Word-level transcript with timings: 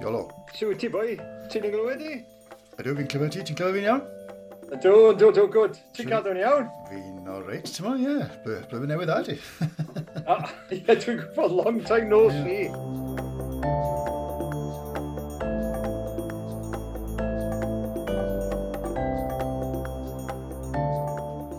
Iolo. 0.00 0.22
Siw 0.56 0.72
ti 0.80 0.88
boi? 0.88 1.12
Ti'n 1.52 1.66
ei 1.68 1.72
glywed 1.74 2.00
i? 2.00 2.14
Ydw, 2.80 2.94
fi'n 2.96 3.10
clywed 3.12 3.34
ti. 3.34 3.42
Ti'n 3.44 3.58
clywed 3.58 3.76
fi'n 3.76 3.88
iawn? 3.90 4.00
Ydw, 4.70 4.94
ydw, 5.10 5.28
ydw, 5.28 5.44
gwrdd. 5.52 5.76
Ti'n 5.92 6.08
cadw'n 6.08 6.40
iawn? 6.40 6.70
Fi'n 6.88 7.28
o 7.28 7.36
reit, 7.44 7.68
ti'n 7.68 7.84
mo, 7.84 7.92
ie. 8.00 8.16
Blwyddyn 8.46 8.94
newydd 8.94 9.12
a 9.12 9.20
ti. 9.28 9.36
Ie, 10.72 10.80
dwi'n 10.88 11.20
gwybod 11.20 11.52
long 11.58 11.84
time 11.84 12.08
no 12.08 12.22
see. 12.32 12.72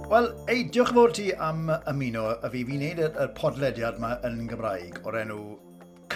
Wel, 0.10 0.34
ei, 0.50 0.66
diolch 0.66 0.96
yn 0.96 0.98
fawr 0.98 1.14
ti 1.22 1.30
am 1.38 1.70
ymuno 1.94 2.32
a 2.34 2.50
fi. 2.50 2.66
Fi'n 2.66 2.88
neud 2.88 3.06
y, 3.06 3.12
y 3.12 3.34
podlediad 3.38 4.02
yma 4.02 4.18
yn 4.26 4.48
Gymraeg 4.50 4.98
o'r 5.06 5.22
enw 5.28 5.44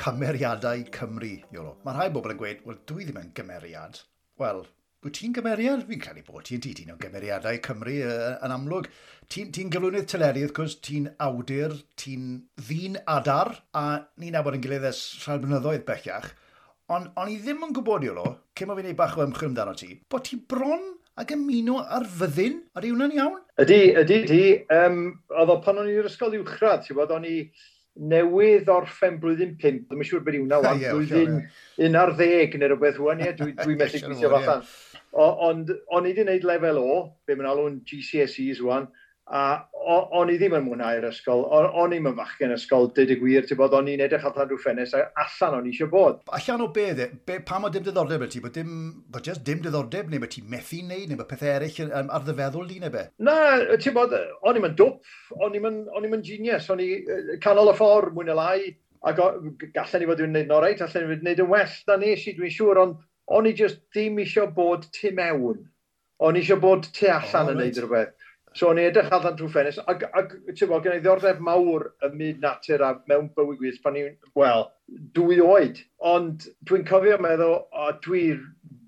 cymeriadau 0.05 0.85
Cymru, 0.93 1.33
Iolo. 1.53 1.77
Mae 1.85 1.95
rhai 1.97 2.11
bobl 2.13 2.35
yn 2.35 2.37
gweud, 2.37 2.59
wel, 2.67 2.81
dwi 2.85 3.07
ddim 3.07 3.21
yn 3.23 3.31
gymeriad. 3.37 3.97
Wel, 4.37 4.59
wyt 5.01 5.17
ti'n 5.17 5.33
gymeriad? 5.33 5.85
Fi'n 5.89 6.03
credu 6.03 6.21
bod 6.27 6.45
ti'n 6.45 6.61
ti, 6.61 6.75
ti'n 6.77 6.93
o 6.93 6.97
gymeriadau 7.01 7.57
Cymru 7.65 7.95
uh, 8.05 8.35
yn 8.45 8.53
amlwg. 8.53 8.89
Ti'n 9.33 9.49
ti, 9.55 9.65
gyflwynydd 9.73 10.09
teledu, 10.11 10.43
wrth 10.45 10.55
gwrs, 10.59 10.77
ti'n 10.85 11.09
awdur, 11.25 11.73
ti'n 11.97 12.27
ddyn 12.61 12.99
adar, 13.15 13.55
a 13.73 13.85
ni'n 14.21 14.37
abod 14.37 14.59
yn 14.59 14.65
gilydd 14.67 14.85
ers 14.91 15.01
rhaid 15.23 15.41
blynyddoedd 15.41 15.87
bellach. 15.89 16.29
Ond 16.93 17.09
on 17.17 17.31
i 17.33 17.39
ddim 17.41 17.65
yn 17.65 17.73
gwybod, 17.73 18.05
Iolo, 18.05 18.27
cyn 18.53 18.69
o 18.69 18.77
fi'n 18.77 18.91
ei 18.91 18.97
bach 18.97 19.17
o 19.17 19.25
ymchwil 19.25 19.49
amdano 19.49 19.73
ti, 19.79 19.95
bod 20.05 20.27
ti 20.27 20.37
bron 20.37 20.91
ac 21.17 21.33
ymuno 21.33 21.79
ar 21.81 22.05
fyddin? 22.05 22.59
Ydy 22.77 22.93
hwnna'n 22.93 23.15
iawn? 23.17 23.39
Ydy, 23.63 23.79
ydy, 24.03 24.19
ydy. 24.27 24.43
Um, 24.75 24.99
oedd 25.33 25.55
o 25.55 25.63
pan 25.65 25.81
o'n 25.81 25.89
i'r 25.89 26.11
ysgol 26.11 26.37
uwchradd, 26.37 26.85
ti'n 26.85 26.99
bod, 26.99 27.15
o'n 27.15 27.25
i 27.25 27.39
newydd 27.95 28.69
orffen 28.71 29.19
blwyddyn 29.21 29.55
5, 29.61 29.85
ddim 29.87 30.01
yn 30.03 30.09
siŵr 30.09 30.23
beth 30.25 30.37
yw 30.39 30.47
na 30.49 30.59
wan, 30.63 30.81
blwyddyn 30.83 31.37
1 31.87 31.97
ar 31.99 32.11
10 32.19 32.57
neu 32.59 32.71
rhywbeth 32.71 32.99
wan, 33.03 33.23
ie, 33.23 33.31
dwi'n 33.39 33.55
dwi 33.61 33.77
methu 33.79 34.01
gweithio 34.03 34.31
fathan. 34.33 34.65
Ond 35.25 35.71
o'n 35.71 36.03
i 36.03 36.11
wedi 36.11 36.25
gwneud 36.25 36.47
lefel 36.49 36.81
o, 36.81 36.97
be 37.27 37.37
mae'n 37.37 37.51
alw'n 37.53 37.77
GCSEs 37.87 38.59
wan, 38.65 38.89
A 39.25 39.41
o, 39.73 39.95
o'n 40.19 40.29
i 40.29 40.35
ddim 40.37 40.53
yn 40.57 40.65
mwynhau'r 40.67 41.07
ysgol, 41.09 41.43
o, 41.49 41.61
o'n 41.81 41.93
i'm 41.97 42.09
yn 42.09 42.17
fachgen 42.17 42.53
ysgol, 42.53 42.91
dyd 42.93 43.13
y 43.15 43.17
gwir, 43.17 43.45
ti'n 43.49 43.57
bod, 43.57 43.73
o'n 43.73 43.89
i'n 43.89 44.03
edrych 44.05 44.25
allan 44.29 44.49
rhyw 44.49 44.59
ffenest, 44.61 44.93
a 44.97 45.07
allan 45.23 45.59
o'n 45.59 45.69
i 45.69 45.73
eisiau 45.73 45.89
bod. 45.89 46.19
Allan 46.37 46.61
o 46.61 46.67
beth, 46.75 47.01
e, 47.01 47.07
be, 47.25 47.39
pam 47.47 47.65
o 47.65 47.71
dim 47.73 47.85
diddordeb 47.85 48.25
y 48.25 48.29
ti, 48.29 48.41
bod 48.43 48.53
dim, 48.57 48.71
bod 49.09 49.25
just 49.25 49.41
dim 49.47 49.63
diddordeb, 49.65 50.11
neu 50.11 50.21
bod 50.21 50.33
ti'n 50.33 50.49
methu 50.51 50.81
wneud, 50.83 51.09
neu 51.09 51.19
bod 51.21 51.29
pethau 51.31 51.53
eraill 51.55 51.89
um, 51.89 52.13
ar 52.13 52.25
ddyfeddwl 52.27 52.69
di 52.69 52.79
neu 52.83 52.93
be? 52.93 53.05
Na, 53.25 53.35
ti'n 53.81 53.97
bod, 53.97 54.13
o'n 54.45 54.61
i'n 54.61 54.77
dwp, 54.77 55.13
o'n 55.41 55.57
i'n 55.57 56.25
genius, 56.25 56.69
o'n 56.73 56.85
i 56.85 56.89
canol 57.45 57.73
y 57.73 57.77
ffordd, 57.79 58.13
mwyn 58.17 58.33
y 58.33 58.37
lai, 58.37 58.59
ac 59.05 59.21
gallen 59.73 60.05
i 60.05 60.09
fod 60.09 60.21
yn 60.25 60.33
neud 60.33 60.47
yn 60.47 60.55
oreit, 60.55 60.81
allan 60.81 61.05
i 61.05 61.09
fod 61.11 61.21
yn 61.21 61.27
neud 61.29 61.41
yn 61.43 61.49
well 61.51 61.75
na 61.89 61.97
nes 62.01 62.25
i, 62.25 62.33
dwi'n 62.37 62.53
siŵr, 62.53 62.81
ond 62.81 63.01
o'n 63.37 63.49
i 63.49 63.53
just 63.57 63.81
ddim 63.93 64.21
eisiau 64.21 64.49
bod 64.53 64.85
tu 64.93 65.11
mewn. 65.17 65.65
O'n 66.25 66.37
i 66.37 66.41
eisiau 66.41 66.61
bod 66.61 66.87
tu 66.95 67.09
allan 67.09 67.51
oh, 67.51 67.53
yn 67.53 67.59
right. 67.59 67.73
neud 67.73 67.81
rhywbeth. 67.83 68.24
So 68.55 68.69
o'n 68.71 68.79
i 68.79 68.85
edrych 68.87 69.11
allan 69.11 69.35
trwy 69.35 69.49
ffenest, 69.51 69.81
ac, 69.91 70.05
ac 70.15 70.29
ti'n 70.47 70.69
bod, 70.69 70.85
gen 70.85 70.95
i 70.95 71.01
ddiordeb 71.03 71.41
mawr 71.43 71.89
y 72.07 72.09
myd 72.15 72.37
natur 72.43 72.85
a 72.87 72.93
mewn 73.11 73.27
bywyd 73.35 73.57
gwyllt 73.59 73.81
pan 73.83 73.97
i'n, 73.99 74.13
wel, 74.39 74.69
dwy 75.17 75.41
oed. 75.43 75.81
Ond 76.11 76.45
dwi'n 76.69 76.85
cofio 76.87 77.17
meddwl, 77.19 77.57
o, 77.67 77.89
dwi 78.05 78.29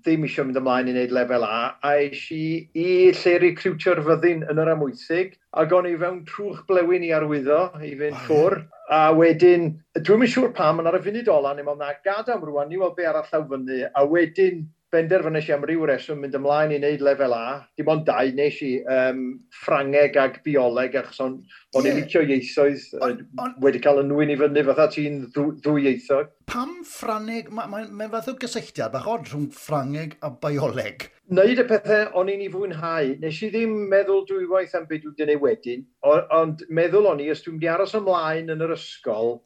ddim 0.06 0.24
eisiau 0.24 0.46
mynd 0.48 0.60
ymlaen 0.60 0.88
i 0.88 0.94
wneud 0.94 1.12
lefel 1.12 1.44
A, 1.44 1.58
a 1.84 1.92
eisi 2.00 2.40
i 2.80 2.88
lle 3.18 3.34
recrwtio'r 3.42 4.00
fyddin 4.06 4.46
yn 4.48 4.62
yr 4.62 4.72
amwysig, 4.72 5.36
ac 5.60 5.76
o'n 5.76 5.90
i 5.90 5.94
fewn 6.00 6.22
trwch 6.30 6.64
blewyn 6.70 7.04
i 7.04 7.12
arwyddo 7.18 7.60
i 7.84 7.92
fynd 8.00 8.16
ffwr, 8.24 8.62
a 8.88 9.02
wedyn, 9.20 9.68
dwi'n 10.00 10.22
mynd 10.22 10.32
siŵr 10.32 10.54
pam, 10.56 10.80
yn 10.80 10.88
ar 10.88 10.96
y 10.96 11.04
funud 11.04 11.28
ola, 11.34 11.52
ni'n 11.52 11.68
meddwl 11.68 11.84
na 11.84 11.92
gadam 12.08 12.48
rwan, 12.48 12.72
ni 12.72 12.80
weld 12.80 12.96
be 12.96 13.04
arall 13.10 13.28
llaw 13.28 13.44
fyny, 13.52 13.82
a 13.92 14.08
wedyn 14.08 14.64
benderfynes 14.92 15.48
i 15.48 15.52
am 15.52 15.64
ryw 15.68 15.84
reswm 15.88 16.22
mynd 16.22 16.36
ymlaen 16.38 16.72
i 16.72 16.78
wneud 16.78 17.02
lefel 17.04 17.34
A. 17.36 17.60
Dim 17.76 17.90
ond 17.92 18.06
dau 18.08 18.30
nes 18.36 18.60
i 18.64 18.70
um, 18.94 19.22
Ffrangeg 19.60 20.16
ag 20.20 20.38
Bioleg 20.44 20.96
achos 21.00 21.20
o'n 21.24 21.34
yeah. 21.36 21.90
i'n 21.90 21.98
licio 21.98 22.22
ieithoedd 22.24 22.86
on, 23.04 23.18
on, 23.44 23.54
wedi 23.64 23.82
cael 23.84 24.00
yn 24.02 24.08
nwyn 24.12 24.32
i 24.32 24.38
fyny 24.40 24.64
fatha 24.70 24.88
ti'n 24.94 25.18
ddwy 25.34 25.84
ieithog. 25.90 26.30
Pam 26.48 26.78
Ffrangeg? 26.88 27.50
Mae'n 27.52 27.72
ma, 27.74 27.82
ma, 27.84 28.06
ma 28.06 28.10
fath 28.14 28.30
o 28.32 28.36
gysylltiad 28.40 28.94
bach 28.94 29.08
od 29.12 29.28
rhwng 29.28 29.50
Ffrangeg 29.56 30.16
a 30.24 30.30
Bioleg. 30.44 31.10
Wneud 31.28 31.60
y 31.60 31.66
pethau 31.68 32.06
o'n 32.16 32.30
i'n 32.32 32.46
ei 32.46 32.52
fwynhau. 32.52 33.10
Nes 33.20 33.42
i 33.44 33.50
ddim 33.52 33.74
meddwl 33.90 34.24
dwywaith 34.30 34.76
am 34.78 34.88
beth 34.88 35.04
dwi'n 35.10 35.34
ei 35.34 35.42
wedyn, 35.42 35.84
ond 36.06 36.64
meddwl 36.72 37.10
o'n 37.10 37.20
i, 37.20 37.28
os 37.34 37.44
dwi'n 37.44 37.58
mynd 37.58 37.68
i 37.68 37.70
aros 37.74 37.92
ymlaen 37.98 38.54
yn 38.54 38.64
yr 38.64 38.72
ysgol, 38.72 39.36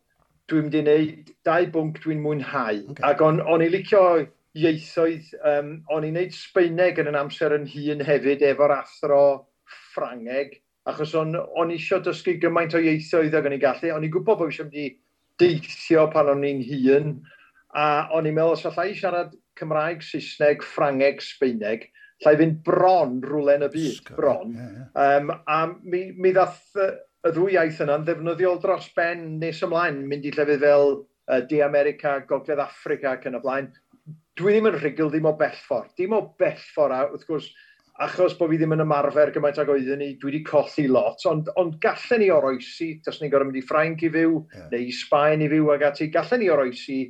dwi'n 0.50 0.68
mynd 0.68 0.78
i 0.78 0.84
wneud 0.84 1.34
dau 1.48 1.66
bwnc 1.74 1.98
dwi'n 2.04 2.22
mwynhau. 2.22 2.78
Okay. 2.92 3.04
Ac 3.10 3.26
o'n, 3.26 3.42
on 3.50 3.66
i 3.66 3.68
licio 3.72 4.04
ieithoedd, 4.58 5.30
um, 5.48 5.72
o'n 5.92 6.06
i'n 6.08 6.18
neud 6.18 6.34
Sbeineg 6.36 7.00
yn 7.00 7.08
yn 7.12 7.18
amser 7.18 7.54
yn 7.56 7.68
hun 7.72 8.04
hefyd 8.04 8.44
efo'r 8.50 8.74
athro 8.76 9.22
Ffrangeg, 9.92 10.58
achos 10.88 11.14
o'n, 11.16 11.36
on 11.36 11.72
eisiau 11.72 12.02
dysgu 12.04 12.36
gymaint 12.42 12.74
o 12.76 12.82
ieithoedd 12.82 13.36
ag 13.38 13.48
o'n 13.48 13.56
i'n 13.56 13.62
gallu. 13.62 13.92
O'n 13.94 14.04
i'n 14.04 14.12
gwybod 14.12 14.40
bod 14.40 14.52
eisiau 14.52 14.68
mynd 14.68 14.80
i 14.82 14.88
deithio 15.40 16.08
pan 16.12 16.30
o'n 16.34 16.44
i'n 16.48 16.60
hun, 16.68 17.14
a 17.72 17.86
o'n 18.12 18.28
i'n 18.28 18.36
meddwl 18.36 18.58
os 18.58 18.66
allai 18.68 18.90
i 18.92 18.98
siarad 18.98 19.32
Cymraeg, 19.58 20.04
Saesneg, 20.04 20.64
Ffrangeg, 20.66 21.22
Sbeineg, 21.24 21.86
llai 22.22 22.34
fynd 22.38 22.60
bron 22.66 23.16
rhywle 23.24 23.56
yn 23.58 23.66
y 23.66 23.70
byd, 23.72 24.12
bron. 24.18 24.52
Yeah, 24.56 24.74
yeah. 24.76 25.16
Um, 25.16 25.32
a 25.48 25.62
mi, 25.82 26.04
mi 26.12 26.34
ddath 26.36 26.76
y 26.82 27.32
ddwy 27.32 27.56
iaith 27.56 27.80
yna'n 27.84 28.04
ddefnyddiol 28.06 28.60
dros 28.62 28.88
ben 28.96 29.24
nes 29.40 29.62
ymlaen, 29.64 30.02
mynd 30.10 30.28
i 30.28 30.34
llefydd 30.34 30.62
fel 30.62 30.88
uh, 30.98 31.40
De 31.48 31.62
America, 31.64 32.18
Gogledd 32.28 32.62
Africa 32.62 33.16
ac 33.16 33.28
yn 33.30 33.38
y 33.38 33.42
blaen, 33.42 33.70
dwi 34.40 34.54
ddim 34.54 34.70
yn 34.70 34.78
rhugl 34.78 35.12
ddim 35.12 35.28
o 35.28 35.34
bell 35.36 35.60
ffordd. 35.66 35.92
Dim 35.98 36.16
o 36.16 36.22
bell 36.40 36.58
ffordd, 36.72 36.96
a 36.96 37.04
wrth 37.10 37.28
gwrs, 37.28 37.50
achos 38.02 38.34
bod 38.38 38.50
fi 38.50 38.58
ddim 38.60 38.74
yn 38.76 38.84
ymarfer 38.86 39.32
gymaint 39.34 39.60
ag 39.60 39.70
oeddwn 39.72 40.00
ni, 40.00 40.12
dwi 40.20 40.30
wedi 40.30 40.42
colli 40.48 40.86
lot, 40.88 41.24
ond, 41.28 41.50
ond 41.60 41.76
gallen 41.84 42.22
ni 42.22 42.30
oroesi, 42.32 42.94
tas 43.04 43.20
ni'n 43.20 43.32
gorau 43.32 43.50
mynd 43.50 43.60
i 43.60 43.64
Ffrainc 43.66 44.04
i 44.06 44.10
fyw, 44.12 44.38
yeah. 44.54 44.68
neu 44.72 44.86
i 44.88 44.94
Sbaen 44.96 45.44
i 45.44 45.50
fyw 45.52 45.68
ag 45.74 45.84
ati, 45.90 46.08
gallen 46.14 46.42
ni 46.42 46.48
oroesi, 46.52 47.00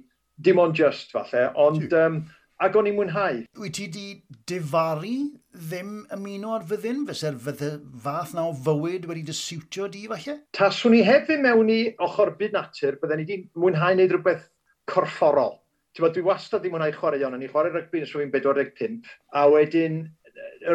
dim 0.43 0.59
ond 0.63 0.75
just 0.77 1.15
falle, 1.15 1.47
ond 1.63 1.95
um, 1.95 2.19
ag 2.63 2.77
o'n 2.79 2.91
i'n 2.91 2.99
mwynhau. 2.99 3.41
Wyt 3.63 3.79
ti 3.79 3.87
di 3.95 4.07
difaru 4.51 5.15
ddim 5.55 5.95
ymuno 6.17 6.57
ar 6.57 6.67
fyddin? 6.67 7.07
Fyse'r 7.07 7.39
fath 7.39 8.35
na 8.35 8.49
o 8.51 8.53
fywyd 8.67 9.07
wedi 9.11 9.25
dy 9.29 9.37
siwtio 9.37 9.89
di 9.93 10.09
falle? 10.11 10.41
Taswn 10.59 10.99
i 10.99 11.03
hefyd 11.07 11.43
mewn 11.47 11.71
i 11.71 11.81
ochr 12.03 12.35
byd 12.39 12.59
natur, 12.59 12.99
bydden 13.03 13.23
ni 13.23 13.29
wedi 13.29 13.43
mwynhau 13.55 13.95
wneud 13.95 14.15
rhywbeth 14.17 14.49
corfforol. 14.91 15.62
Tewa, 15.97 16.09
dwi 16.13 16.25
wastad 16.25 16.63
ddim 16.63 16.73
mwynhau 16.77 16.95
chwarae 16.97 17.21
iawn. 17.21 17.37
O'n 17.37 17.45
i 17.45 17.51
chwarae 17.53 17.73
rygbi 17.75 18.01
yn 18.01 18.09
swy'n 18.09 18.33
45. 18.33 19.11
A 19.37 19.45
wedyn 19.53 20.03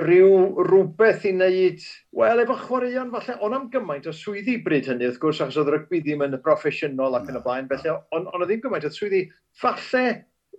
rhyw 0.04 0.64
rhywbeth 0.68 1.26
i 1.26 1.32
wneud, 1.34 1.84
wel, 2.20 2.42
efo 2.44 2.58
chwaraeon 2.62 3.12
falle, 3.14 3.38
ond 3.46 3.58
am 3.58 3.68
gymaint 3.74 4.08
o 4.10 4.14
swyddi 4.14 4.58
bryd 4.66 4.90
hynny, 4.92 5.08
wrth 5.08 5.20
gwrs, 5.24 5.42
achos 5.44 5.60
oedd 5.62 5.72
rygbi 5.74 6.02
ddim 6.04 6.26
yn 6.28 6.38
broffesiynol 6.44 7.18
ac 7.18 7.30
yn 7.32 7.40
y 7.40 7.44
blaen, 7.46 7.70
felly, 7.72 7.94
ond 8.16 8.30
on 8.30 8.44
oedd 8.44 8.52
ddim 8.52 8.64
gymaint 8.66 8.88
o 8.88 8.92
swyddi. 8.94 9.24
Falle, 9.62 10.04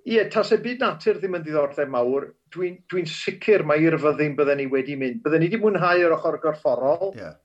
ie, 0.08 0.22
tas 0.32 0.52
y 0.56 0.60
byd 0.64 0.82
natur 0.84 1.20
ddim 1.20 1.36
yn 1.38 1.44
ddiddordeb 1.44 1.92
mawr, 1.92 2.30
dwi'n 2.54 2.80
dwi, 2.90 3.04
sicr 3.12 3.66
mae 3.68 3.84
i'r 3.84 3.98
fyddin 4.00 4.36
bydden 4.38 4.62
ni 4.62 4.70
wedi 4.72 4.96
mynd. 4.98 5.20
Bydden 5.24 5.44
ni 5.44 5.52
wedi 5.52 5.62
mwynhau 5.62 6.06
yr 6.06 6.16
ochr 6.16 6.40
gorfforol, 6.42 7.12
yeah 7.18 7.36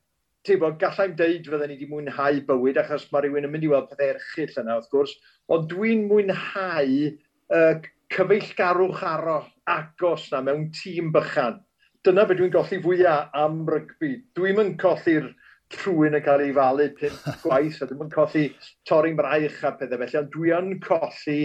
teimlo, 0.47 0.73
gallai'n 0.79 1.15
deud 1.19 1.47
fydden 1.49 1.71
ni 1.71 1.77
wedi 1.77 1.89
mwynhau 1.89 2.39
bywyd, 2.47 2.79
achos 2.81 3.05
mae 3.11 3.23
rhywun 3.25 3.47
yn 3.47 3.53
mynd 3.53 3.67
i 3.67 3.71
weld 3.71 3.89
pethau 3.91 4.13
erchill 4.13 4.59
yna, 4.61 4.77
wrth 4.79 4.89
gwrs, 4.91 5.13
ond 5.55 5.69
dwi'n 5.71 6.03
mwynhau 6.09 6.97
uh, 7.07 7.77
cyfeillgarwch 8.13 9.05
aro 9.07 9.37
agos 9.69 10.27
na 10.33 10.43
mewn 10.45 10.67
tîm 10.75 11.13
bychan. 11.15 11.61
Dyna 12.03 12.27
beth 12.27 12.41
dwi'n 12.41 12.53
golli 12.53 12.81
fwyaf 12.83 13.33
am 13.39 13.63
rygbi. 13.71 14.13
Dwi'n 14.35 14.61
yn 14.65 14.75
colli'r 14.81 15.31
trwy'n 15.73 16.19
yn 16.19 16.25
cael 16.25 16.43
ei 16.43 16.53
falu 16.55 16.89
pump 16.99 17.27
gwaith, 17.45 17.81
a 17.81 17.89
dwi'n 17.89 18.05
yn 18.05 18.13
colli 18.13 18.45
torri'n 18.89 19.19
braich 19.19 19.63
a 19.63 19.73
pethau 19.79 20.01
felly, 20.03 20.19
ond 20.19 20.31
dwi 20.35 20.55
yn 20.59 20.73
colli 20.83 21.39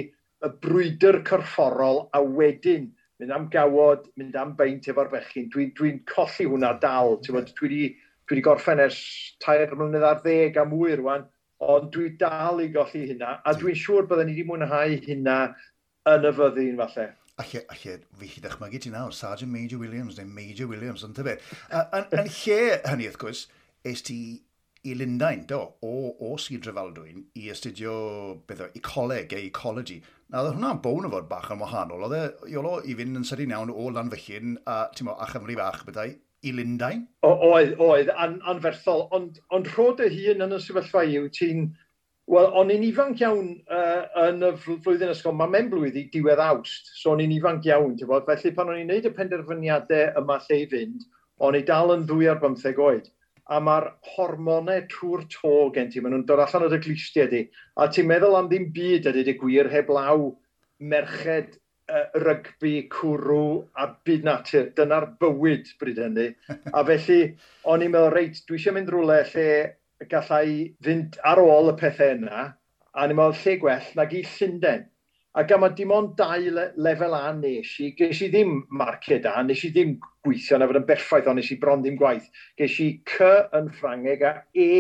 y 0.45 0.51
brwydr 0.63 1.23
corfforol 1.27 2.09
a 2.15 2.23
wedyn 2.23 2.91
mynd 3.19 3.35
am 3.35 3.49
gawod, 3.51 4.05
mynd 4.19 4.37
am 4.39 4.53
beint 4.59 4.87
efo'r 4.91 5.11
bechyn. 5.11 5.49
Dwi'n 5.55 5.73
dwi, 5.79 5.95
colli 6.07 6.47
hwnna 6.47 6.75
dal. 6.83 7.17
Dwi 7.25 7.41
wedi 7.41 7.89
dwi 8.29 8.37
wedi 8.37 8.45
gorffen 8.45 8.83
ers 8.85 8.99
tair 9.41 9.71
mlynedd 9.73 10.05
ar 10.05 10.19
ddeg 10.21 10.59
a 10.61 10.65
mwy 10.69 10.99
rwan, 11.01 11.25
ond 11.65 11.89
dwi 11.95 12.11
dal 12.21 12.61
i 12.61 12.69
golli 12.75 13.07
hynna, 13.09 13.39
a 13.41 13.55
dwi'n 13.57 13.79
siŵr 13.79 14.09
byddwn 14.11 14.29
ni 14.29 14.35
wedi 14.37 14.49
mwynhau 14.51 14.99
hynna 15.07 15.39
yn 16.13 16.29
y 16.29 16.35
fyddin 16.37 16.83
falle. 16.83 17.07
Alle, 17.39 17.63
alle, 17.73 17.95
fi 18.19 18.29
chi 18.29 18.43
ddechmygu 18.45 18.83
ti 18.83 18.93
nawr, 18.93 19.15
Sergeant 19.15 19.53
Major 19.53 19.81
Williams 19.81 20.19
neu 20.19 20.29
Major 20.29 20.69
Williams, 20.69 21.07
yn 21.07 21.17
tyfu. 21.17 21.39
Yn, 21.73 22.07
yn 22.19 22.29
lle 22.29 22.61
hynny, 22.85 23.09
wrth 23.09 23.19
gwrs, 23.23 23.47
es 23.87 24.05
ti 24.05 24.19
i 24.87 24.95
Lundain, 24.95 25.47
do, 25.49 25.63
o, 25.83 25.93
o 26.29 26.37
Sir 26.39 26.61
Drefaldwyn 26.63 27.25
i 27.39 27.49
astudio 27.53 27.95
beth 28.47 28.63
o, 28.67 28.71
ecoleg 28.79 29.33
e 29.35 29.43
ecology. 29.49 29.99
Na, 30.29 30.43
oedd 30.43 30.59
hwnna'n 30.59 30.83
bown 30.85 31.09
o 31.09 31.13
fod 31.15 31.29
bach 31.31 31.49
yn 31.55 31.63
wahanol. 31.63 32.05
Oedd 32.07 32.19
e, 32.19 32.53
i 32.91 32.97
fynd 32.99 33.23
yn 33.23 33.27
sydyn 33.27 33.55
iawn 33.57 33.73
o 33.73 33.89
Lanfyllun 33.95 34.59
a, 34.69 34.81
ti'n 34.95 35.09
mo, 35.09 35.17
a 35.17 35.31
Chymru 35.33 35.57
bach, 35.59 35.83
bethau, 35.89 36.15
i 36.43 36.53
Lundain? 36.55 37.05
O, 37.27 37.33
Oedd, 37.51 37.75
oedd, 37.83 38.11
an, 38.15 38.39
anferthol. 38.51 39.07
Ond, 39.15 39.41
ond 39.55 39.69
rhod 39.75 40.03
y 40.05 40.09
hun 40.15 40.47
yn 40.47 40.57
y 40.57 40.63
sefyllfa 40.63 41.05
yw 41.09 41.29
ti'n... 41.35 41.69
Wel, 42.29 42.51
o'n 42.61 42.69
i'n 42.69 42.83
ifanc 42.85 43.23
iawn 43.23 43.55
uh, 43.73 44.03
yn 44.27 44.43
y 44.45 44.51
flwyddyn 44.61 45.15
ysgol. 45.15 45.33
Mae 45.39 45.49
mewn 45.49 45.71
blwyddyn 45.73 46.11
diwedd 46.13 46.43
awst, 46.45 46.91
so 47.01 47.15
o'n 47.15 47.23
i'n 47.25 47.33
ifanc 47.39 47.65
iawn, 47.65 47.95
ti'n 47.97 48.11
bod? 48.11 48.27
Felly 48.29 48.53
pan 48.57 48.69
o'n 48.69 48.83
i'n 48.83 48.91
neud 48.93 49.09
y 49.09 49.13
penderfyniadau 49.17 50.11
yma 50.21 50.37
lle 50.45 50.59
i 50.61 50.67
fynd, 50.69 51.07
o'n 51.41 51.57
i 51.57 51.63
dal 51.65 51.95
yn 51.95 52.05
ddwy 52.11 52.29
ar 52.29 52.43
bymtheg 52.43 52.83
oed. 52.85 53.09
A 53.49 53.63
mae'r 53.65 53.89
hormonau 54.13 54.85
trwy'r 54.93 55.25
to 55.33 55.55
gen 55.73 55.89
ti, 55.89 56.03
maen 56.05 56.19
nhw'n 56.19 56.27
dod 56.29 56.43
allan 56.45 56.67
o'r 56.67 56.77
glistiau 56.85 57.31
di. 57.33 57.47
A 57.81 57.89
ti'n 57.89 58.11
meddwl 58.11 58.37
am 58.37 58.53
ddim 58.53 58.69
byd 58.77 59.09
ydy 59.09 59.25
dy 59.25 59.39
gwir 59.41 59.73
heblaw 59.73 60.29
merched 60.93 61.57
rygbi, 61.89 62.75
cwrw 62.93 63.65
a 63.79 63.89
byd 64.05 64.27
natur. 64.29 64.69
Dyna'r 64.77 65.09
bywyd 65.23 65.71
bryd 65.81 66.01
hynny. 66.03 66.29
A 66.73 66.85
felly, 66.85 67.21
o'n 67.65 67.85
i'n 67.85 67.95
meddwl, 67.95 68.13
reit, 68.15 68.43
dwi 68.49 68.59
eisiau 68.59 68.77
mynd 68.77 68.93
rhywle 68.93 69.23
lle 69.33 69.49
gallai 70.11 70.75
fynd 70.85 71.19
ar 71.27 71.41
ôl 71.43 71.73
y 71.73 71.75
pethau 71.81 72.15
yna, 72.19 72.45
a 72.95 73.07
ni'n 73.07 73.19
meddwl 73.19 73.41
lle 73.41 73.57
gwell 73.63 73.91
nag 73.99 74.15
i 74.15 74.23
Llundain. 74.37 74.87
A 75.39 75.45
gama 75.47 75.69
dim 75.71 75.93
ond 75.95 76.15
dau 76.19 76.51
le 76.51 76.65
lefel 76.83 77.15
A 77.15 77.33
nes 77.37 77.75
i, 77.85 77.93
ges 77.95 78.23
i 78.25 78.31
ddim 78.33 78.63
marced 78.75 79.27
A, 79.29 79.43
nes 79.47 79.61
i 79.65 79.71
ddim 79.71 79.97
gweithio 80.27 80.59
na 80.59 80.67
fod 80.67 80.81
yn 80.81 80.87
berffaith, 80.89 81.29
ond 81.31 81.39
nes 81.39 81.51
i 81.55 81.59
bron 81.61 81.85
ddim 81.85 81.99
gwaith. 82.01 82.27
Ges 82.59 82.79
i 82.83 82.89
C 83.07 83.29
yn 83.55 83.69
Ffrangeg 83.77 84.25
a 84.27 84.33
E 84.57 84.71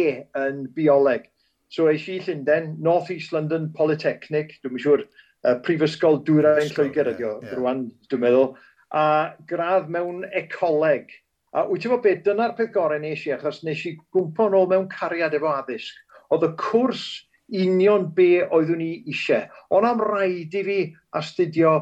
yn 0.40 0.64
Bioleg. 0.74 1.28
So 1.70 1.86
eis 1.92 2.08
i 2.08 2.16
Llundain, 2.24 2.72
North 2.80 3.10
East 3.12 3.34
London 3.36 3.68
Polytechnic, 3.76 4.56
dwi'n 4.64 4.82
siŵr 4.82 5.04
uh, 5.48 5.56
Prifysgol 5.64 6.20
Dwyrain 6.26 6.68
Lloegr 6.74 7.12
ydi 7.14 7.26
o, 7.28 7.36
yeah. 7.42 7.56
rwan, 7.58 7.86
dwi'n 8.10 8.22
meddwl, 8.24 8.50
a 8.94 9.04
gradd 9.48 9.88
mewn 9.92 10.24
ecoleg. 10.36 11.10
A 11.56 11.64
wyt 11.68 11.82
ti'n 11.84 11.94
fawr 11.94 12.04
beth, 12.04 12.24
dyna'r 12.26 12.54
peth 12.58 12.74
gorau 12.74 13.00
nes 13.00 13.24
i, 13.26 13.32
achos 13.34 13.62
nes 13.64 13.84
i 13.88 13.94
gwmpa 14.14 14.50
ôl 14.52 14.68
mewn 14.70 14.88
cariad 14.92 15.36
efo 15.36 15.50
addysg. 15.52 15.96
Oedd 16.28 16.44
y 16.44 16.52
cwrs 16.60 17.06
union 17.48 18.10
be 18.16 18.42
oeddwn 18.44 18.82
ni 18.82 18.90
eisiau. 19.08 19.48
Ond 19.72 19.88
am 19.88 20.02
rhaid 20.04 20.54
i 20.58 20.64
fi 20.66 20.80
astudio 21.16 21.78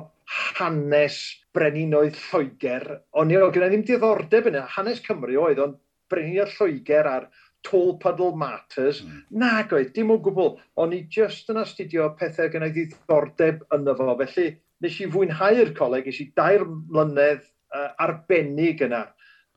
hanes 0.58 1.18
Breninoedd 1.56 2.18
Lloegr, 2.28 2.86
ond 3.16 3.30
ni 3.30 3.38
oedd 3.40 3.54
gen 3.56 3.66
i 3.66 3.72
ddim 3.72 3.84
diddordeb 3.88 4.50
yna. 4.50 4.66
Hanes 4.76 5.02
Cymru 5.04 5.38
oedd, 5.42 5.62
ond 5.62 5.78
Breninoedd 6.12 6.54
Lloegr 6.54 7.10
a'r 7.10 7.28
tall 7.66 7.96
puddle 8.02 8.36
matters. 8.38 9.02
Mm. 9.02 9.24
Nag 9.42 9.74
oedd, 9.74 9.92
dim 9.96 10.14
o 10.14 10.20
gwbl. 10.22 10.54
O'n 10.82 10.94
i 10.94 11.02
just 11.12 11.50
yn 11.52 11.60
astudio 11.62 12.08
pethau 12.20 12.50
gen 12.52 12.66
i 12.66 12.70
ddiddordeb 12.74 13.66
yno 13.74 13.96
fo. 13.98 14.14
Felly, 14.22 14.48
nes 14.84 15.02
i 15.02 15.10
fwynhau'r 15.12 15.74
coleg, 15.76 16.08
nes 16.08 16.22
i 16.22 16.30
dair 16.38 16.64
mlynedd 16.66 17.44
uh, 17.74 17.90
arbennig 18.06 18.82
yna. 18.86 19.06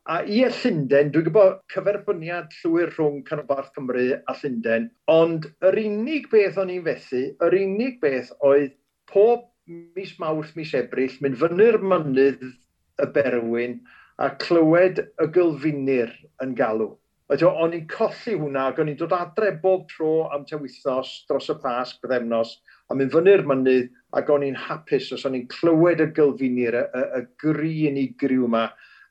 A 0.09 0.23
i 0.25 0.39
y 0.41 0.49
Llundain, 0.49 1.11
dwi'n 1.13 1.27
gwybod 1.27 1.59
cyferbyniad 1.69 2.55
llwyr 2.63 2.89
rhwng 2.95 3.19
Canolbarth 3.27 3.69
Cymru 3.75 4.07
a 4.17 4.33
Llundain, 4.39 4.87
ond 5.11 5.45
yr 5.69 5.77
unig 5.83 6.25
beth 6.31 6.57
o'n 6.57 6.71
i'n 6.73 6.85
fethu, 6.87 7.21
yr 7.45 7.57
unig 7.59 7.99
beth 8.01 8.31
oedd 8.47 8.73
pob 9.11 9.45
mis 9.69 10.15
Mawrth, 10.17 10.55
mis 10.57 10.73
Ebrill, 10.79 11.13
mynd 11.21 11.37
fyny'r 11.43 11.77
mynydd 11.91 12.41
y 12.41 13.07
berwyn 13.13 13.77
a 14.19 14.31
clywed 14.41 15.03
y 15.21 15.27
gylfinir 15.35 16.15
yn 16.43 16.55
galw. 16.57 16.89
O'n 17.29 17.75
i'n 17.77 17.85
colli 17.91 18.33
hwnna 18.33 18.65
ac 18.71 18.79
o'n 18.81 18.89
i'n 18.89 18.97
dod 18.97 19.13
adre 19.13 19.51
bob 19.61 19.83
tro 19.91 20.13
am 20.33 20.47
tewithnos 20.49 21.11
dros 21.29 21.51
y 21.53 21.55
pasg 21.61 21.99
byddemnos 22.01 22.55
a 22.89 22.95
mynd 22.97 23.13
fyny'r 23.13 23.43
mynydd 23.45 23.91
ac 24.17 24.31
o'n 24.33 24.45
i'n 24.47 24.57
hapus 24.57 25.11
os 25.13 25.25
o'n 25.29 25.37
i'n 25.37 25.45
clywed 25.51 26.01
y 26.01 26.07
gylfinir, 26.17 26.79
y, 26.79 26.85
y, 26.89 27.03
y 27.19 27.27
gri 27.43 27.75
yn 27.91 27.99
ei 28.01 28.07
griw 28.17 28.47
yma 28.47 28.63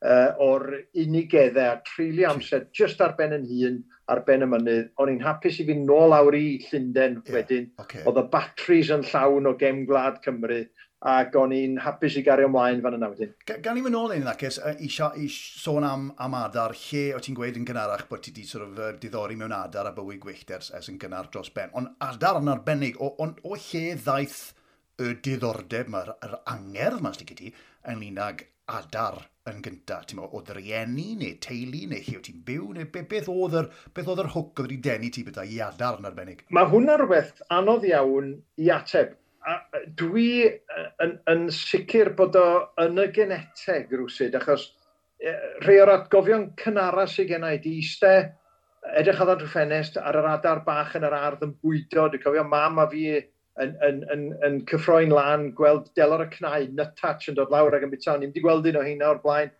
uh, 0.02 0.32
o'r 0.42 0.66
unigeddau 0.98 1.76
a 1.76 1.78
treulio 1.86 2.32
amser 2.32 2.66
just 2.74 3.04
ar 3.06 3.14
ben 3.20 3.36
yn 3.38 3.46
hun, 3.52 3.78
ar 4.10 4.24
ben 4.26 4.42
y 4.42 4.50
mynydd. 4.50 4.90
O'n 4.98 5.14
i'n 5.14 5.22
hapus 5.22 5.60
i 5.62 5.68
fi 5.68 5.78
nôl 5.78 6.16
awr 6.16 6.34
i 6.34 6.46
Llundain 6.64 7.20
yeah, 7.20 7.36
wedyn. 7.38 7.70
Okay. 7.84 8.02
Oedd 8.02 8.18
y 8.24 8.26
batteries 8.34 8.90
yn 8.98 9.06
llawn 9.12 9.46
o 9.46 9.54
gem 9.62 9.84
gwlad 9.86 10.18
Cymru 10.26 10.64
ac 11.06 11.36
o'n 11.38 11.52
i'n 11.54 11.76
hapus 11.84 12.16
i 12.18 12.24
gario 12.26 12.48
ymlaen 12.48 12.80
fan 12.82 12.96
yna 12.96 13.10
wedyn. 13.12 13.30
Gan 13.46 13.78
i 13.78 13.82
mynd 13.84 13.94
nôl 13.94 14.14
un 14.16 14.26
yn 14.26 14.82
i, 14.82 14.88
i 15.22 15.28
sôn 15.30 15.86
am, 15.86 16.08
am 16.18 16.34
adar, 16.34 16.74
lle 16.74 17.04
o 17.14 17.22
ti'n 17.22 17.38
gweud 17.38 17.58
yn 17.60 17.66
gynharach 17.68 18.08
bod 18.10 18.24
ti 18.24 18.32
wedi 18.32 18.46
sort 18.48 18.66
of, 18.66 18.74
uh, 18.82 18.90
diddori 18.98 19.38
mewn 19.38 19.54
adar 19.54 19.86
a 19.86 19.94
bywyd 19.94 20.18
gwyllt 20.24 20.50
ers, 20.56 20.72
ers 20.74 20.90
yn 20.90 20.98
gynnar 20.98 21.30
dros 21.30 21.52
ben. 21.54 21.70
Ond 21.78 21.94
adar 22.02 22.40
yn 22.42 22.50
arbennig, 22.50 22.98
o, 22.98 23.12
on, 23.22 23.36
o 23.46 23.54
lle 23.54 23.94
ddaeth 23.94 24.40
y 24.98 25.14
diddordeb 25.22 25.86
yma, 25.86 26.02
yr 26.26 26.38
angerdd 26.50 26.98
yma 26.98 27.14
sydd 27.14 27.34
ti, 27.38 27.52
ynglyn 27.86 28.18
ag 28.24 28.42
adar 28.74 29.20
yn 29.48 29.62
gyntaf? 29.64 30.08
ti'n 30.08 30.18
meddwl, 30.18 30.34
oedd 30.40 30.50
rieni 30.58 31.14
neu 31.20 31.38
teulu 31.44 31.84
neu 31.92 32.02
lle 32.08 32.18
o 32.18 32.24
ti'n 32.26 32.42
byw, 32.50 32.72
neu 32.74 32.90
be, 32.90 33.04
beth 33.06 33.30
oedd 33.30 33.54
yr, 33.62 33.70
beth 33.94 34.10
oedd 34.10 34.24
yr 34.24 34.32
hwc 34.34 34.50
oedd 34.50 34.66
wedi 34.66 34.82
denu 34.88 35.14
ti 35.14 35.22
bydda 35.30 35.46
i 35.46 35.62
adar 35.62 36.02
yn 36.02 36.10
arbennig? 36.10 36.42
Mae 36.50 36.68
hwnna 36.74 36.98
rhywbeth 36.98 37.46
anodd 37.54 37.86
iawn 37.86 38.34
i 38.58 38.74
ateb 38.74 39.14
a 39.48 39.82
dwi 39.98 40.30
yn, 41.04 41.14
yn 41.30 41.46
sicr 41.54 42.12
bod 42.18 42.36
o 42.38 42.48
yn 42.84 43.00
y 43.00 43.06
geneteg 43.14 43.94
rhywsyd, 43.94 44.36
achos 44.38 44.68
rhai 45.64 45.78
o'r 45.82 45.94
atgofion 45.94 46.50
cynara 46.60 47.06
sydd 47.10 47.32
gen 47.32 47.46
i 47.48 47.56
di 47.62 47.78
eistedd, 47.80 48.34
edrych 48.98 49.20
ar 49.20 49.34
drwy 49.36 49.50
ffenest 49.50 49.98
ar 50.00 50.16
yr 50.20 50.28
adar 50.30 50.62
bach 50.66 50.94
yn 50.96 51.06
yr 51.08 51.16
ardd 51.16 51.42
yn 51.46 51.56
bwydo. 51.62 52.06
Dwi'n 52.08 52.22
cofio 52.22 52.44
mam 52.46 52.78
a 52.78 52.86
fi 52.90 53.04
yn, 53.18 53.74
yn, 53.84 54.02
yn, 54.14 54.26
yn 54.46 54.60
cyffroi'n 54.70 55.14
lan, 55.14 55.48
gweld 55.58 55.90
delor 55.98 56.24
y 56.24 56.28
cnau, 56.36 56.68
nytatch 56.78 57.32
yn 57.32 57.38
dod 57.38 57.52
lawr 57.52 57.76
ag 57.76 57.88
yn 57.88 57.92
bita. 57.92 58.16
Ni'n 58.16 58.32
di 58.34 58.44
gweld 58.44 58.68
un 58.70 58.80
o 58.80 58.84
hynna 58.86 59.10
o'r 59.10 59.22
blaen. 59.24 59.52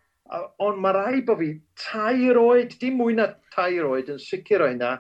Ond 0.63 0.81
mae 0.85 0.95
rai 0.95 1.23
bod 1.27 1.41
fi 1.41 1.51
tair 1.81 2.39
oed, 2.41 2.77
dim 2.81 2.99
mwy 3.01 3.17
na 3.19 3.31
tair 3.55 3.89
oed, 3.89 4.13
yn 4.13 4.23
sicr 4.23 4.65
o 4.65 4.71
hynna, 4.71 4.99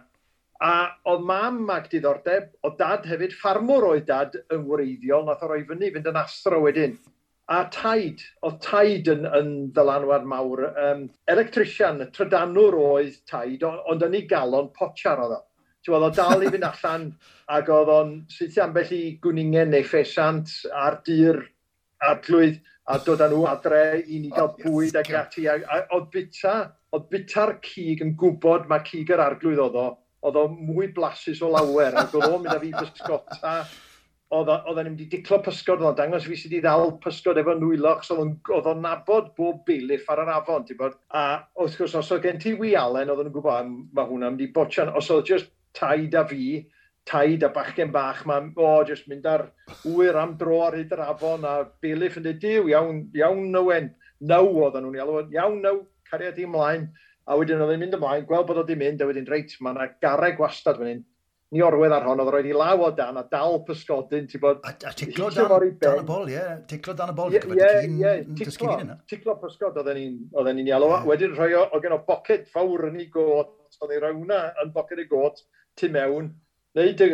A 0.58 0.70
oedd 1.06 1.22
mam 1.22 1.68
ag 1.70 1.84
diddordeb, 1.90 2.48
o 2.66 2.72
dad 2.78 3.04
hefyd, 3.06 3.34
ffarmwr 3.38 3.84
oedd 3.92 4.08
dad 4.08 4.32
yn 4.54 4.64
wreiddiol, 4.66 5.22
nath 5.28 5.44
o 5.46 5.50
roi 5.52 5.60
fyny, 5.68 5.92
fynd 5.94 6.08
yn 6.10 6.18
astro 6.18 6.58
wedyn. 6.64 6.96
A 7.54 7.60
taid, 7.72 8.24
oedd 8.44 8.56
taid 8.64 9.10
yn, 9.12 9.22
yn 9.38 9.52
ddylanwad 9.76 10.26
mawr. 10.28 10.64
Um, 10.84 11.04
electrician, 11.30 12.02
trydanwr 12.16 12.74
oedd 12.78 13.20
taid, 13.30 13.62
ond 13.62 14.02
yn 14.04 14.16
ei 14.18 14.26
galon 14.32 14.72
potiar 14.74 15.22
oedd 15.22 15.36
o. 15.38 15.44
Oedd 15.88 16.04
o 16.04 16.10
dal 16.12 16.42
i 16.44 16.50
fynd 16.52 16.66
allan 16.66 17.06
ac 17.56 17.70
oedd 17.72 17.92
o'n 17.94 18.10
syth 18.34 18.58
ambell 18.60 18.90
i 18.92 19.04
gwningen 19.22 19.70
neu 19.72 19.86
ffesant 19.86 20.50
ar 20.76 20.98
dyr 21.06 21.38
adlwydd 22.10 22.58
a 22.92 22.98
dod 23.06 23.22
â 23.24 23.30
nhw 23.30 23.46
adre 23.48 23.80
i 24.02 24.18
ni 24.18 24.34
gael 24.34 24.50
oh, 24.50 24.58
bwyd 24.58 24.98
ac 25.00 25.14
ati. 25.22 25.46
Oedd 25.54 26.10
bita, 26.12 26.58
oedd 26.92 27.08
bita'r 27.14 27.54
cig 27.64 28.02
yn 28.04 28.12
gwybod 28.20 28.66
mae 28.68 28.84
cig 28.90 29.14
yr 29.14 29.22
arglwydd 29.24 29.64
oedd 29.64 29.80
o, 29.80 29.86
oedd 30.26 30.38
o 30.40 30.46
mwy 30.50 30.88
blasus 30.94 31.42
o 31.44 31.50
lawer, 31.52 31.94
ac 32.00 32.16
oedd 32.16 32.32
o'n 32.32 32.42
mynd 32.42 32.54
â 32.56 32.62
fi 32.62 32.72
pysgota, 32.74 33.52
oedd 34.34 34.50
o'n 34.52 34.78
mynd 34.82 35.00
i 35.00 35.06
diclo 35.08 35.38
pysgod, 35.44 35.80
oedd 35.80 35.90
o'n 35.92 35.98
dangos 35.98 36.26
fi 36.28 36.36
sydd 36.36 36.56
i 36.58 36.62
ddal 36.64 36.90
pysgod 37.04 37.38
efo 37.40 37.54
nwylo, 37.56 37.94
achos 37.94 38.10
oedd 38.12 38.66
o'n 38.72 38.82
nabod 38.84 39.30
bob 39.38 39.62
biliff 39.68 40.08
ar 40.12 40.24
yr 40.24 40.32
afon, 40.34 40.66
ti'n 40.68 40.80
bod? 40.80 40.98
A 41.16 41.22
wrth 41.62 41.78
gwrs, 41.80 41.94
os 41.96 42.10
oedd 42.12 42.26
gen 42.26 42.42
ti 42.42 42.52
wy 42.58 42.74
Allen, 42.76 43.12
oedd 43.14 43.24
o'n 43.24 43.32
gwybod, 43.32 43.70
mae 43.96 44.10
hwnna'n 44.10 44.34
mynd 44.34 44.44
i 44.44 44.50
botchan, 44.58 44.92
os 45.00 45.08
oedd 45.14 45.30
just 45.30 45.48
taid 45.78 46.16
a 46.18 46.26
fi, 46.28 46.66
taid 47.08 47.46
a 47.46 47.48
bachgen 47.54 47.94
bach, 47.94 48.24
mae, 48.28 48.50
o, 48.58 48.66
oh, 48.66 48.84
just 48.84 49.08
mynd 49.08 49.24
ar 49.30 49.46
wyr 49.86 50.18
am 50.20 50.36
dro 50.40 50.60
ar 50.66 50.76
hyd 50.76 50.92
yr 50.92 51.06
afon, 51.06 51.46
a 51.48 51.62
biliff 51.80 52.18
yn 52.20 52.26
dweud, 52.26 52.42
diw, 52.42 52.68
iawn, 52.74 53.06
iawn, 53.16 53.46
Nowen, 53.54 53.92
naw 54.20 54.44
oedd 54.44 54.76
nhw'n 54.82 55.32
iawn, 55.32 55.62
naw, 55.64 55.78
cariad 56.10 56.40
i 56.40 56.44
ymlaen, 56.44 56.90
a 57.28 57.36
wedyn 57.36 57.60
oedd 57.60 57.74
hi'n 57.74 57.82
mynd 57.84 57.96
ymlaen, 57.98 58.26
gweld 58.28 58.48
bod 58.48 58.62
oedd 58.62 58.70
wedi 58.70 58.80
mynd, 58.80 59.04
a 59.04 59.08
wedyn 59.08 59.28
reit, 59.28 59.54
mae 59.60 59.74
yna 59.76 59.88
gareg 60.02 60.38
gwastad 60.38 60.78
fan 60.80 60.88
hyn, 60.88 61.06
ni 61.52 61.62
orwedd 61.64 61.94
ar 61.96 62.04
hon, 62.04 62.20
oedd 62.20 62.30
roed 62.32 62.48
i 62.48 62.54
law 62.56 62.82
o 62.84 62.90
dan, 62.96 63.16
a 63.20 63.24
dal 63.28 63.62
pysgodyn, 63.68 64.26
ti'n 64.28 64.42
bod... 64.42 64.60
A, 64.68 64.74
a 64.88 64.92
ticlo 64.96 65.30
dan, 65.32 65.48
dan, 65.80 66.02
y 66.02 66.04
bol, 66.08 66.28
ie. 66.28 66.36
Yeah. 66.36 66.58
Ticlo 66.68 66.94
dan 66.96 67.12
y 67.12 67.16
bol, 67.16 67.32
ie, 67.32 67.40
ie, 67.40 68.12
ticlo, 68.36 68.74
ticlo 69.08 69.36
pysgod 69.40 69.80
oedd 69.80 69.94
ni'n 69.96 70.66
ialw. 70.66 70.90
Yeah. 70.92 71.08
Wedyn 71.08 71.36
rhoi 71.36 71.54
o, 71.56 71.64
o 71.72 71.80
gen 71.84 71.96
o 71.96 72.02
boced 72.08 72.48
fawr 72.52 72.88
yn 72.90 73.00
ei 73.00 73.08
got, 73.12 73.54
oedd 73.80 73.96
ei 73.96 74.04
rawna 74.04 74.44
yn 74.64 74.72
boced 74.76 75.00
ei 75.00 75.08
got, 75.08 75.40
tu 75.78 75.88
mewn, 75.92 76.32
neud 76.76 77.04
y 77.04 77.10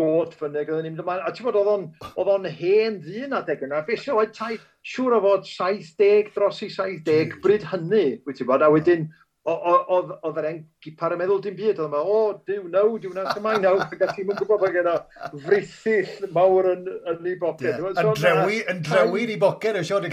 got 0.00 0.32
ffynnig, 0.36 0.72
oedd 0.72 0.80
ni'n 0.80 0.94
mynd 0.94 1.04
ymlaen. 1.04 1.24
A 1.24 1.34
ti'n 1.34 1.48
bod, 1.50 1.60
oedd 1.60 2.32
o'n 2.36 2.48
hen 2.48 2.96
ddyn 3.04 3.36
adeg 3.36 3.66
yna, 3.68 3.84
fe 3.84 4.00
sy'n 4.00 4.16
oed 4.16 4.32
tai, 4.36 4.56
siŵr 4.94 5.18
o 5.18 5.20
fod 5.26 5.44
70 5.48 6.32
dros 6.36 6.64
i 6.64 6.70
70, 6.72 7.36
bryd 7.44 7.68
hynny, 7.72 8.06
wyt 8.24 8.40
ti'n 8.40 8.48
bod, 8.48 8.64
a 8.64 8.72
wedyn... 8.72 9.04
Yeah 9.10 9.20
oedd 9.44 10.38
yr 10.40 10.46
engipar 10.48 11.12
yn 11.12 11.18
meddwl 11.20 11.40
dim 11.44 11.56
byd, 11.58 11.76
oedd 11.76 11.90
yma, 11.90 11.98
o, 12.00 12.20
diw 12.48 12.62
naw, 12.72 12.94
diw 13.00 13.10
naw, 13.12 13.26
dyma 13.36 13.52
i 13.58 13.60
naw, 13.60 13.80
ac 13.84 13.90
ti'n 14.00 14.28
mwyn 14.28 14.38
gwybod 14.38 14.62
bod 14.62 14.72
gen 14.72 14.86
i 14.88 15.40
frithill 15.44 16.30
mawr 16.32 16.70
yn, 16.70 16.86
yn 17.12 17.28
ei 17.28 17.34
boced. 17.40 17.66
Yeah. 17.66 17.90
Yn 18.00 18.14
drewi, 18.16 18.60
yn 18.72 18.80
drewi 18.86 19.26
ni 19.28 19.36
boced, 19.40 19.76
yw'n 19.76 19.84
siarad 19.90 20.06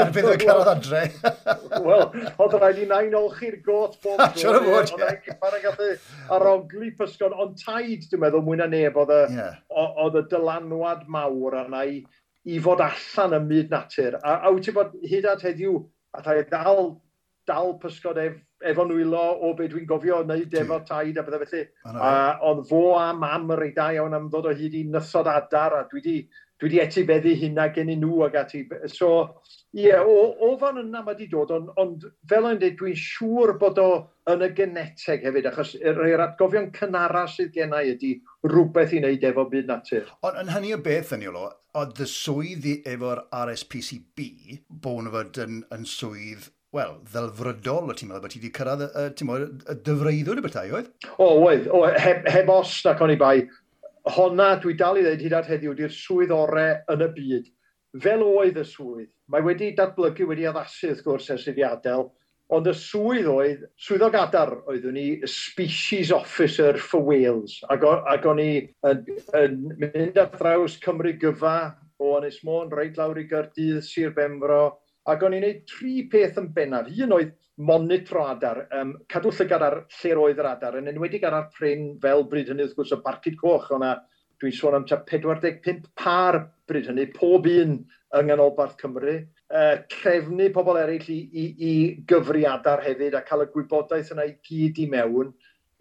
ar 0.00 0.12
bydd 0.14 0.30
o'n 0.30 0.40
cael 0.40 0.62
adre. 0.72 1.02
Wel, 1.84 2.06
oedd 2.40 2.56
rhaid 2.56 2.80
i 2.80 2.86
nain 2.88 3.18
olchi'r 3.18 3.58
got 3.66 3.98
bob 4.04 4.22
dro. 4.22 4.30
Siwr 4.40 4.60
o 4.60 4.62
fod, 4.64 4.94
ie. 4.94 4.96
Oedd 4.96 5.10
engipar 5.10 5.58
yn 5.58 5.66
gallu 5.66 5.90
aroglu 6.38 6.88
pysgon, 7.02 7.36
ond 7.44 7.58
taid, 7.60 8.06
dwi'n 8.08 8.22
meddwl, 8.24 8.46
mwy 8.46 8.62
na 8.62 8.70
neb, 8.72 8.96
oedd 8.96 10.16
y 10.22 10.24
dylanwad 10.32 11.04
mawr 11.12 11.58
arna 11.64 11.84
i 11.84 12.00
i 12.48 12.56
fod 12.64 12.80
allan 12.80 13.34
ym 13.36 13.44
myd 13.50 13.68
natur. 13.74 14.16
A, 14.22 14.38
a 14.46 14.52
wyt 14.54 14.64
ti 14.64 14.72
bod 14.72 14.94
hyd 15.04 15.26
at 15.28 15.42
heddiw, 15.44 15.82
a 16.16 16.22
ta 16.24 16.32
i 16.38 16.46
dal 16.48 16.94
dal 17.48 17.74
pysgod 17.82 18.20
ef, 18.22 18.36
efo 18.72 18.84
nwylo 18.88 19.22
o 19.46 19.54
be 19.58 19.68
dwi'n 19.70 19.86
gofio 19.88 20.22
wneud 20.24 20.54
efo 20.62 20.80
taid 20.88 21.18
a 21.18 21.24
bydde 21.26 21.40
felly. 21.44 21.64
A 21.94 22.12
oedd 22.50 22.66
fo 22.68 22.82
a 22.98 23.08
mam 23.16 23.48
yr 23.56 23.64
ei 23.68 23.72
da 23.76 23.88
iawn 23.96 24.16
am 24.18 24.28
ddod 24.32 24.50
o 24.50 24.58
hyd 24.58 24.76
i 24.78 24.84
nythod 24.92 25.30
adar 25.32 25.78
a 25.78 25.86
dwi 25.90 26.02
wedi 26.02 26.18
dwi 26.58 26.68
di 26.72 26.80
etifeddu 26.82 27.34
hynna 27.38 27.68
gen 27.74 27.90
i 27.92 27.96
nhw 27.96 28.24
ag 28.26 28.36
ati. 28.40 28.64
So, 28.90 29.10
ie, 29.76 29.84
yeah, 29.84 30.02
o, 30.02 30.32
o 30.42 30.56
fan 30.58 30.80
yna 30.82 31.04
mae 31.04 31.12
wedi 31.12 31.28
dod, 31.30 31.52
ond, 31.54 31.70
ond 31.78 32.06
fel 32.30 32.48
o'n 32.48 32.58
dweud, 32.58 32.74
dwi'n 32.80 32.98
siŵr 32.98 33.54
bod 33.60 33.78
o 33.82 33.88
yn 34.32 34.42
y 34.42 34.50
geneteg 34.58 35.22
hefyd, 35.28 35.46
achos 35.52 35.76
yr 35.78 36.24
atgofion 36.24 36.72
cynara 36.74 37.24
sydd 37.30 37.54
gennau 37.54 37.94
ydy 37.94 38.16
rhywbeth 38.48 38.96
i 38.96 39.02
wneud 39.02 39.28
efo 39.30 39.46
byd 39.52 39.70
natur. 39.70 40.10
Ond 40.26 40.42
yn 40.42 40.52
hynny 40.56 40.74
o 40.74 40.82
beth, 40.82 41.14
yn 41.14 41.28
oedd 41.28 42.02
y 42.02 42.10
swydd 42.10 42.70
efo'r 42.90 43.22
RSPCB, 43.44 44.28
bod 44.68 45.04
nhw 45.06 45.14
fod 45.14 45.42
yn, 45.46 45.60
yn 45.74 45.86
swydd 45.86 46.50
wel, 46.76 46.98
ddelfrydol 47.12 47.88
o 47.88 47.96
ti'n 47.96 48.10
meddwl 48.10 48.24
bod 48.24 48.32
ti 48.34 48.40
wedi 48.42 48.52
cyrraedd 48.56 48.84
y, 48.84 48.88
y, 49.08 49.46
y 49.72 49.76
dyfreiddwr 49.86 50.40
y 50.40 50.44
bethau, 50.44 50.74
oedd? 50.76 50.90
O, 51.16 51.28
oedd. 51.46 51.68
O, 51.72 51.84
heb, 51.88 52.28
heb 52.28 52.50
os 52.52 52.74
na 52.84 52.94
o'n 53.04 53.14
i 53.14 53.16
bai, 53.20 53.36
honna 54.16 54.50
dwi 54.60 54.76
dal 54.76 55.00
i 55.00 55.04
ddweud 55.06 55.24
hyd 55.24 55.36
at 55.38 55.48
heddiw 55.48 55.74
di'r 55.78 55.94
swydd 55.94 56.34
orau 56.34 56.76
yn 56.92 57.04
y 57.06 57.08
byd. 57.16 57.48
Fel 58.04 58.22
oedd 58.24 58.60
y 58.60 58.64
swydd, 58.68 59.10
mae 59.32 59.44
wedi 59.46 59.72
datblygu 59.76 60.28
wedi 60.28 60.46
addasu 60.48 60.92
wrth 60.92 61.04
gwrs 61.06 61.30
ers 61.32 61.46
iddi 61.48 61.64
adael, 61.64 62.10
ond 62.52 62.68
y 62.68 62.74
swydd 62.76 63.28
oedd, 63.32 63.64
swyddog 63.80 64.16
adar 64.20 64.54
oeddwn 64.68 64.96
ni 64.96 65.06
Species 65.28 66.12
Officer 66.12 66.76
for 66.80 67.04
Wales, 67.04 67.58
ac, 67.72 67.84
ac 68.12 68.28
o'n 68.28 68.42
i 68.44 68.52
yn, 68.88 69.02
yn 69.40 69.58
mynd 69.80 70.20
ar 70.20 70.30
draws 70.36 70.76
Cymru 70.84 71.14
gyfa 71.20 71.56
o 71.98 72.14
Anis 72.18 72.42
Môn, 72.44 72.68
reit 72.72 73.00
lawr 73.00 73.20
i 73.20 73.26
Gardydd, 73.28 73.80
Sir 73.84 74.12
Benfro, 74.16 74.76
Ac 75.08 75.22
o'n 75.24 75.36
i'n 75.36 75.44
gwneud 75.44 75.60
tri 75.70 75.94
peth 76.12 76.38
yn 76.40 76.50
bennaf. 76.56 76.90
Un 77.04 77.14
oedd 77.16 77.34
monitro 77.58 78.26
adar, 78.28 78.66
um, 78.78 78.92
cadw 79.10 79.32
llygad 79.34 79.64
ar 79.66 79.80
lle 79.98 80.14
roedd 80.14 80.42
yr 80.42 80.50
adar, 80.52 80.76
yn 80.78 80.90
enwedig 80.92 81.24
ar 81.26 81.36
ar 81.40 81.48
prin 81.54 81.90
fel 82.02 82.26
bryd 82.30 82.52
hynny, 82.52 82.66
wrth 82.66 82.76
gwrs, 82.78 82.94
y 82.94 83.00
barcud 83.02 83.38
coch, 83.40 83.70
o'na, 83.74 83.96
dwi'n 84.38 84.54
sôn 84.54 84.76
am 84.78 84.84
45 84.86 85.88
par 85.98 86.38
bryd 86.70 86.90
hynny, 86.92 87.08
pob 87.16 87.48
un 87.50 87.80
yng 88.14 88.28
Nghanolbarth 88.28 88.78
Cymru. 88.80 89.16
Uh, 89.48 89.80
crefnu 89.90 90.50
pobl 90.52 90.78
eraill 90.78 91.08
i, 91.10 91.18
i, 91.32 91.44
i 91.70 91.72
gyfri 92.08 92.44
adar 92.46 92.84
hefyd 92.84 93.16
a 93.16 93.24
cael 93.26 93.46
y 93.46 93.48
gwybodaeth 93.54 94.12
yna 94.14 94.28
i 94.28 94.36
gyd 94.44 94.82
i 94.84 94.86
mewn. 94.92 95.32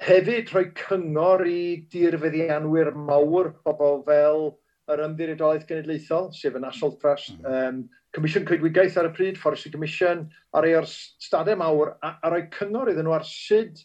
Hefyd 0.07 0.53
rhoi 0.53 0.69
cyngor 0.77 1.43
i 1.50 1.62
dirfeddianwyr 1.91 2.93
mawr, 2.96 3.51
pobl 3.67 4.01
fel 4.07 4.50
yr 4.88 5.03
ymddiriedolaeth 5.03 5.67
genedlaethol, 5.67 6.31
sef 6.34 6.55
y 6.55 6.63
National 6.63 6.96
Trust, 7.01 7.36
um, 7.43 7.84
Comisiwn 8.15 8.47
Coedwigaeth 8.47 8.97
ar 8.97 9.09
y 9.09 9.13
pryd, 9.15 9.37
Forestry 9.41 9.71
Commission, 9.73 10.25
a 10.55 10.61
rei 10.63 10.75
o'r 10.77 10.87
stadau 10.87 11.57
mawr, 11.59 11.95
a, 12.01 12.15
a 12.23 12.31
rhoi 12.31 12.45
cyngor 12.55 12.91
iddyn 12.91 13.05
nhw 13.07 13.15
ar 13.17 13.25
syd 13.27 13.83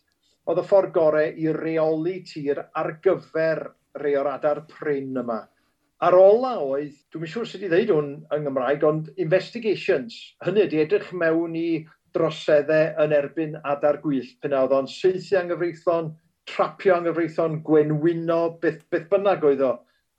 oedd 0.50 0.60
y 0.62 0.66
ffordd 0.66 0.92
gorau 0.94 1.32
i 1.38 1.48
reoli 1.56 2.20
tir 2.26 2.62
ar 2.78 2.94
gyfer 3.04 3.64
rei 4.02 4.14
o'r 4.18 4.30
adar 4.32 4.62
pryn 4.70 5.18
yma. 5.22 5.42
Ar 6.02 6.16
ola 6.18 6.56
oedd, 6.58 6.94
dwi'n 7.14 7.28
siŵr 7.28 7.32
sure 7.34 7.50
sut 7.50 7.66
i 7.66 7.70
ddeud 7.70 7.92
hwn 7.94 8.08
yng 8.34 8.46
Nghymraeg, 8.46 8.86
ond 8.88 9.10
investigations. 9.22 10.16
Hynny 10.42 10.64
ydy 10.66 10.80
edrych 10.82 11.12
mewn 11.14 11.54
i 11.58 11.84
droseddau 12.16 12.90
yn 13.04 13.14
erbyn 13.14 13.54
adar 13.74 14.00
gwyllt. 14.02 14.34
Pan 14.42 14.56
oedd 14.58 14.74
o'n 14.78 14.90
seithi 14.90 15.38
anghyfreithlon, 15.38 16.10
trapio 16.50 16.96
anghyfreithlon, 16.96 17.60
gwenwino, 17.68 18.40
beth, 18.64 18.82
beth 18.90 19.06
bynnag 19.12 19.46
oedd 19.46 19.62
o 19.68 19.72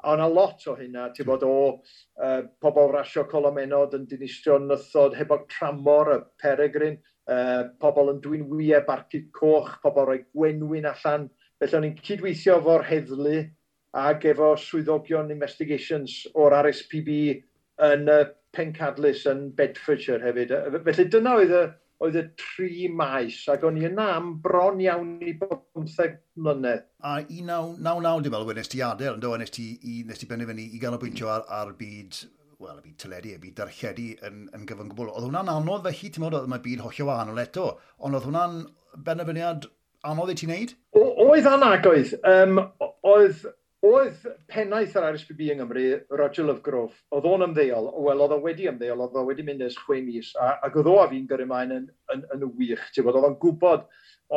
a 0.03 0.13
yna 0.17 0.27
lot 0.27 0.65
o 0.67 0.75
hynna, 0.77 1.07
ti'n 1.15 1.27
bod 1.27 1.45
o 1.47 1.55
uh, 1.71 2.41
pobl 2.61 2.91
rasio 2.91 3.23
colomenod 3.31 3.95
yn 3.97 4.05
dinistrio 4.09 4.57
nythod 4.59 5.15
hefo 5.17 5.39
tramor 5.51 6.11
y 6.13 6.19
peregrin, 6.43 6.99
uh, 7.31 7.69
pobl 7.81 8.11
yn 8.13 8.21
dwi'n 8.23 8.45
wyau 8.51 8.83
barcu 8.87 9.23
coch, 9.35 9.77
pobl 9.83 10.09
roi 10.09 10.19
gwenwyn 10.25 10.89
allan. 10.91 11.29
Felly 11.61 11.79
o'n 11.79 11.89
i'n 11.89 11.99
cydweithio 12.03 12.59
fo'r 12.65 12.85
heddlu 12.89 13.39
ac 14.03 14.27
efo 14.33 14.53
swyddogion 14.59 15.31
investigations 15.31 16.23
o'r 16.33 16.57
RSPB 16.63 17.13
yn 17.87 18.09
y 18.09 18.19
uh, 18.23 18.31
Pencadlys 18.53 19.23
yn 19.29 19.47
Bedfordshire 19.57 20.21
hefyd. 20.21 20.51
Felly 20.85 21.07
dyna 21.09 21.37
oedd 21.39 21.53
y, 21.57 21.63
oedd 22.03 22.17
y 22.19 22.23
tri 22.39 22.87
maes, 22.91 23.37
ac 23.51 23.63
o'n 23.67 23.77
i 23.79 23.85
yna 23.87 24.07
am 24.17 24.31
bron 24.43 24.81
iawn 24.83 25.15
i 25.23 25.33
15 25.39 26.17
mlynedd. 26.43 26.85
A 27.03 27.19
1999, 27.21 28.23
dwi'n 28.25 28.33
meddwl, 28.35 28.55
nes 28.57 28.71
ti 28.71 28.81
adael, 28.85 29.17
ynddo, 29.17 29.33
nes 29.39 29.53
ti, 29.53 29.67
i, 29.83 30.01
nes 30.07 30.19
ti 30.19 30.29
benderfynu 30.29 30.65
i 30.73 30.81
ganolbwyntio 30.81 31.31
ar, 31.31 31.45
ar 31.59 31.73
byd, 31.79 32.19
wel, 32.63 32.81
y 32.81 32.87
byd 32.87 32.97
teledu, 33.05 33.35
y 33.35 33.41
byd 33.43 33.57
darchedu 33.61 34.09
yn, 34.27 34.45
yn 34.57 34.67
gyfan 34.69 34.91
gwbl. 34.91 35.13
Oedd 35.13 35.29
hwnna'n 35.29 35.53
anodd 35.53 35.85
fe 35.85 35.93
felly, 35.93 36.13
ti'n 36.15 36.25
meddwl, 36.25 36.41
oedd 36.43 36.53
mae 36.53 36.65
byd 36.67 36.85
hollio 36.87 37.09
wahanol 37.09 37.43
eto, 37.45 37.69
ond 38.03 38.19
oedd 38.19 38.29
hwnna'n 38.29 38.59
benderfyniad 39.07 39.69
anodd 40.09 40.33
i 40.33 40.37
ti 40.39 40.49
wneud? 40.49 40.75
O, 40.99 41.03
oedd 41.29 41.47
anagoedd. 41.49 42.17
Um, 42.27 42.59
oedd 43.13 43.45
Oedd 43.83 44.21
pennaeth 44.47 44.93
yr 44.95 45.05
RSPB 45.09 45.49
yng 45.51 45.57
Nghymru, 45.59 45.81
Roger 46.15 46.45
Lovegrove, 46.47 46.93
oedd 47.11 47.25
o'n 47.27 47.41
ymddeol, 47.49 47.89
wel 48.05 48.21
oedd 48.23 48.31
o 48.31 48.37
wedi 48.45 48.69
ymddeol, 48.71 49.01
oedd 49.03 49.17
o 49.19 49.23
wedi 49.27 49.43
mynd 49.43 49.65
ers 49.65 49.75
chwe 49.75 49.97
mis, 50.05 50.29
a, 50.39 50.53
ac 50.63 50.77
oedd 50.79 50.87
o 50.87 50.93
a 51.01 51.09
fi'n 51.11 51.25
gyrru 51.27 51.49
maen 51.49 51.73
yn, 51.75 51.89
yn, 52.13 52.21
yn, 52.31 52.45
yn 52.47 52.53
wych, 52.61 52.85
ti'n 52.95 53.03
bod, 53.03 53.17
oedd 53.19 53.27
o'n 53.27 53.35
gwybod, 53.41 53.83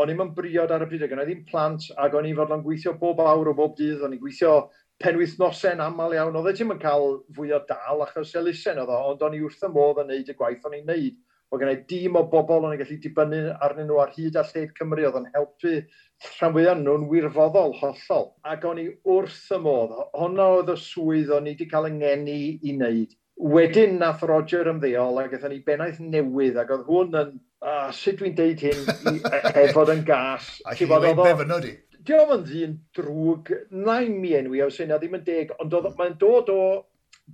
o'n 0.03 0.11
i'n 0.11 0.33
briod 0.35 0.75
ar 0.75 0.83
y 0.83 0.89
bryd, 0.91 1.05
o'n 1.07 1.23
i 1.23 1.29
ddim 1.29 1.45
plant, 1.47 1.87
ac 2.03 2.17
o'n 2.19 2.27
i'n 2.27 2.35
fod 2.41 2.57
o'n 2.57 2.65
gweithio 2.65 2.97
bob 2.99 3.23
awr 3.23 3.53
o 3.53 3.55
bob 3.61 3.77
dydd, 3.79 4.03
o'n 4.03 4.17
i'n 4.17 4.23
gweithio 4.25 4.57
penwythnosen 5.05 5.85
aml 5.85 6.17
iawn, 6.19 6.41
oedd 6.41 6.51
e 6.51 6.57
ti'n 6.59 6.75
yn 6.75 6.83
cael 6.83 7.21
fwy 7.39 7.55
o 7.55 7.63
dal 7.71 8.03
achos 8.03 8.35
elusen 8.43 8.83
oedd 8.83 8.91
o, 8.91 8.99
ond 9.13 9.23
o'n 9.29 9.39
i 9.39 9.45
wrth 9.47 9.63
y 9.63 9.71
modd 9.71 10.03
yn 10.03 10.11
neud 10.11 10.35
y 10.35 10.39
gwaith 10.43 10.67
o'n 10.67 10.75
i'n 10.81 10.91
neud. 10.91 11.23
Oedd 11.55 11.63
gennau 11.63 11.77
i 11.77 11.85
dîm 11.87 12.17
o 12.19 12.25
bobl 12.27 12.65
o'n 12.67 12.73
i'n 12.75 12.81
gallu 12.81 12.97
dibynnu 12.99 13.41
arnyn 13.63 13.87
nhw 13.87 14.01
ar 14.03 14.11
hyd 14.17 14.35
a 14.35 14.43
lled 14.49 14.73
Cymru, 14.75 15.05
oedd 15.07 15.21
yn 15.21 15.29
helpu 15.37 15.77
rhan 16.25 16.55
fwyaf 16.55 16.79
nhw'n 16.81 17.07
wirfoddol 17.11 17.75
hollol. 17.81 18.27
Ac 18.49 18.65
o'n 18.69 18.81
i 18.81 18.87
wrth 19.13 19.53
y 19.53 19.61
modd, 19.63 19.95
honna 20.17 20.49
oedd 20.57 20.73
y 20.73 20.77
swydd 20.81 21.33
o'n 21.37 21.49
i 21.49 21.55
wedi 21.55 21.69
cael 21.71 21.89
yngeni 21.91 22.39
i 22.63 22.75
wneud. 22.77 23.17
Wedyn 23.37 23.99
nath 24.01 24.25
Roger 24.29 24.71
ymddeol 24.73 25.21
ac 25.21 25.35
eithon 25.37 25.53
ni 25.53 25.61
bennaeth 25.65 26.01
newydd 26.01 26.57
ac 26.63 26.73
oedd 26.73 26.87
hwn 26.89 27.19
yn, 27.21 27.35
ah, 27.61 27.91
sut 27.93 28.21
dwi'n 28.21 28.37
deud 28.39 28.65
hyn, 28.65 28.87
e- 29.13 29.19
e-, 29.37 29.53
efod 29.67 29.93
yn 29.93 30.05
gas. 30.09 30.55
A 30.65 30.77
chi 30.79 30.89
wedi 30.89 31.13
befynod 31.21 31.69
i? 31.69 31.75
Diolch 32.07 32.37
yn 32.37 32.47
ddyn 32.47 32.77
drwg, 32.97 33.53
nain 33.75 34.21
mi 34.23 34.33
enwi, 34.39 34.63
os 34.65 34.79
yna 34.81 35.01
ddim 35.03 35.19
yn 35.19 35.27
deg, 35.27 35.53
ond 35.61 35.75
hmm. 35.75 35.99
mae'n 35.99 36.17
dod 36.23 36.53
o 36.55 36.63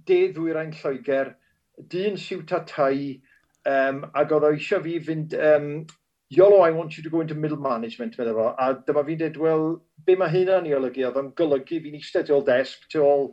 de 0.09 0.23
ddwyrain 0.33 0.73
Lloegr, 0.81 1.35
dyn 1.93 2.17
siwt 2.19 2.55
a 2.57 2.63
tai, 2.67 3.21
um, 3.69 4.03
ac 4.19 4.33
oedd 4.35 4.49
o 4.49 4.53
eisiau 4.57 4.83
fi 4.83 4.99
fynd 5.07 5.37
um, 5.39 5.69
Iolo, 6.33 6.67
I 6.67 6.71
want 6.71 6.97
you 6.97 7.03
to 7.03 7.11
go 7.11 7.21
into 7.21 7.35
middle 7.35 7.59
management, 7.61 8.17
meddwl 8.17 8.37
fo. 8.39 8.45
A 8.57 8.73
dyma 8.89 9.03
fi'n 9.05 9.19
dweud, 9.21 9.39
wel, 9.43 9.65
be 10.07 10.15
mae 10.17 10.33
hynna'n 10.33 10.69
ei 10.69 10.77
olygu? 10.79 11.03
Oedd 11.05 11.19
o'n 11.21 11.33
golygu 11.37 11.81
fi'n 11.85 11.97
eistedd 11.99 12.31
tu 12.31 12.37
ôl 12.37 12.45
desg, 12.47 12.87
tu 12.89 13.03
ôl 13.05 13.27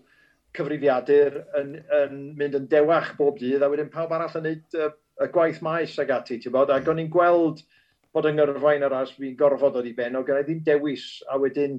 cyfrifiadur 0.58 1.38
yn, 1.62 1.70
yn, 1.96 2.18
mynd 2.40 2.58
yn 2.60 2.66
dewach 2.72 3.14
bob 3.20 3.38
dydd, 3.40 3.64
a 3.64 3.70
wedyn 3.72 3.92
pawb 3.94 4.12
arall 4.18 4.36
yn 4.42 4.44
neud 4.50 4.76
uh, 4.76 4.90
y 5.24 5.30
gwaith 5.32 5.62
maes 5.64 5.94
ag 6.04 6.12
ati, 6.12 6.42
ti'n 6.44 6.52
bod? 6.56 6.74
Ac 6.76 6.90
o'n 6.92 7.00
i'n 7.06 7.12
gweld 7.14 7.62
bod 8.12 8.28
yng 8.28 8.36
Ngyrfain 8.42 8.84
yr 8.90 8.96
as 8.98 9.14
fi'n 9.16 9.38
gorfod 9.40 9.78
o'r 9.80 9.88
i 9.88 9.94
ben, 9.96 10.18
o 10.20 10.24
gyda 10.28 10.44
ddim 10.44 10.60
dewis, 10.68 11.06
a 11.32 11.40
wedyn 11.40 11.78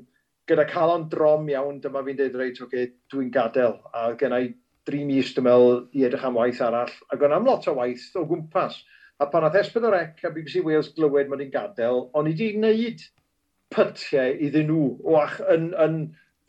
gyda 0.48 0.64
cael 0.70 0.94
o'n 0.94 1.04
drom 1.12 1.50
iawn, 1.52 1.82
dyma 1.84 2.04
fi'n 2.06 2.16
dweud 2.22 2.38
reit, 2.40 2.62
oce, 2.62 2.68
okay, 2.70 2.94
dwi'n 3.12 3.28
gadael, 3.34 3.76
a 3.92 4.06
gyda 4.16 4.40
i 4.46 4.54
dri 4.88 5.02
mis, 5.04 5.34
dwi'n 5.36 5.50
meddwl, 5.50 5.84
i 5.92 6.06
edrych 6.08 6.24
am 6.30 6.40
waith 6.40 6.64
arall, 6.64 6.96
ac 7.12 7.28
o'n 7.28 7.36
am 7.36 7.50
lot 7.50 7.68
o 7.68 7.76
waith 7.76 8.08
o 8.16 8.24
gwmpas. 8.30 8.80
A 9.20 9.26
pan 9.28 9.44
oedd 9.44 9.56
Esbyn 9.60 9.84
o'r 9.84 9.98
Ec 9.98 10.22
a 10.24 10.30
BBC 10.32 10.62
Wales 10.64 10.86
glywed 10.96 11.28
mod 11.28 11.42
i'n 11.44 11.50
gadael, 11.52 12.06
o'n 12.16 12.28
i 12.28 12.30
wedi 12.32 12.54
gwneud 12.54 13.02
pytiau 13.74 14.38
iddyn 14.46 14.70
nhw 14.70 14.84
o 15.04 15.16
ach, 15.20 15.34
yn, 15.52 15.66
yn 15.76 15.98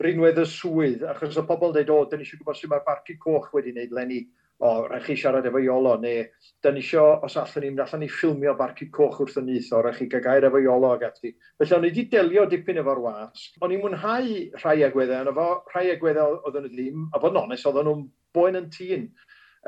rinwedd 0.00 0.40
y 0.40 0.46
swydd, 0.48 1.02
achos 1.12 1.36
o 1.36 1.44
pobl 1.50 1.74
dweud, 1.74 1.90
o, 1.92 1.98
dyn 2.08 2.22
ni 2.22 2.24
eisiau 2.24 2.40
gwybod 2.40 2.56
sy'n 2.56 2.72
mae'r 2.72 2.86
barcu 2.86 3.18
coch 3.20 3.50
wedi 3.52 3.74
wneud 3.74 3.92
lenni, 3.98 4.22
o, 4.64 4.70
rhaid 4.86 5.04
chi 5.04 5.18
siarad 5.20 5.50
efo 5.50 5.60
Iolo, 5.60 5.98
neu 6.00 6.22
dyn 6.64 6.78
ni 6.78 6.80
eisiau, 6.80 7.18
os 7.28 7.36
allan 7.42 7.66
ni, 7.66 7.74
allan 7.84 8.02
ni 8.06 8.08
ffilmio 8.14 8.56
barcu 8.62 8.88
coch 8.96 9.20
wrth 9.20 9.36
yn 9.42 9.50
nith, 9.50 9.68
o, 9.76 9.82
rhaid 9.84 10.00
chi 10.00 10.08
gagair 10.16 10.48
efo 10.48 10.64
Iolo 10.64 10.94
ag 10.96 11.04
ati. 11.10 11.34
Felly, 11.60 11.76
o'n 11.76 11.84
i 11.84 11.92
wedi 11.92 12.06
delio 12.16 12.46
dipyn 12.48 12.80
efo'r 12.80 13.02
was. 13.04 13.50
O'n 13.60 13.76
i'n 13.76 13.84
mwynhau 13.84 14.32
rhai 14.62 14.78
agweddau, 14.88 15.26
ond 15.26 15.34
efo 15.34 15.46
rhai 15.74 15.90
agweddau 15.92 16.40
oedd 16.40 16.58
yn 16.62 16.72
y 16.72 16.72
ddim, 16.72 17.06
a 17.12 17.20
fod 17.20 17.36
yn 17.36 17.42
onest, 17.44 17.68
oedden 17.68 17.90
nhw'n 17.90 18.08
boen 18.32 18.62
yn 18.62 18.72
tîn. 18.72 19.10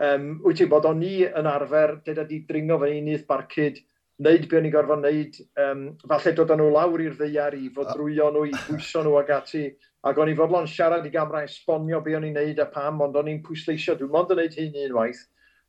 Um, 0.03 0.41
wyt 0.43 0.59
ti 0.59 0.67
bod 0.67 0.89
o'n 0.91 0.99
ni 0.99 1.21
yn 1.23 1.47
arfer, 1.47 2.01
dyda 2.07 2.25
di 2.27 2.41
dringo 2.49 2.81
fe 2.83 2.91
un 2.99 3.11
uth 3.15 3.27
barcud, 3.29 3.77
wneud 4.19 4.49
be 4.51 4.59
o'n 4.59 4.67
i'n 4.67 4.73
gorfod 4.75 5.03
wneud, 5.05 5.37
um, 5.63 5.85
falle 6.11 6.33
dod 6.35 6.55
nhw 6.55 6.67
lawr 6.75 7.03
i'r 7.05 7.15
ddeiar 7.19 7.55
i, 7.59 7.69
fod 7.75 7.93
drwyo 7.93 8.31
nhw, 8.35 8.45
i 8.51 8.55
bwyso 8.69 9.05
nhw 9.05 9.15
ag 9.21 9.31
ati, 9.37 9.69
ac 10.07 10.19
o'n 10.19 10.33
i 10.33 10.37
fodlon 10.39 10.67
siarad 10.71 11.07
i 11.07 11.13
gamra 11.15 11.45
esbonio 11.47 12.03
be 12.03 12.17
o'n 12.19 12.27
i'n 12.27 12.35
wneud 12.35 12.63
a 12.63 12.67
pam, 12.75 13.01
ond 13.07 13.17
o'n 13.19 13.31
i'n 13.31 13.41
pwysleisio, 13.47 13.95
dwi'n 13.99 14.11
mond 14.15 14.35
yn 14.35 14.43
wneud 14.43 14.59
hyn 14.59 14.81
unwaith, 14.89 15.23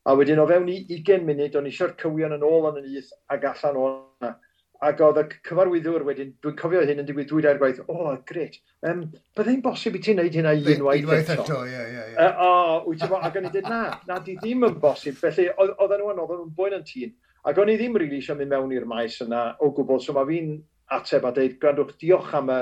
a 0.06 0.18
wedyn 0.18 0.42
o 0.42 0.48
fewn 0.50 0.70
i 0.74 0.80
20 0.90 1.26
munud, 1.30 1.58
o'n 1.58 1.70
i 1.70 1.74
eisiau'r 1.74 1.96
cywion 2.02 2.38
yn 2.38 2.46
ôl 2.50 2.70
yn 2.72 2.82
y 2.82 2.86
nyth 2.88 3.14
ag 3.34 3.46
allan 3.54 3.82
o'na. 3.82 4.36
Ac 4.84 5.00
oedd 5.06 5.20
y 5.22 5.24
cyfarwyddwr 5.48 6.04
wedyn, 6.04 6.34
dwi'n 6.44 6.56
cofio 6.60 6.82
hyn 6.84 7.00
yn 7.00 7.08
digwydd 7.08 7.30
dwy 7.30 7.44
dair 7.46 7.60
gwaith, 7.62 7.80
o, 7.86 7.96
oh, 7.96 8.16
gret, 8.28 8.58
um, 8.90 9.06
byddai'n 9.38 9.62
bosib 9.64 9.96
i 9.96 10.02
ti'n 10.04 10.20
neud 10.20 10.36
hynna 10.36 10.52
unwaith 10.58 10.76
eto. 10.76 11.06
Unwaith 11.06 11.32
eto, 11.36 11.60
ie, 11.70 11.84
ie, 11.94 12.08
ie. 12.12 12.26
O, 12.44 12.50
wyt 12.90 13.00
ti'n 13.00 13.16
ac 13.16 13.38
o'n 13.40 13.48
i 13.48 13.52
dweud, 13.54 13.70
na, 13.72 13.80
na, 14.10 14.18
di 14.26 14.36
ddim 14.42 14.66
yn 14.68 14.76
bosib, 14.82 15.16
felly 15.22 15.48
oedden 15.56 16.02
nhw 16.02 16.12
yn, 16.12 16.20
oedden 16.26 16.42
nhw'n 16.42 16.56
boen 16.58 16.76
yn 16.76 16.84
tîn, 16.90 17.14
ac 17.48 17.62
o'n 17.62 17.72
i 17.72 17.78
ddim 17.80 17.96
rili 17.96 18.10
really 18.10 18.20
eisiau 18.20 18.40
mynd 18.40 18.52
mewn 18.52 18.76
i'r 18.76 18.88
maes 18.90 19.16
yna 19.24 19.46
o 19.64 19.72
gwbl, 19.78 20.02
so 20.04 20.18
mae 20.18 20.28
fi'n 20.28 20.52
ateb 20.98 21.30
a 21.30 21.32
dweud, 21.38 21.56
gwrandwch, 21.62 21.96
diolch 22.02 22.36
am 22.42 22.52
y, 22.52 22.60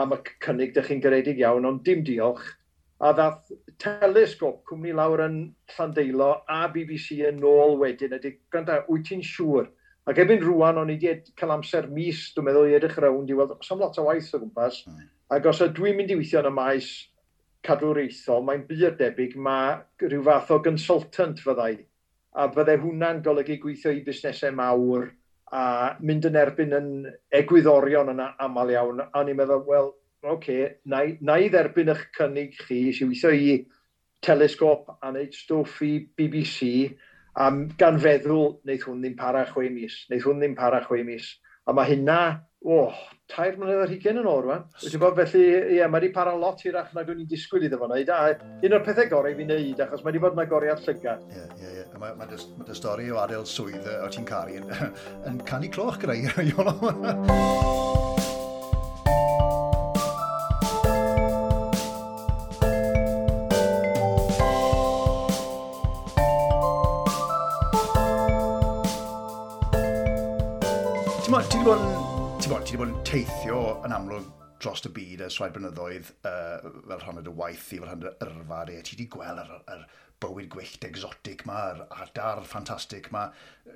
am 0.00 0.16
y 0.16 0.20
cynnig, 0.46 0.72
dych 0.76 0.88
chi'n 0.88 1.04
garedig 1.04 1.44
iawn, 1.44 1.68
ond 1.68 1.84
dim 1.84 2.00
diolch, 2.08 2.46
a 3.00 3.12
ddath 3.16 3.52
telesgop 3.80 4.62
cwmni 4.68 4.92
lawr 4.96 5.22
yn 5.24 5.36
Llandeilo 5.74 6.32
a 6.48 6.62
BBC 6.72 7.20
yn 7.28 7.44
ôl 7.48 7.78
wedyn, 7.80 8.16
ydy, 8.16 8.34
gwranda, 8.52 8.82
wyt 8.88 9.06
ti'n 9.08 9.22
siŵr? 9.24 9.68
Ac 10.10 10.18
ebyn 10.18 10.42
rwan, 10.42 10.80
o'n 10.80 10.90
i 10.90 10.96
wedi 10.98 11.34
cael 11.38 11.52
amser 11.54 11.86
mis, 11.94 12.24
dwi'n 12.34 12.48
meddwl, 12.48 12.66
i 12.66 12.74
edrych 12.74 12.98
rownd 12.98 13.30
i 13.30 13.36
weld, 13.38 13.52
os 13.54 13.70
am 13.70 13.82
lot 13.82 13.98
o 14.00 14.08
waith 14.08 14.32
o 14.34 14.40
gwmpas, 14.42 14.80
mm. 14.88 15.04
ac 15.36 15.46
os 15.46 15.60
dwi'n 15.76 15.98
mynd 15.98 16.10
i 16.10 16.16
weithio 16.18 16.40
yn 16.42 16.48
y 16.50 16.52
maes 16.56 16.88
cadwreithol, 17.66 18.42
mae'n 18.46 18.64
byr 18.66 18.96
debyg, 18.98 19.36
mae 19.38 19.76
rhyw 20.02 20.24
fath 20.26 20.50
o 20.56 20.58
consultant 20.64 21.42
fyddai, 21.44 21.76
a 22.34 22.48
fyddai 22.50 22.80
hwnna'n 22.82 23.22
golygu 23.22 23.60
gweithio 23.62 23.92
i 23.94 24.02
busnesau 24.06 24.54
mawr 24.56 25.10
a 25.54 25.62
mynd 26.02 26.26
yn 26.26 26.38
erbyn 26.40 26.74
yn 26.78 26.90
egwyddorion 27.34 28.10
yna 28.14 28.32
aml 28.42 28.72
iawn, 28.74 29.04
a 29.06 29.22
ni'n 29.26 29.38
meddwl, 29.38 29.62
wel, 29.68 29.92
oce, 30.24 30.32
okay, 30.34 30.72
na, 30.90 31.04
na 31.20 31.38
i 31.38 31.52
dderbyn 31.52 31.92
eich 31.94 32.08
cynnig 32.16 32.58
chi, 32.58 32.80
si 32.96 33.06
weithio 33.06 33.30
i 33.30 33.54
telesgop 34.26 34.90
a 34.98 35.12
wneud 35.12 35.38
stwff 35.38 35.78
i 35.86 35.92
BBC, 36.18 36.90
A 37.40 37.48
gan 37.80 37.96
feddwl, 38.02 38.58
wneud 38.66 38.84
hwn 38.84 39.00
ddim 39.00 39.16
para 39.16 39.46
chwe 39.48 39.70
mis, 39.72 40.02
Wneud 40.10 40.26
hwn 40.26 40.42
ddim 40.42 40.56
para 40.58 40.82
chwe 40.84 41.00
mis. 41.06 41.30
A 41.68 41.72
mae 41.76 41.88
hynna, 41.88 42.18
o, 42.60 42.76
oh, 42.82 42.98
tair 43.30 43.56
mlynedd 43.56 43.84
ar 43.84 43.92
hugen 43.92 44.20
yn 44.20 44.28
ôl 44.28 44.42
rwan. 44.44 44.66
Wyt 44.82 44.96
bod, 45.00 45.16
felly, 45.16 45.44
ie, 45.46 45.78
yeah, 45.78 45.88
mae 45.88 46.02
wedi 46.02 46.12
para 46.16 46.34
lot 46.36 46.60
hirach 46.64 46.90
nag 46.96 47.08
o'n 47.08 47.22
i'n 47.22 47.30
disgwyl 47.30 47.64
iddo 47.64 47.78
fo 47.80 47.88
wneud. 47.88 48.12
A 48.12 48.34
un 48.66 48.76
o'r 48.76 48.84
pethau 48.84 49.08
gorau 49.12 49.36
fi'n 49.38 49.52
neud, 49.54 49.80
achos 49.86 50.04
mae 50.04 50.12
wedi 50.12 50.24
bod 50.26 50.36
yna 50.36 50.48
goriad 50.50 50.84
llygad. 50.84 51.24
Ie, 51.30 51.38
yeah, 51.38 51.54
ie, 51.54 51.62
yeah, 51.62 51.72
ie. 51.72 51.84
Yeah. 51.84 51.98
Mae 52.02 52.16
ma 52.18 52.28
ma 52.28 52.66
dy 52.68 52.76
stori 52.76 53.08
o 53.12 53.22
adael 53.22 53.48
swydd 53.48 53.88
o 54.00 54.10
ti'n 54.12 54.28
caru 54.28 54.60
yn, 54.60 54.68
yn 55.30 55.40
canu 55.48 55.72
cloch 55.72 56.00
gyda 56.02 56.16
i. 56.20 56.50
wedi 72.80 72.92
bod 72.92 72.96
yn 72.96 73.04
teithio 73.04 73.62
yn 73.84 73.92
amlwg 73.92 74.28
dros 74.62 74.80
y 74.88 74.90
byd 74.96 75.22
ers 75.26 75.34
rhai 75.36 75.50
blynyddoedd 75.52 76.06
uh, 76.28 76.70
fel 76.86 77.00
rhan 77.02 77.18
o 77.20 77.24
dy 77.26 77.32
waith 77.36 77.66
i, 77.74 77.78
fel 77.80 77.84
rhan 77.84 78.06
o 78.08 78.12
yrfa 78.24 78.60
di. 78.68 78.76
Ti 78.80 78.94
wedi 78.94 79.06
gweld 79.12 79.40
yr, 79.42 79.50
yr 79.74 79.82
bywyd 80.22 80.48
gwyllt 80.54 80.86
exotic 80.88 81.44
ma, 81.48 81.58
yr 81.74 81.82
adar 82.06 82.40
ffantastig 82.46 83.10
ma 83.12 83.26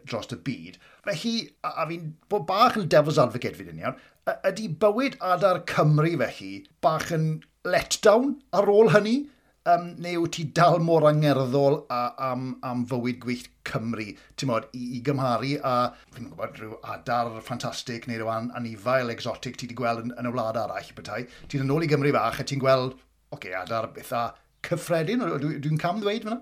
dros 0.08 0.30
y 0.32 0.38
byd. 0.46 0.78
Felly, 1.04 1.34
a, 1.60 1.74
a 1.82 1.86
fi'n 1.90 2.14
bod 2.32 2.46
bach 2.48 2.78
yn 2.80 2.88
devil's 2.88 3.20
advocate 3.20 3.58
fi'n 3.58 3.82
iawn, 3.82 4.00
ydy 4.48 4.70
bywyd 4.80 5.18
adar 5.34 5.60
Cymru 5.68 6.14
felly 6.22 6.52
bach 6.84 7.12
yn 7.12 7.28
letdown 7.68 8.38
ar 8.56 8.72
ôl 8.72 8.94
hynny? 8.96 9.18
Um, 9.68 9.94
neu 10.00 10.24
wyt 10.24 10.38
ti 10.38 10.48
dal 10.56 10.80
mor 10.84 11.04
angerddol 11.08 11.82
a, 11.92 12.06
am, 12.30 12.54
am 12.64 12.88
fywyd 12.88 13.20
gwyllt 13.20 13.52
Cymru, 13.68 14.06
ti'n 14.36 14.50
modd, 14.50 14.68
i, 14.76 14.84
i 14.98 15.02
gymharu 15.06 15.54
a 15.64 15.74
fi'n 16.14 16.30
gwybod 16.30 16.60
rhyw 16.60 16.78
adar 16.94 17.32
ffantastig 17.46 18.08
neu 18.10 18.20
rhyw 18.20 18.32
an, 18.34 18.50
anifail 18.60 19.12
exotic 19.14 19.56
ti 19.58 19.68
wedi 19.68 19.78
gweld 19.80 20.04
yn, 20.04 20.14
yn 20.20 20.30
y 20.30 20.34
wlad 20.34 20.60
arall 20.60 20.94
bethau, 20.96 21.26
ti'n 21.48 21.66
yn 21.66 21.74
ôl 21.74 21.86
i 21.86 21.90
Gymru 21.90 22.12
fach 22.16 22.42
a 22.42 22.48
ti'n 22.48 22.62
gweld, 22.62 22.96
oce, 22.96 23.38
okay, 23.38 23.56
adar 23.58 23.90
betha 23.94 24.26
cyffredin, 24.64 25.24
dwi'n 25.24 25.58
dwi, 25.64 25.80
cam 25.80 25.98
ddweud 26.00 26.28
fyna? 26.28 26.38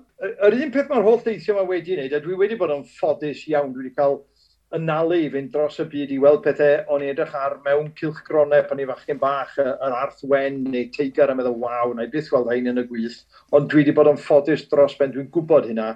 Yr 0.47 0.59
un 0.59 0.75
peth 0.75 0.91
mae'r 0.91 1.07
holl 1.07 1.23
deithio 1.25 1.57
mae 1.57 1.71
wedi 1.71 1.97
wneud, 1.97 2.15
a 2.15 2.21
dwi 2.23 2.37
wedi 2.39 2.59
bod 2.59 2.75
yn 2.75 2.85
ffodus 2.87 3.47
iawn, 3.51 3.73
dwi 3.75 3.87
wedi 3.87 3.97
cael 3.97 4.21
ynalu 4.77 5.19
i 5.27 5.29
fynd 5.33 5.51
dros 5.53 5.77
y 5.83 5.87
byd 5.93 6.13
i 6.15 6.19
weld 6.23 6.41
pethau 6.47 6.95
o'n 6.95 7.03
i 7.05 7.11
edrych 7.13 7.35
ar 7.37 7.59
mewn 7.67 7.91
cilchgronau 7.99 8.65
pan 8.69 8.81
i 8.81 8.87
fachgen 8.89 9.21
bach, 9.21 9.53
yr 9.61 9.97
arth 9.99 10.23
wen 10.31 10.63
neu 10.73 10.87
teigar 10.95 11.33
a 11.33 11.37
meddwl, 11.37 11.59
waw, 11.61 11.93
na 11.97 12.07
i 12.07 12.13
byth 12.13 12.31
gweld 12.33 12.49
hyn 12.55 12.71
yn 12.73 12.81
y 12.81 12.87
gwyth, 12.89 13.21
Ond 13.53 13.69
dwi 13.69 13.83
wedi 13.83 13.97
bod 13.97 14.09
yn 14.13 14.21
ffodus 14.21 14.65
dros 14.71 14.97
ben, 15.01 15.13
dwi'n 15.13 15.29
gwybod 15.35 15.69
hynna, 15.69 15.91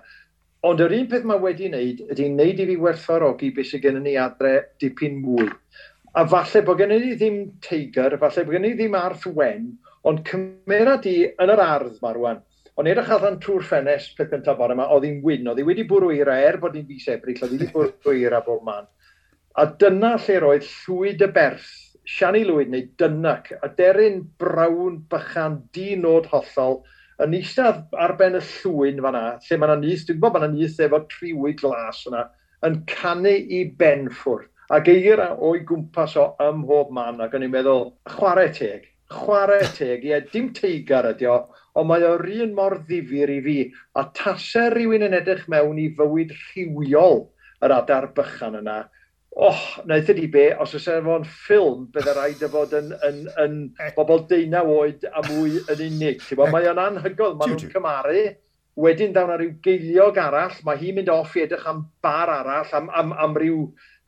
Ond 0.66 0.80
yr 0.82 0.92
un 0.96 1.04
peth 1.06 1.26
mae 1.28 1.38
wedi 1.38 1.68
wneud 1.68 2.00
ydy'n 2.10 2.32
wneud 2.34 2.60
i 2.62 2.64
fi 2.66 2.74
werthfarogi 2.82 3.52
beth 3.54 3.68
sydd 3.68 3.84
gennym 3.84 4.06
ni 4.06 4.16
adre 4.18 4.54
dipyn 4.82 5.20
mwy. 5.22 5.46
A 6.18 6.24
falle 6.32 6.62
bod 6.66 6.80
gen 6.80 6.94
i 6.96 7.12
ddim 7.12 7.36
teigr, 7.62 8.16
falle 8.18 8.44
bod 8.48 8.56
gen 8.56 8.66
i 8.66 8.72
ddim 8.74 8.96
arth 8.98 9.28
wen, 9.36 9.68
ond 10.10 10.24
cymera 10.26 10.96
di 11.04 11.14
yn 11.28 11.52
yr 11.54 11.62
ardd 11.62 12.00
mae 12.02 12.16
rwan. 12.16 12.40
Ond 12.76 12.90
edrych 12.90 13.12
allan 13.14 13.38
trwy'r 13.44 13.68
ffenest 13.68 14.16
peth 14.18 14.32
cyntaf 14.32 14.58
bore 14.58 14.74
yma, 14.74 14.88
oedd 14.96 15.06
hi'n 15.06 15.22
wyn, 15.28 15.46
oedd 15.52 15.62
hi 15.62 15.68
wedi 15.68 15.86
bwrw 15.92 16.10
eira 16.16 16.34
er 16.48 16.58
bod 16.62 16.74
hi'n 16.74 16.88
fus 16.90 17.06
ebryll, 17.14 17.38
oedd 17.44 17.54
hi 17.54 17.60
wedi 17.60 17.70
bwrw 17.76 18.16
eira 18.16 18.42
bob 18.48 18.66
man. 18.66 18.90
A 19.60 19.68
dyna 19.84 20.16
lle 20.24 20.40
roedd 20.42 20.66
llwyd 20.72 21.22
y 21.22 21.30
berth, 21.36 21.70
Siani 22.06 22.42
Lwyd 22.46 22.74
neu 22.74 22.90
Dynac, 22.98 23.52
a 23.62 23.70
deryn 23.78 24.18
brawn 24.40 24.98
bychan 25.10 25.62
di 25.76 25.94
nod 26.00 26.26
hollol, 26.34 26.80
yn 27.24 27.36
eistedd 27.38 27.84
ar 28.04 28.16
ben 28.18 28.36
y 28.36 28.42
llwyn 28.44 29.00
fanna, 29.04 29.22
lle 29.46 29.58
mae'n 29.60 29.72
yna 29.76 29.82
dwi'n 30.08 30.18
gwybod 30.20 30.36
mae'n 30.36 30.58
yna 30.58 30.86
efo 30.86 31.00
triwy 31.12 31.54
glas 31.60 32.02
yna, 32.10 32.26
yn 32.66 32.82
canu 32.90 33.32
i 33.32 33.62
ben. 33.80 34.08
Ac 34.76 34.88
eira 34.90 35.28
o'i 35.46 35.62
gwmpas 35.66 36.16
o 36.18 36.26
ym 36.42 36.64
mhob 36.64 36.90
man, 36.94 37.20
ac 37.22 37.36
o'n 37.38 37.46
i'n 37.46 37.52
meddwl, 37.52 37.92
chwarae 38.10 38.50
teg, 38.56 38.88
chwarae 39.14 39.68
teg, 39.76 40.04
ie, 40.08 40.18
dim 40.32 40.50
teigar 40.56 41.06
ydi 41.12 41.28
o, 41.30 41.36
ond 41.78 41.88
mae 41.90 42.04
o'r 42.08 42.26
un 42.42 42.54
mor 42.56 42.74
ddifur 42.88 43.30
i 43.30 43.38
fi, 43.44 43.56
a 43.94 44.08
tasau 44.18 44.72
rhywun 44.74 45.06
yn 45.06 45.14
edrych 45.20 45.46
mewn 45.52 45.78
i 45.78 45.86
fywyd 45.98 46.34
rhywiol 46.34 47.22
yr 47.62 47.76
adar 47.78 48.10
bychan 48.16 48.58
yna, 48.60 48.80
oh, 49.36 49.60
wnaeth 49.84 50.08
e 50.10 50.14
ydi 50.16 50.28
be, 50.32 50.46
os 50.62 50.72
oes 50.76 50.86
efo'n 50.88 51.26
ffilm, 51.28 51.84
bydde 51.92 52.14
rhaid 52.16 52.42
y 52.42 52.48
fod 52.52 52.72
yn, 52.78 52.92
yn, 53.04 53.18
yn, 53.42 53.56
yn 53.84 53.94
bobl 53.96 54.24
deunaw 54.30 54.70
oed 54.72 55.04
a 55.10 55.22
mwy 55.28 55.58
yn 55.74 55.82
unig. 55.90 56.24
Mae 56.40 56.68
o'n 56.70 56.80
anhygoel, 56.80 57.36
mae 57.36 57.52
nhw'n 57.52 57.72
cymaru. 57.74 58.24
Wedyn 58.80 59.12
dawn 59.16 59.32
ar 59.32 59.40
ryw 59.40 59.54
geiliog 59.64 60.18
arall, 60.20 60.56
mae 60.64 60.80
hi'n 60.80 60.98
mynd 60.98 61.12
off 61.12 61.36
i 61.36 61.44
edrych 61.46 61.64
am 61.68 61.86
bar 62.04 62.32
arall, 62.32 62.72
am, 62.76 62.90
am, 62.96 63.12
am 63.24 63.36
ryw, 63.40 63.62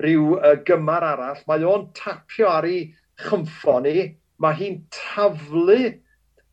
ryw 0.05 0.25
uh, 0.37 0.57
gymar 0.69 1.07
arall. 1.09 1.45
Mae 1.49 1.65
o'n 1.65 1.87
tapio 1.97 2.51
ar 2.53 2.69
ei 2.69 2.83
chymffoni, 3.25 4.11
mae 4.45 4.59
hi'n 4.59 4.83
taflu 4.93 5.79
y, 5.89 5.95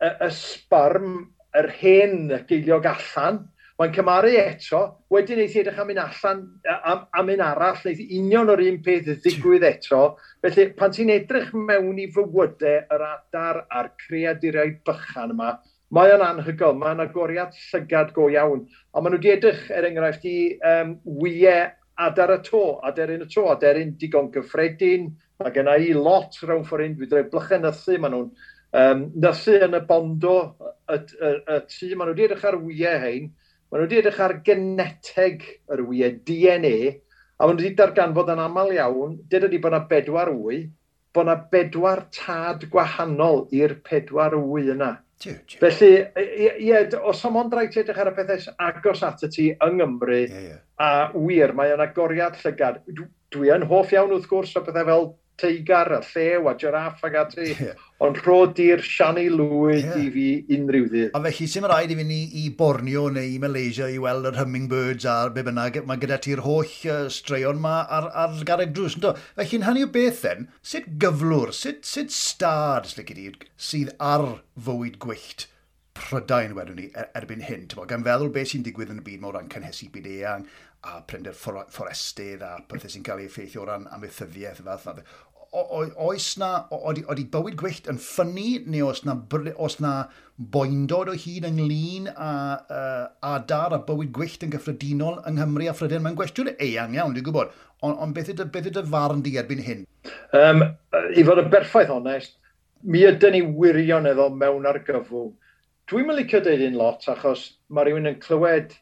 y 0.09 0.29
sbarm 0.35 1.17
yr 1.55 1.71
hen 1.79 2.31
geiliog 2.47 2.87
allan, 2.91 3.43
Mae'n 3.75 3.91
cymaru 3.91 4.29
eto, 4.39 4.81
wedyn 5.11 5.41
eith 5.43 5.55
i 5.57 5.59
edrych 5.59 5.79
am 5.83 5.89
un 5.91 5.97
allan, 5.99 6.43
am, 6.71 7.01
am 7.19 7.31
un 7.33 7.41
arall, 7.43 7.81
eith 7.91 7.99
union 8.05 8.47
o'r 8.53 8.61
un 8.63 8.77
peth 8.85 9.09
ddigwydd 9.25 9.65
eto. 9.67 9.99
Felly, 10.45 10.69
pan 10.77 10.95
ti'n 10.95 11.11
edrych 11.11 11.49
mewn 11.59 11.99
i 11.99 12.05
fywydau 12.15 12.77
yr 12.95 13.03
adar 13.09 13.59
a'r 13.67 13.91
creaduriau 13.99 14.71
bychan 14.87 15.35
yma, 15.35 15.51
mae 15.91 16.15
o'n 16.15 16.23
anhygol, 16.23 16.79
mae'n 16.79 17.03
agoriad 17.03 17.59
llygad 17.65 18.15
go 18.15 18.29
iawn. 18.31 18.63
A 18.95 19.03
maen 19.03 19.17
nhw 19.17 19.19
wedi 19.25 19.35
edrych, 19.35 19.67
er 19.75 19.91
enghraifft, 19.91 20.23
i 20.23 20.55
um, 20.71 20.95
wyau 21.19 21.67
adar 22.07 22.37
y 22.39 22.41
to, 22.47 22.65
aderyn 22.87 23.27
y 23.27 23.31
to, 23.35 23.47
aderyn 23.51 23.95
digon 23.99 24.31
gyffredin, 24.31 25.11
mae 25.43 25.51
gen 25.51 25.75
i 25.75 25.91
lot 25.99 26.39
rhawn 26.47 26.63
ffordd 26.63 26.93
un, 26.93 26.99
dwi 27.01 27.11
dweud 27.11 27.33
blychau 27.33 27.59
nythu 27.59 27.99
maen 27.99 28.21
nhw'n 28.21 28.35
um, 28.79 29.07
nythu 29.19 29.59
yn 29.67 29.75
y 29.75 29.87
bondo, 29.91 30.37
y, 30.87 30.95
y, 30.95 30.99
y, 31.01 31.39
y 31.57 31.63
tŷ, 31.67 31.91
maen 31.91 32.07
nhw 32.07 32.13
wedi 32.15 32.31
edrych 32.31 32.47
ar 32.47 32.63
wyau 32.63 33.01
hein, 33.03 33.33
Maen 33.71 33.81
nhw 33.81 33.87
wedi 33.87 33.97
edrych 34.01 34.19
ar 34.21 34.33
geneteg 34.45 35.45
yr 35.73 35.81
wyau, 35.87 36.17
DNA, 36.27 36.75
a 37.39 37.47
maen 37.47 37.57
nhw 37.57 37.63
wedi 37.65 37.77
darganfod 37.79 38.29
yn 38.35 38.41
aml 38.43 38.73
iawn, 38.75 39.15
dyd 39.31 39.47
ydy 39.47 39.59
bod 39.63 39.73
yna 39.73 39.87
bedwar 39.89 40.29
wy, 40.35 40.59
bod 41.15 41.25
yna 41.25 41.35
bedwar 41.51 42.03
tad 42.13 42.67
gwahanol 42.71 43.45
i'r 43.57 43.73
pedwar 43.87 44.37
wy 44.37 44.69
yna. 44.75 44.91
Tiw, 45.23 45.35
tiw. 45.47 45.59
Felly, 45.63 45.91
ie, 46.21 46.51
ie, 46.67 46.79
os 47.09 47.23
am 47.25 47.39
ond 47.41 47.53
rhaid 47.55 47.75
edrych 47.81 48.01
ar 48.03 48.11
y 48.11 48.15
pethau 48.17 48.55
agos 48.67 49.03
at 49.07 49.25
y 49.25 49.31
ti 49.33 49.45
yng 49.53 49.79
Nghymru, 49.79 50.21
yeah, 50.27 50.47
yeah. 50.51 50.63
a 50.77 50.89
wir, 51.15 51.55
mae 51.57 51.73
yna 51.73 51.87
goriad 51.95 52.37
llygad. 52.43 52.81
Dwi 53.33 53.53
yn 53.55 53.65
hoff 53.71 53.95
iawn 53.95 54.13
wrth 54.13 54.27
gwrs 54.29 54.53
o 54.59 54.63
bethau 54.65 54.89
fel 54.91 55.07
teigar 55.41 55.91
a 55.93 56.01
llew 56.01 56.49
a 56.49 56.55
giraff 56.55 57.03
ac 57.03 57.19
ati. 57.25 57.49
Yeah. 57.65 57.77
Ond 58.03 58.17
rhod 58.25 58.59
i'r 58.59 58.81
Siani 58.83 59.29
Lwyd 59.31 59.85
yeah. 59.85 60.01
i 60.03 60.09
fi 60.11 60.25
unrhyw 60.51 60.89
ddydd. 60.91 61.13
A 61.15 61.21
felly, 61.23 61.47
sy'n 61.47 61.67
rhaid 61.69 61.93
i 61.93 61.97
fynd 61.97 62.11
i, 62.11 62.19
i 62.41 62.43
Borneo 62.59 63.05
neu 63.15 63.29
i 63.31 63.39
Malaysia 63.39 63.87
i 63.87 63.95
weld 64.03 64.27
yr 64.29 64.41
hummingbirds 64.41 65.07
a 65.07 65.15
be 65.33 65.45
bynnag, 65.47 65.79
mae 65.87 66.01
gyda 66.01 66.19
ti'r 66.25 66.43
holl 66.43 66.75
uh, 66.91 66.99
straeon 67.07 67.61
yma 67.63 67.77
ar, 67.97 68.09
ar 68.25 68.35
garreg 68.51 68.75
drws. 68.75 68.99
Felly'n 68.99 69.65
hynny 69.69 69.87
o 69.87 69.89
beth 69.95 70.21
then, 70.27 70.49
sut 70.59 70.91
gyflwr, 71.01 71.55
sut, 71.55 71.87
sut 71.87 72.13
stad 72.13 72.91
sydd 72.91 73.95
ar 74.03 74.27
fywyd 74.67 74.99
gwyllt 74.99 75.47
Prydain 75.95 76.53
wedyn 76.55 76.75
ni 76.75 76.85
e- 76.91 77.07
erbyn 77.15 77.43
hyn. 77.47 77.61
Gan 77.89 78.03
feddwl 78.03 78.31
beth 78.35 78.49
sy'n 78.51 78.63
digwydd 78.65 78.91
yn 78.91 78.99
y 78.99 79.03
byd 79.05 79.21
mor 79.23 79.37
ran 79.37 79.47
cynhesu 79.53 79.87
byd 79.93 80.09
eang, 80.11 80.43
a 80.85 80.99
prynder 81.09 81.35
fforestydd 81.37 82.43
a 82.45 82.57
pethau 82.69 82.91
sy'n 82.91 83.05
cael 83.05 83.23
ei 83.23 83.29
effeithio 83.29 83.63
o 83.63 83.69
ran 83.69 83.87
amethyddiaeth 83.95 84.61
fel 84.65 84.99
yna. 84.99 85.05
Oes 85.55 86.33
na, 86.41 86.49
oeddi 86.75 87.25
bywyd 87.31 87.55
gwyllt 87.59 87.85
yn 87.91 87.99
ffynnu 88.01 88.65
neu 88.71 88.89
oes 88.89 89.05
na, 89.07 89.15
os 89.67 89.77
na 89.79 89.93
boendod 90.35 91.13
o 91.13 91.15
hyd 91.15 91.47
ynglyn 91.47 92.09
a 92.11 92.31
uh, 92.59 93.05
adar 93.29 93.77
a 93.77 93.79
bywyd 93.87 94.11
gwyllt 94.17 94.43
yn 94.43 94.51
gyffredinol 94.51 95.21
yng 95.21 95.39
Nghymru 95.39 95.69
a 95.71 95.75
Phrydain? 95.77 96.03
Mae'n 96.03 96.17
gwestiwn 96.19 96.51
eang 96.57 96.97
iawn, 96.97 97.15
dwi'n 97.15 97.27
gwybod, 97.29 97.55
ond 97.87 98.03
on 98.03 98.15
beth 98.17 98.33
ydy 98.33 98.49
beth 98.51 98.67
yd 98.73 98.81
farn 98.91 99.23
di 99.23 99.37
erbyn 99.39 99.63
hyn? 99.63 99.85
Um, 100.35 100.65
I 100.91 101.23
fod 101.23 101.39
y 101.45 101.47
berffaith 101.53 101.93
onest, 101.95 102.35
mi 102.83 103.05
ydyn 103.07 103.37
ni 103.37 103.45
wirioneddol 103.45 104.35
mewn 104.35 104.67
argyfwng. 104.69 105.31
Dwi'n 105.87 106.09
mynd 106.09 106.19
licio 106.19 106.41
deud 106.43 106.65
un 106.65 106.79
lot 106.81 107.07
achos 107.13 107.47
mae 107.69 107.87
rhywun 107.87 108.11
yn 108.11 108.19
clywed 108.19 108.75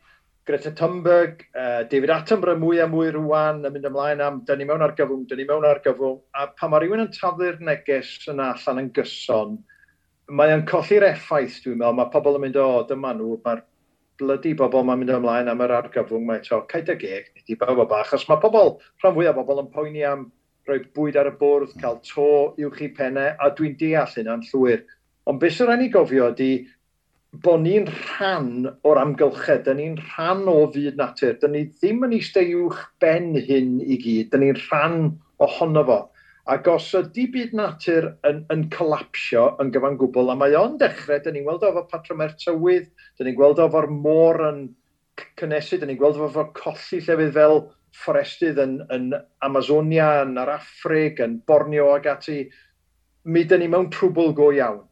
Greta 0.46 0.72
Thunberg, 0.72 1.46
uh, 1.56 1.84
David 1.88 2.10
Attenborough 2.10 2.60
mwy 2.60 2.82
a 2.84 2.88
mwy 2.92 3.14
rwan 3.16 3.62
yn 3.64 3.72
mynd 3.72 3.86
ymlaen 3.88 4.24
am 4.26 4.42
dyn 4.44 4.60
ni 4.60 4.66
mewn 4.68 4.82
argyfwng, 4.84 5.22
dyn 5.30 5.40
ni 5.40 5.46
mewn 5.48 5.64
argyfwng, 5.70 6.18
a 6.36 6.50
pan 6.60 6.74
mae 6.74 6.84
rhywun 6.84 7.06
yn 7.06 7.14
taflu'r 7.16 7.62
neges 7.64 8.10
yna 8.28 8.50
allan 8.52 8.82
yn 8.82 8.90
gyson, 8.98 9.54
mae 10.28 10.52
o'n 10.52 10.66
colli'r 10.68 11.06
effaith 11.14 11.62
dwi'n 11.64 11.80
meddwl, 11.80 11.96
mae 11.96 12.12
pobl 12.12 12.36
yn 12.36 12.44
mynd 12.44 12.60
o, 12.60 12.68
dyma 12.90 13.14
nhw, 13.16 13.38
mae'r 13.48 13.64
blydi 14.20 14.52
bobl 14.60 14.84
mae'n 14.84 15.00
mynd 15.06 15.16
ymlaen 15.16 15.54
am 15.54 15.64
yr 15.64 15.78
argyfwng, 15.80 16.28
mae 16.28 16.44
to, 16.44 16.60
caid 16.74 16.92
y 16.92 17.00
geg, 17.06 17.32
nid 17.38 17.56
i 17.56 17.60
bawb 17.64 17.80
o 17.86 17.88
bach, 17.88 18.12
achos 18.12 18.28
mae 18.28 18.44
pobl, 18.44 18.76
rhan 19.00 19.16
fwy 19.16 19.32
o 19.32 19.36
bobl 19.40 19.64
yn 19.64 19.72
poeni 19.72 20.04
am 20.10 20.28
rhoi 20.68 20.82
bwyd 20.96 21.24
ar 21.24 21.32
y 21.32 21.36
bwrdd, 21.40 21.72
hmm. 21.72 21.86
cael 21.86 22.02
to 22.10 22.28
uwch 22.68 22.84
i 22.84 22.92
pennau, 23.00 23.32
a 23.40 23.54
dwi'n 23.56 23.80
deall 23.80 24.12
hynna'n 24.20 24.44
llwyr. 24.52 24.84
Ond 25.32 25.40
beth 25.40 25.56
sy'n 25.56 25.72
rhaid 25.72 25.88
i 25.88 25.92
gofio 25.96 26.34
ydy, 26.36 26.52
bod 27.42 27.64
ni'n 27.64 27.88
rhan 27.90 28.68
o'r 28.86 29.00
amgylchedd, 29.02 29.64
dyn 29.66 29.80
ni'n 29.80 29.96
rhan 30.04 30.44
o 30.52 30.68
fyd 30.74 31.00
natur, 31.00 31.34
dyn 31.42 31.56
ni 31.56 31.64
ddim 31.72 32.06
yn 32.06 32.14
eistedd 32.20 32.52
uwch 32.60 32.84
ben 33.02 33.32
hyn 33.48 33.80
i 33.82 33.98
gyd, 34.04 34.30
dyn 34.30 34.44
ni'n 34.46 34.60
rhan 34.68 34.98
ohono 35.42 35.84
fo. 35.88 35.98
Ac 36.54 36.68
os 36.70 36.92
ydy 37.00 37.26
byd 37.34 37.56
natur 37.58 38.12
yn, 38.30 38.44
yn 38.54 38.68
colapsio 38.76 39.48
yn 39.64 39.72
gyfan 39.74 39.98
gwbl, 39.98 40.30
a 40.30 40.38
mae 40.38 40.54
o'n 40.60 40.78
dechrau, 40.82 41.24
dyn 41.26 41.40
ni'n 41.40 41.48
gweld 41.48 41.66
efo 41.66 41.86
patrymau'r 41.90 42.38
tywydd, 42.44 42.92
dyn 43.18 43.30
ni'n 43.32 43.40
gweld 43.40 43.64
efo'r 43.66 43.90
môr 43.90 44.42
yn 44.52 44.64
cynnesu, 45.40 45.82
dyn 45.82 45.90
ni'n 45.90 46.02
gweld 46.04 46.22
efo 46.22 46.46
colli 46.60 47.02
llefydd 47.02 47.36
fel 47.40 47.60
fforestydd 47.98 48.62
yn, 48.62 48.80
yn 48.94 49.10
Amazonia, 49.46 50.20
yn 50.28 50.38
yr 50.44 50.54
Afrig, 50.60 51.22
yn 51.24 51.40
Borneo 51.48 51.94
ac 51.96 52.12
ati, 52.14 52.42
mi 53.26 53.48
dyn 53.48 53.64
ni 53.64 53.72
mewn 53.72 53.90
trwbl 53.94 54.36
go 54.38 54.54
iawn 54.54 54.84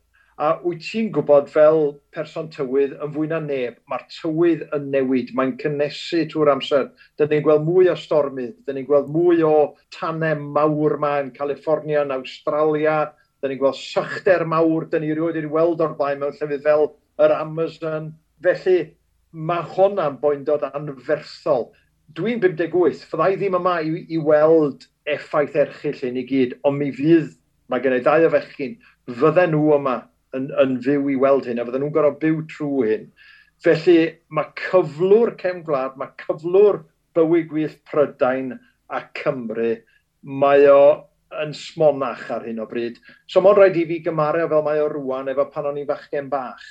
A 0.41 0.55
wyt 0.65 0.79
ti'n 0.81 1.11
gwybod 1.13 1.51
fel 1.53 1.83
person 2.15 2.47
tywydd 2.49 2.95
yn 3.05 3.11
fwy 3.13 3.27
na 3.29 3.37
neb, 3.43 3.75
mae'r 3.91 4.07
tywydd 4.09 4.63
yn 4.73 4.87
newid, 4.95 5.29
mae'n 5.37 5.51
cynnesu 5.61 6.23
trwy'r 6.31 6.49
amser. 6.55 6.87
Dyna 7.21 7.35
ni'n 7.35 7.43
gweld 7.45 7.67
mwy 7.67 7.91
o 7.91 7.93
stormydd, 8.03 8.55
dyna 8.65 8.79
ni'n 8.79 8.87
gweld 8.87 9.11
mwy 9.13 9.43
o 9.45 9.51
tanau 9.93 10.41
mawr 10.57 10.97
yma 10.97 11.13
yn 11.21 11.29
California, 11.37 12.01
yn 12.01 12.15
Australia, 12.17 12.95
dyna 13.37 13.53
ni'n 13.53 13.61
gweld 13.61 13.77
sychder 13.83 14.47
mawr, 14.49 14.89
dyna 14.89 15.05
ni 15.05 15.13
rioed 15.13 15.37
wedi 15.37 15.53
weld 15.53 15.85
o'r 15.85 15.93
blaen 16.01 16.23
mewn 16.25 16.33
llefydd 16.39 16.65
fel 16.65 16.89
yr 17.21 17.37
Amazon. 17.37 18.09
Felly 18.41 18.77
mae 19.31 19.71
hwnna'n 19.77 20.17
boen 20.25 20.41
dod 20.49 20.65
anferthol. 20.71 21.69
Dwi'n 22.17 22.41
58, 22.41 23.05
fyddai 23.13 23.35
ddim 23.35 23.61
yma 23.61 23.77
i, 23.85 24.07
i 24.09 24.17
weld 24.17 24.89
effaith 25.05 25.61
erchill 25.67 26.01
hyn 26.01 26.17
i 26.17 26.25
gyd, 26.25 26.57
ond 26.65 26.81
mi 26.81 26.89
fydd, 26.97 27.35
mae 27.69 27.85
gen 27.85 28.01
i 28.01 28.01
ddau 28.01 28.25
o 28.25 28.33
fechgyn, 28.33 28.79
fydden 29.21 29.53
nhw 29.53 29.77
yma 29.77 30.01
yn, 30.37 30.49
yn 30.63 30.79
fyw 30.85 31.11
i 31.11 31.19
weld 31.19 31.47
hyn, 31.49 31.61
a 31.61 31.67
fydden 31.67 31.85
nhw'n 31.85 31.95
gorfod 31.95 32.19
byw 32.23 32.41
trwy 32.51 32.89
hyn. 32.91 33.07
Felly 33.61 33.97
mae 34.33 34.51
cyflwr 34.57 35.35
cefn 35.41 35.63
gwlad, 35.67 35.97
mae 35.99 36.13
cyflwr 36.23 36.81
bywyd 37.17 37.47
gwyllt 37.51 37.81
Prydain 37.89 38.55
a 38.91 39.01
Cymru, 39.17 39.75
mae 40.21 40.67
o 40.71 40.83
yn 41.41 41.53
smonach 41.55 42.27
ar 42.33 42.45
hyn 42.47 42.59
o 42.61 42.67
bryd. 42.67 42.97
So 43.29 43.43
mae'n 43.43 43.57
rhaid 43.57 43.79
i 43.79 43.87
fi 43.87 43.99
gymaru 44.05 44.47
fel 44.51 44.65
mae 44.65 44.81
o 44.83 44.89
rwan 44.91 45.31
efo 45.31 45.47
pan 45.53 45.69
o'n 45.69 45.79
i'n 45.79 45.89
fachgen 45.89 46.29
bach. 46.31 46.65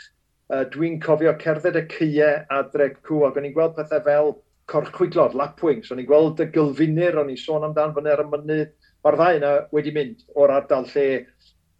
Uh, 0.51 0.65
Dwi'n 0.73 0.99
cofio 1.03 1.33
cerdded 1.41 1.79
y 1.79 1.85
cyau 1.93 2.41
a 2.51 2.63
dreg 2.73 2.99
cw, 3.07 3.23
ac 3.29 3.39
o'n 3.39 3.49
i'n 3.49 3.55
gweld 3.57 3.77
pethau 3.79 4.03
fel 4.05 4.33
corchwyglod, 4.71 5.37
lapwings. 5.39 5.91
O'n 5.91 6.03
i'n 6.03 6.09
gweld 6.11 6.43
y 6.43 6.49
gylfinir, 6.55 7.19
o'n 7.21 7.31
i'n 7.33 7.41
sôn 7.41 7.67
amdan 7.67 7.95
fyny 7.97 8.13
ar 8.13 8.25
y 8.25 8.29
mynydd. 8.29 8.75
Mae'r 9.05 9.17
ddau 9.17 9.39
yna 9.39 9.53
wedi 9.73 9.95
mynd 9.97 10.27
o'r 10.37 10.53
ardal 10.59 10.85
lle 10.91 11.07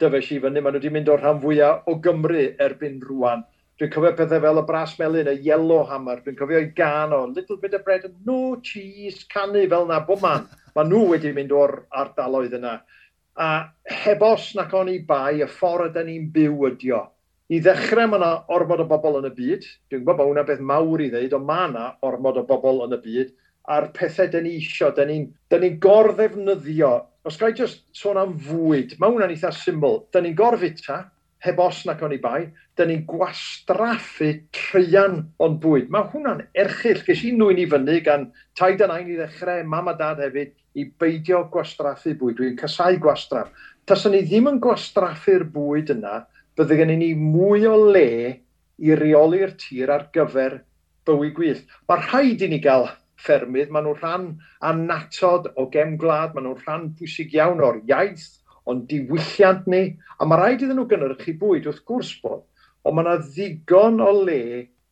dyfais 0.01 0.31
i 0.33 0.41
fyny. 0.43 0.61
Maen 0.61 0.75
nhw 0.75 0.81
wedi 0.81 0.93
mynd 0.95 1.11
o'r 1.13 1.21
rhan 1.23 1.41
fwyaf 1.43 1.89
o 1.89 1.97
Gymru 2.05 2.45
erbyn 2.67 3.01
rwan. 3.07 3.45
Dwi'n 3.81 3.93
cofio 3.95 4.13
pethau 4.17 4.43
fel 4.45 4.61
y 4.61 4.65
bras 4.69 4.97
melun, 5.01 5.29
y 5.33 5.39
yellow 5.47 5.85
hammer. 5.89 6.19
Dwi'n 6.25 6.39
cofio 6.39 6.61
i 6.61 6.71
gan 6.77 7.15
o 7.17 7.23
little 7.29 7.57
bit 7.61 7.77
of 7.77 7.85
bread 7.85 8.05
and 8.05 8.17
no 8.27 8.57
cheese 8.63 9.25
canu 9.33 9.67
fel 9.69 9.87
na 9.89 10.01
bob 10.05 10.21
man. 10.25 10.49
Maen 10.77 10.91
nhw 10.93 11.07
wedi 11.15 11.33
mynd 11.37 11.55
o'r 11.57 11.79
ardaloedd 12.03 12.59
yna. 12.59 12.75
A 13.41 13.49
hebos 14.05 14.51
nac 14.59 14.75
o'n 14.77 14.91
i 14.93 14.99
bai, 15.07 15.41
y 15.41 15.49
ffordd 15.49 15.95
ydyn 15.95 16.11
ni'n 16.11 16.29
byw 16.35 16.69
ydi 16.69 16.93
o. 16.97 17.05
I 17.51 17.59
ddechrau 17.65 18.11
mae 18.11 18.21
yna 18.21 18.33
ormod 18.53 18.83
o 18.85 18.89
bobl 18.91 19.21
yn 19.21 19.31
y 19.31 19.35
byd. 19.37 19.65
Dwi'n 19.91 20.05
gwybod 20.05 20.21
bod 20.21 20.29
hwnna 20.29 20.45
beth 20.49 20.61
mawr 20.73 21.01
i 21.03 21.09
ddeud, 21.13 21.39
ond 21.39 21.49
mae 21.49 21.71
yna 21.71 21.87
ormod 22.07 22.41
o 22.41 22.45
bobl 22.47 22.85
yn 22.85 22.95
y 22.95 23.01
byd. 23.07 23.33
A'r 23.71 23.89
pethau 23.97 24.29
dyn 24.31 24.45
ni 24.47 24.59
isio, 24.61 24.93
dyn 24.97 25.11
ni'n 25.11 25.25
ni, 25.63 25.71
gorddefnyddio 25.83 26.93
os 27.25 27.39
gael 27.41 27.55
just 27.57 27.83
sôn 27.97 28.19
am 28.21 28.37
fwyd, 28.41 28.97
mae 29.01 29.13
hwnna'n 29.13 29.33
eitha 29.35 29.51
syml. 29.55 30.05
Dyn 30.15 30.25
ni'n 30.27 30.37
gorfita, 30.39 31.03
heb 31.45 31.61
os 31.61 31.83
nac 31.89 32.03
o'n 32.05 32.15
i 32.17 32.21
bai, 32.21 32.47
dyn 32.77 32.91
ni'n 32.93 33.05
gwastraffu 33.09 34.31
treian 34.57 35.23
o'n 35.41 35.59
bwyd. 35.61 35.91
Mae 35.93 36.09
hwnna'n 36.13 36.47
erchill. 36.63 37.03
Ges 37.07 37.25
i 37.25 37.33
nwy'n 37.37 37.63
i 37.63 37.67
fyny 37.71 38.01
gan 38.07 38.29
taid 38.59 38.85
yn 38.85 38.95
ein 38.95 39.13
i 39.13 39.19
ddechrau, 39.19 39.65
mam 39.69 39.91
a 39.93 39.97
dad 39.99 40.23
hefyd, 40.25 40.55
i 40.79 40.87
beidio 41.01 41.45
gwastraffu 41.53 42.15
bwyd. 42.21 42.39
Dwi'n 42.41 42.59
casau 42.61 43.01
gwastraff. 43.03 43.53
Taswn 43.89 44.15
ni 44.17 44.23
ddim 44.25 44.49
yn 44.53 44.61
gwastraffu'r 44.63 45.47
bwyd 45.55 45.93
yna, 45.97 46.23
bydde 46.57 46.81
gen 46.81 46.95
i 46.95 46.99
ni 47.01 47.13
mwy 47.19 47.67
o 47.69 47.77
le 47.91 48.09
i 48.81 48.97
reoli'r 48.97 49.57
tir 49.61 49.93
ar 49.93 50.09
gyfer 50.15 50.61
bywyd 51.09 51.35
gwyllt. 51.37 51.77
Mae 51.89 52.05
rhaid 52.05 52.45
i 52.45 52.51
ni 52.53 52.61
gael 52.65 52.89
ffermydd, 53.25 53.71
maen 53.75 53.87
nhw'n 53.87 54.01
rhan 54.01 54.27
anatod 54.71 55.51
o 55.57 55.67
gem 55.73 55.97
gwlad, 56.01 56.35
maen 56.35 56.49
nhw'n 56.49 56.63
rhan 56.65 56.91
pwysig 56.99 57.37
iawn 57.37 57.63
o'r 57.67 57.81
iaith, 57.91 58.29
ond 58.71 58.87
diwylliant 58.91 59.69
ni, 59.71 59.85
a 60.19 60.27
mae 60.29 60.41
rhaid 60.41 60.65
iddyn 60.65 60.79
nhw 60.81 60.89
gynnyrchu 60.91 61.37
bwyd 61.41 61.69
wrth 61.71 61.85
gwrs 61.89 62.13
bod, 62.25 62.45
ond 62.85 62.97
mae 62.97 63.07
yna 63.07 63.17
ddigon 63.25 64.05
o 64.05 64.13
le 64.21 64.43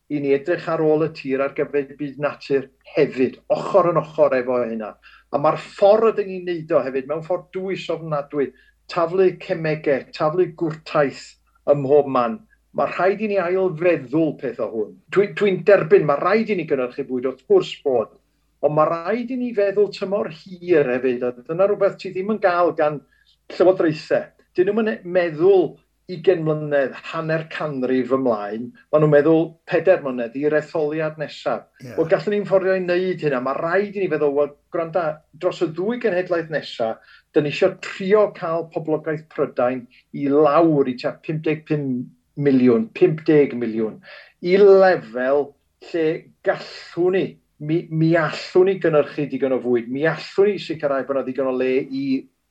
i 0.09 0.19
ni 0.21 0.33
edrych 0.33 0.65
ar 0.73 0.81
ôl 0.81 1.05
y 1.05 1.09
tir 1.17 1.43
ar 1.45 1.53
gyfer 1.57 1.93
byd 1.99 2.17
natur 2.23 2.67
hefyd, 2.95 3.37
ochr 3.53 3.91
yn 3.91 4.01
ochr 4.01 4.35
efo 4.39 4.57
hynna. 4.63 4.95
A 5.29 5.41
mae'r 5.41 5.59
ffordd 5.61 6.17
ydyn 6.23 6.31
ni'n 6.33 6.47
neud 6.49 6.73
o 6.73 6.81
hefyd, 6.85 7.09
mewn 7.09 7.25
ffordd 7.27 7.49
dwys 7.53 7.85
ofnadwy, 7.93 8.49
taflu 8.89 9.29
cemegau, 9.43 10.07
taflu 10.15 10.47
gwrtaith 10.57 11.27
ym 11.69 11.83
mhob 11.85 12.09
man, 12.15 12.39
mae 12.73 12.89
rhaid 12.89 13.21
i 13.21 13.29
ni 13.29 13.37
ail 13.41 13.69
feddwl 13.77 14.33
peth 14.41 14.61
o 14.65 14.69
hwn. 14.73 14.95
Dwi'n 15.13 15.35
dwi, 15.37 15.53
dwi 15.53 15.67
derbyn, 15.69 16.07
mae 16.09 16.21
rhaid 16.21 16.49
i 16.49 16.57
ni 16.57 16.65
gynnyrchu 16.69 17.05
bwyd 17.05 17.29
wrth 17.29 17.45
gwrs 17.49 17.75
bod, 17.85 18.17
Ond 18.65 18.75
mae 18.75 18.89
rhaid 18.89 19.29
i 19.31 19.37
ni 19.39 19.51
feddwl 19.55 19.91
tymor 19.95 20.31
hir 20.35 20.89
hefyd, 20.93 21.23
a 21.23 21.31
dyna 21.37 21.67
rhywbeth 21.69 21.99
ti 22.01 22.11
ddim 22.11 22.33
yn 22.35 22.41
gael 22.43 22.73
gan 22.79 22.99
llywodraethau. 23.55 24.25
Dyn 24.57 24.71
nhw'n 24.71 24.91
e- 24.91 24.97
meddwl 25.17 25.69
i 26.09 26.17
mlynedd, 26.17 26.95
hanner 27.11 27.43
canrif 27.53 28.11
ymlaen, 28.15 28.69
maen 28.89 29.03
nhw'n 29.03 29.11
meddwl 29.13 29.43
peder 29.69 30.01
mlynedd 30.01 30.37
i'r 30.41 30.55
etholiad 30.57 31.19
nesaf. 31.21 31.67
Yeah. 31.83 31.95
Wel, 31.99 32.07
gallwn 32.09 32.35
ni'n 32.35 32.47
fforddio 32.49 32.75
i 32.75 32.81
wneud 32.81 33.25
hynna. 33.25 33.41
Mae 33.45 33.57
rhaid 33.59 33.95
i 33.95 34.03
ni 34.03 34.09
feddwl, 34.09 34.33
wel, 34.39 34.49
gwranda, 34.73 35.03
dros 35.37 35.61
y 35.61 35.69
ddwy 35.77 35.99
genhedlaeth 36.01 36.49
nesaf, 36.53 37.13
dyn 37.35 37.45
ni 37.45 37.53
eisiau 37.53 37.77
trio 37.85 38.23
cael 38.39 38.65
poblogaeth 38.73 39.27
prydain 39.35 39.85
i 40.17 40.25
lawr 40.33 40.89
i 40.89 40.97
tua 40.97 41.13
55 41.29 41.85
miliwn, 42.41 42.89
50 42.97 43.55
miliwn, 43.61 43.99
i 44.41 44.57
lefel 44.57 45.51
lle 45.91 46.07
gallwn 46.47 47.15
ni 47.19 47.27
mi, 47.59 47.87
mi 47.91 48.13
allwn 48.17 48.69
ni 48.69 48.75
gynnyrchu 48.81 49.27
digon 49.31 49.55
o 49.55 49.61
fwyd, 49.63 49.89
mi 49.91 50.05
allwn 50.07 50.51
ni 50.53 50.59
sicrhau 50.63 51.05
bod 51.07 51.19
yna 51.19 51.25
digon 51.27 51.51
o 51.51 51.55
le 51.55 51.71
i 51.83 52.03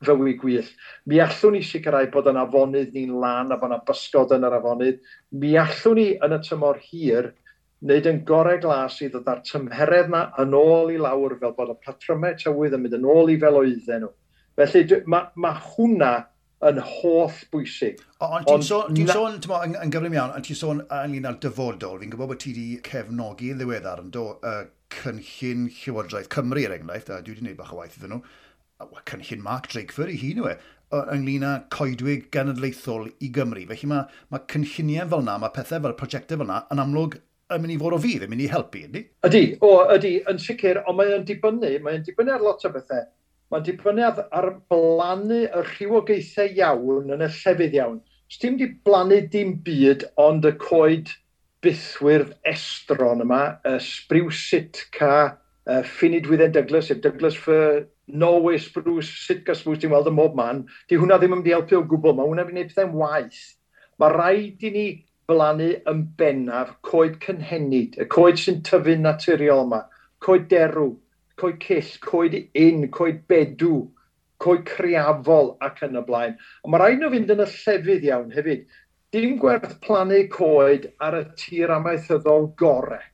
fywyd 0.04 0.38
gwyllt. 0.42 0.70
Mi 1.10 1.20
allwn 1.24 1.56
ni 1.56 1.64
sicrhau 1.66 2.10
bod 2.12 2.30
yna 2.30 2.44
afonydd 2.46 2.94
ni'n 2.94 3.16
lan 3.22 3.52
a 3.52 3.58
bod 3.58 3.72
yna 3.72 3.82
bysgod 3.88 4.34
yn 4.36 4.46
yr 4.48 4.58
afonydd. 4.60 5.02
Mi 5.40 5.56
allwn 5.60 6.00
ni 6.00 6.08
yn 6.14 6.36
y 6.36 6.40
tymor 6.46 6.80
hir 6.84 7.32
wneud 7.82 8.08
yn 8.10 8.22
gorau 8.26 8.58
glas 8.62 8.96
i 9.04 9.10
ddod 9.10 9.28
â'r 9.30 9.44
tymheredd 9.46 10.08
yna 10.10 10.24
yn 10.42 10.56
ôl 10.58 10.90
i 10.94 10.98
lawr 11.00 11.36
fel 11.40 11.54
bod 11.58 11.74
y 11.74 11.78
patrymau 11.84 12.38
tywydd 12.38 12.74
yn 12.76 12.84
mynd 12.84 12.98
yn 12.98 13.06
ôl 13.06 13.30
i 13.32 13.38
fel 13.40 13.60
oedden 13.60 14.04
nhw. 14.04 14.14
Felly 14.58 15.02
mae 15.06 15.30
ma 15.38 15.52
hwnna 15.62 16.14
yn 16.68 16.80
holl 16.82 17.36
bwysig. 17.52 18.00
Ond 18.26 18.48
ti'n 18.48 18.64
sôn, 18.66 18.96
ti 18.96 19.04
sôn 19.06 19.36
tymo, 19.42 19.60
yn, 19.62 19.76
yn 19.78 19.92
gyflym 19.94 20.16
iawn, 20.16 20.32
ond 20.34 20.46
ti'n 20.46 20.58
sôn 20.58 20.80
ynglyn 20.82 21.28
â'r 21.30 21.38
dyfodol, 21.44 22.00
fi'n 22.02 22.10
gwybod 22.10 22.32
bod 22.32 22.40
ti 22.42 22.50
wedi 22.50 22.80
cefnogi 22.88 23.52
yn 23.54 23.60
ddiweddar 23.60 24.02
yn 24.02 24.10
do, 24.14 24.24
uh, 24.42 24.64
cynllun 24.94 25.68
Llywodraeth 25.72 26.30
Cymru, 26.32 26.64
er 26.64 26.76
enghraifft, 26.76 27.12
a 27.12 27.20
dwi 27.22 27.34
wedi 27.34 27.44
gwneud 27.44 27.60
bach 27.60 27.72
o 27.74 27.80
waith 27.80 27.98
iddyn 27.98 28.16
nhw, 28.16 28.22
cynllun 29.10 29.44
Mark 29.44 29.68
Drakeford 29.72 30.12
i 30.12 30.18
hun 30.20 30.42
yw 30.42 30.50
e, 30.52 30.56
ynglyn 31.14 31.46
â 31.46 31.54
coedwig 31.74 32.28
genedlaethol 32.34 33.08
i 33.20 33.30
Gymru. 33.34 33.64
Felly 33.68 33.90
mae, 33.90 34.20
mae 34.32 34.44
cynlluniau 34.52 35.10
fel 35.12 35.24
yna, 35.24 35.38
mae 35.42 35.54
pethau 35.54 35.84
fel 35.84 35.96
prosiectau 35.98 36.40
fel 36.40 36.48
yna 36.48 36.62
yn 36.72 36.82
amlwg 36.84 37.18
yn 37.54 37.62
mynd 37.62 37.74
i 37.74 37.78
fod 37.80 37.96
o 37.96 38.00
fydd, 38.02 38.24
yn 38.24 38.32
mynd 38.32 38.44
i 38.44 38.50
helpu, 38.52 38.82
ydy? 38.88 39.04
Ydy, 39.28 39.44
o, 39.64 39.70
ydy, 39.94 40.14
yn 40.30 40.40
sicr, 40.42 40.82
ond 40.84 40.98
mae'n 41.00 41.24
dibynnu, 41.28 41.70
mae'n 41.84 42.04
dibynnu 42.06 42.34
ar 42.34 42.44
lot 42.44 42.66
o 42.68 42.72
bethau. 42.74 43.06
Mae'n 43.52 43.64
dibynnu 43.64 44.04
ar 44.08 44.50
blannu 44.72 45.40
y 45.46 45.62
rhywogaethau 45.70 46.52
iawn 46.58 47.14
yn 47.16 47.24
y 47.24 47.30
llefydd 47.38 47.78
iawn. 47.78 48.02
Os 48.28 48.40
ti'n 48.42 48.58
di 48.60 48.68
blannu 48.84 49.22
dim 49.32 49.54
byd, 49.64 50.04
ond 50.20 50.44
y 50.44 50.52
coed 50.60 51.14
bythwyrdd 51.64 52.34
estron 52.46 53.22
yma, 53.24 53.42
y 53.66 53.78
Spruce 53.82 54.38
Sitka, 54.38 55.38
y 55.66 55.82
Finid 55.84 56.28
Wydden 56.30 56.52
Douglas, 56.52 56.90
y 56.90 56.98
Douglas 57.02 57.36
Fir, 57.36 57.88
Norway 58.06 58.58
Spruce, 58.58 59.10
Sitka 59.26 59.54
Spruce, 59.58 59.82
ti'n 59.82 59.92
weld 59.92 60.08
y 60.10 60.14
mob 60.14 60.38
man, 60.38 60.62
di 60.88 61.00
hwnna 61.00 61.18
ddim 61.18 61.34
yn 61.34 61.42
mynd 61.42 61.50
i 61.50 61.56
helpu 61.56 61.80
o 61.80 61.82
gwbl, 61.90 62.14
mae 62.16 62.30
hwnna'n 62.30 62.48
mynd 62.52 62.62
i 62.62 62.68
pethau'n 62.70 62.94
waith. 62.96 63.42
Mae 63.98 64.14
rhaid 64.14 64.64
i 64.64 64.72
ni 64.76 64.86
blannu 65.28 65.72
yn 65.90 66.06
bennaf 66.20 66.72
coed 66.86 67.18
cynhenid, 67.24 67.98
y 68.00 68.08
coed 68.14 68.40
sy'n 68.40 68.62
tyfu'n 68.64 69.04
naturiol 69.04 69.66
yma, 69.66 69.82
coed 70.24 70.48
derw, 70.52 70.92
coed 71.38 71.60
cyll, 71.62 71.94
coed 72.06 72.38
un, 72.62 72.86
coed 72.94 73.24
bedw, 73.30 73.74
coed 74.42 74.64
creafol 74.68 75.56
ac 75.66 75.82
yn 75.86 75.98
y 75.98 76.02
blaen. 76.06 76.36
Ond 76.62 76.72
mae 76.72 76.82
rhaid 76.84 77.02
nhw 77.02 77.10
fynd 77.12 77.34
yn 77.34 77.42
y 77.42 77.48
llefydd 77.52 78.06
iawn 78.08 78.32
hefyd 78.34 78.64
dim 79.12 79.38
gwerth 79.40 79.78
plannu 79.84 80.24
coed 80.32 80.90
ar 81.00 81.16
y 81.16 81.22
tir 81.40 81.72
amaethyddol 81.72 82.50
gorau. 82.60 83.04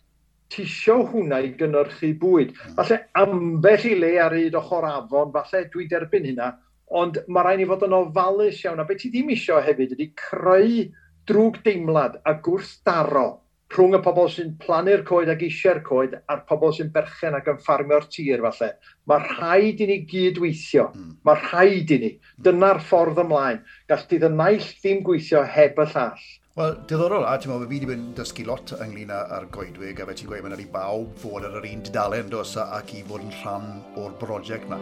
Tisio 0.51 0.97
hwnna 1.11 1.39
i 1.43 1.53
gynnyrchu 1.59 2.13
bwyd. 2.21 2.51
Hmm. 2.57 2.75
Falle 2.79 2.99
ambell 3.21 3.87
i 3.91 3.95
le 3.99 4.11
ar 4.23 4.35
yd 4.39 4.59
ochr 4.59 4.87
afon, 4.89 5.33
falle 5.35 5.65
dwi 5.71 5.87
derbyn 5.91 6.27
hynna, 6.31 6.51
ond 6.99 7.21
mae 7.29 7.47
rhaid 7.47 7.63
i 7.63 7.69
fod 7.71 7.87
yn 7.87 7.97
ofalus 8.01 8.61
iawn. 8.65 8.83
A 8.83 8.89
beth 8.89 9.05
ti 9.05 9.13
ddim 9.13 9.31
isio 9.35 9.61
hefyd 9.63 9.95
ydy 9.97 10.11
creu 10.19 10.85
drwg 11.31 11.63
deimlad 11.65 12.19
a 12.27 12.37
gwrthdaro 12.43 13.29
rhwng 13.75 13.99
y 13.99 14.03
pobl 14.07 14.31
sy'n 14.31 14.55
plannu'r 14.63 15.03
coed 15.09 15.33
ac 15.35 15.43
eisiau'r 15.45 15.83
coed 15.87 16.17
a'r 16.31 16.45
pobl 16.49 16.73
sy'n 16.77 16.93
berchen 16.95 17.37
ac 17.37 17.51
yn 17.53 17.61
ffarmio'r 17.65 18.09
tir 18.13 18.45
falle. 18.47 18.71
Mae 19.11 19.27
rhaid 19.27 19.83
i 19.85 19.91
ni 19.91 19.99
gydweithio. 20.11 20.89
Mm. 20.95 21.13
Mae 21.27 21.43
rhaid 21.43 21.91
i 21.95 22.01
ni. 22.05 22.13
Dyna'r 22.47 22.81
ffordd 22.87 23.21
ymlaen. 23.25 23.61
Gall 23.91 24.07
ti 24.09 24.23
ddynaill 24.23 24.55
naill 24.55 24.73
ddim 24.81 25.05
gweithio 25.05 25.45
heb 25.57 25.79
y 25.79 25.87
llall. 25.93 26.25
Wel, 26.55 26.77
diddorol, 26.87 27.25
a 27.27 27.35
ti'n 27.35 27.51
meddwl, 27.51 27.67
fi 27.67 27.75
wedi 27.75 27.89
bod 27.89 27.97
yn 27.97 28.05
dysgu 28.15 28.45
lot 28.47 28.69
ynglyn 28.79 29.11
â'r 29.11 29.49
goedwig, 29.57 29.99
a 29.99 30.07
fe 30.07 30.15
ti'n 30.21 30.31
gweud, 30.31 30.45
mae'n 30.47 30.63
i 30.63 30.69
bawb 30.77 31.19
fod 31.19 31.49
ar 31.49 31.59
yr 31.59 31.67
un 31.73 31.83
dudalen, 31.89 32.31
dos, 32.31 32.55
ac 32.63 32.95
i 32.95 33.03
fod 33.11 33.27
yn 33.27 33.35
rhan 33.41 33.67
o'r 33.99 34.15
brosiect 34.23 34.71
yma. 34.71 34.79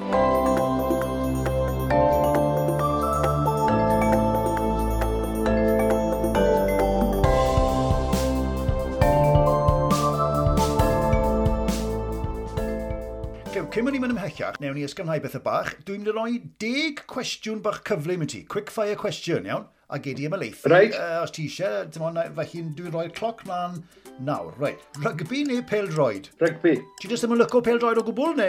cyn 13.73 13.87
mynd 13.87 13.97
i 13.97 14.01
mynd 14.03 14.13
ymhellach, 14.13 14.59
newn 14.61 14.75
ni 14.77 14.83
ysganhau 14.85 15.21
bethau 15.25 15.41
bach. 15.41 15.71
Dwi'n 15.89 16.03
mynd 16.03 16.11
i 16.11 16.13
roi 16.13 16.33
deg 16.61 16.99
cwestiwn 17.09 17.63
bach 17.65 17.79
cyflym 17.89 18.25
i 18.27 18.29
ti. 18.29 18.41
Quick 18.45 18.69
fire 18.75 18.99
question, 19.01 19.49
iawn? 19.49 19.65
a 19.93 19.99
gei 19.99 20.15
di 20.15 20.29
leithi. 20.29 20.69
Right. 20.71 20.95
Uh, 20.95 21.23
os 21.23 21.31
ti 21.31 21.47
eisiau, 21.49 21.89
felly 21.93 22.63
dwi'n 22.77 22.95
rhoi'r 22.95 23.13
cloc 23.17 23.45
mlaen 23.45 23.83
nawr. 24.25 24.55
Right. 24.59 24.81
Rygbi 25.05 25.43
neu 25.47 25.63
pel 25.69 25.89
droed? 25.91 26.29
Rygbi. 26.41 26.75
Ti 27.01 27.11
jyst 27.11 27.25
ddim 27.25 27.35
yn 27.37 27.43
lyco 27.43 27.61
pel 27.65 27.81
droed 27.83 28.01
o 28.01 28.05
gwbl 28.07 28.35
ne? 28.39 28.49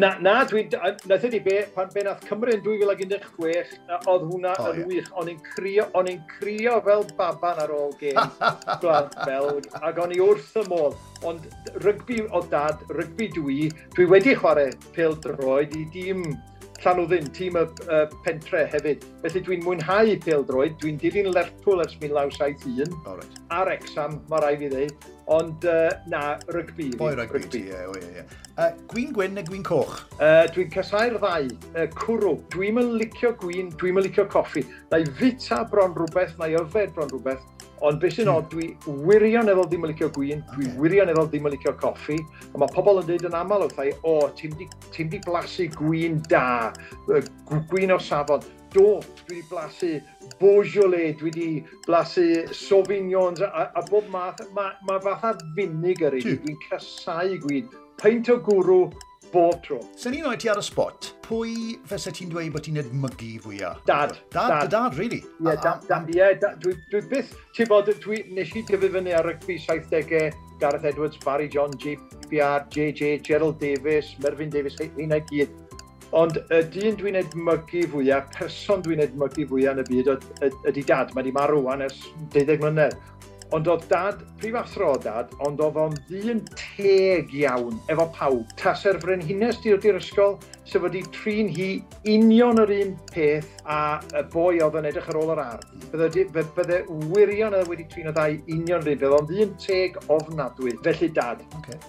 Na, 0.00 0.14
na 0.24 0.40
dwi'n... 0.48 0.72
Nath 1.08 1.26
e 1.26 1.30
ydi 1.30 1.40
be, 1.44 1.58
pan 1.74 1.92
be 1.94 2.04
nath 2.06 2.24
Cymru 2.28 2.54
yn 2.56 2.64
2016, 2.64 3.76
oedd 3.98 4.26
hwnna 4.30 4.54
oh, 4.56 4.70
yn 4.72 4.82
yeah. 4.82 4.90
wych. 4.92 5.12
O'n 5.20 5.32
i'n 5.32 5.40
crio, 5.52 5.88
o'n 5.98 6.10
i'n 6.12 6.20
crio 6.38 6.78
fel 6.88 7.06
baban 7.18 7.62
ar 7.64 7.74
ôl 7.74 7.96
gêm. 8.00 8.20
Belg, 9.28 9.70
ac 9.82 10.02
o'n 10.04 10.14
i 10.16 10.20
wrth 10.24 10.60
y 10.60 10.66
modd. 10.72 10.98
Ond 11.28 11.48
rygbi 11.84 12.22
o 12.32 12.44
dad, 12.52 12.84
rygbi 12.94 13.32
dwi, 13.36 13.72
dwi 13.96 14.06
wedi 14.08 14.36
chwarae 14.38 14.70
pel 14.94 15.18
droed 15.24 15.74
i 15.76 15.84
dîm 15.94 16.24
Llanwddyn, 16.78 17.26
tîm 17.34 17.56
y 17.58 17.64
uh, 17.90 18.04
pentre 18.22 18.60
hefyd. 18.70 19.02
Felly 19.24 19.40
dwi'n 19.42 19.64
mwynhau 19.66 20.12
pêl-droed, 20.22 20.76
dwi'n 20.78 21.00
dilyn 21.02 21.32
Lerpwl 21.34 21.82
ers 21.82 21.96
1971, 21.98 22.92
oh, 23.02 23.16
right. 23.18 23.40
a 23.50 23.64
Rexham, 23.66 24.20
mae 24.30 24.44
rai 24.44 24.52
fi 24.60 24.68
ddeu, 24.70 24.92
ond 25.34 25.66
uh, 25.66 25.88
na, 26.12 26.22
rygbi. 26.54 26.92
Boi 27.00 27.16
rygbi, 27.18 27.42
rygbi. 27.42 27.64
ie, 27.66 27.74
yeah, 27.74 28.22
ie, 28.22 28.24
uh, 28.54 28.70
Gwyn 28.92 29.10
gwyn 29.16 29.34
neu 29.34 29.48
gwyn 29.50 29.66
coch? 29.66 29.98
Uh, 30.20 30.44
dwi'n 30.54 30.70
casau'r 30.74 31.18
ddau, 31.18 31.50
uh, 31.74 31.88
cwrw. 31.98 32.36
Dwi'n 32.54 32.78
mynd 32.78 32.94
licio 33.02 33.34
gwyn, 33.42 33.74
dwi'n 33.82 33.98
mynd 33.98 34.06
licio 34.06 34.28
coffi. 34.30 34.62
Na 34.92 35.02
i 35.02 35.10
fita 35.18 35.64
bron 35.72 35.98
rhywbeth, 35.98 36.38
na 36.38 36.46
i 36.46 36.54
yfed 36.62 36.94
bron 36.94 37.10
rhywbeth, 37.10 37.42
Ond 37.86 38.00
beth 38.02 38.16
sy'n 38.16 38.30
od, 38.32 38.48
dwi 38.50 38.72
wirioneddol 39.06 39.68
ddim 39.68 39.86
yn 39.86 39.92
licio 39.92 40.08
gwyn, 40.14 40.42
dwi 40.52 40.66
okay. 40.66 40.78
wirioneddol 40.82 41.28
ddim 41.30 41.48
yn 41.48 41.54
licio 41.54 41.74
coffi, 41.78 42.18
a 42.50 42.60
mae 42.60 42.72
pobl 42.74 43.02
yn 43.02 43.08
dweud 43.08 43.26
yn 43.28 43.36
aml 43.38 43.66
wrth 43.68 43.82
ei, 43.84 43.92
o, 44.02 44.14
ti'n 44.38 44.56
di, 44.58 44.66
ti 44.94 45.06
di 45.12 45.20
blasu 45.26 45.68
gwyn 45.76 46.18
da, 46.30 46.72
gwyn 47.70 47.94
o 47.94 48.00
safon. 48.02 48.46
Do, 48.74 48.98
dwi 49.22 49.38
wedi 49.38 49.44
blasu 49.48 49.92
Beaujolais, 50.40 51.14
dwi 51.16 51.30
wedi 51.30 51.48
blasu 51.86 52.26
Sauvignons 52.52 53.40
a, 53.46 53.68
a 53.72 53.84
bob 53.88 54.10
math, 54.12 54.42
mae 54.56 54.74
ma 54.84 54.98
fatha 55.04 55.32
finig 55.56 56.02
ar 56.04 56.18
ei, 56.18 56.24
dwi'n 56.26 56.58
casau 56.66 57.38
gwyn. 57.46 57.70
Peint 58.02 58.28
o 58.30 58.36
gwrw, 58.44 58.82
bob 59.32 59.60
tro. 59.64 59.78
Sa'n 59.98 60.14
ni'n 60.16 60.26
oed 60.30 60.42
ti 60.42 60.50
ar 60.52 60.60
y 60.60 60.64
spot, 60.64 61.12
pwy 61.26 61.76
fysa 61.88 62.12
ti'n 62.14 62.32
dweud 62.32 62.52
bod 62.54 62.66
ti'n 62.66 62.80
edmygu 62.82 63.30
fwyaf? 63.44 63.80
Dad. 63.88 64.16
Dad, 64.34 64.52
dad, 64.54 64.72
dad, 64.74 64.98
really? 64.98 65.22
Ie, 65.22 65.48
yeah, 65.48 65.60
dad, 65.64 65.86
dad, 65.88 66.10
yeah, 66.14 66.34
dad, 66.40 66.58
dwi, 66.64 66.74
dwi 66.92 67.04
byth, 67.12 67.36
ti'n 67.56 67.70
bod, 67.70 67.90
dwi, 68.04 68.24
nes 68.34 68.52
i 68.56 68.64
tyfu 68.68 68.90
fyny 68.96 69.14
ar 69.18 69.28
rygbi 69.28 69.58
70au, 69.64 70.28
Gareth 70.58 70.84
Edwards, 70.84 71.16
Barry 71.24 71.48
John, 71.48 71.72
JPR, 71.78 72.66
JJ, 72.74 73.22
Gerald 73.22 73.60
Davis, 73.60 74.14
Mervyn 74.22 74.50
Davis, 74.50 74.78
hynna 74.96 75.20
gyd. 75.30 75.52
Ond 76.16 76.38
y 76.48 76.62
dyn 76.72 76.96
dwi'n 76.96 77.18
edmygu 77.20 77.82
fwyaf, 77.92 78.30
person 78.32 78.80
dwi'n 78.84 79.02
edmygu 79.04 79.44
fwyaf 79.50 79.76
yn 79.76 79.82
y 79.82 79.86
byd 79.90 80.08
ydy 80.70 80.84
dad. 80.88 81.12
Mae 81.12 81.20
wedi 81.20 81.34
marw 81.36 81.60
wan 81.66 81.84
ers 81.84 82.00
12 82.32 82.62
mlynedd. 82.62 82.96
Ond 83.56 83.68
oedd 83.72 83.84
dad, 83.88 84.18
prifathro 84.40 84.90
dad, 85.00 85.30
ond 85.46 85.60
oedd 85.64 85.78
o'n 85.80 85.94
ddyn 86.10 86.42
teg 86.52 87.30
iawn 87.32 87.78
efo 87.88 88.04
pawb. 88.18 88.50
Taser 88.60 88.98
frenhines 89.00 89.56
di'r 89.64 89.96
ysgol, 89.96 90.36
sef 90.68 90.82
wedi 90.84 91.00
trin 91.14 91.48
hi 91.48 91.68
union 92.12 92.60
yr 92.60 92.72
un 92.76 92.94
peth 93.08 93.48
a 93.64 93.80
y 94.12 94.22
boi 94.34 94.60
oedd 94.64 94.76
yn 94.80 94.88
edrych 94.90 95.08
ar 95.08 95.18
ôl 95.20 95.32
yr 95.32 95.42
ardd. 95.44 95.66
Bydde, 95.94 96.26
bydde 96.36 96.80
wirion 97.14 97.56
oedd 97.56 97.70
wedi 97.72 97.86
trin 97.92 98.10
o 98.10 98.14
ddau 98.16 98.36
union 98.52 98.84
rhywbeth, 98.84 99.14
ond 99.16 99.32
un 99.32 99.54
teg 99.64 99.96
ofnadwy, 100.12 100.74
felly 100.84 101.08
dad. 101.16 101.40
Okay. 101.60 101.80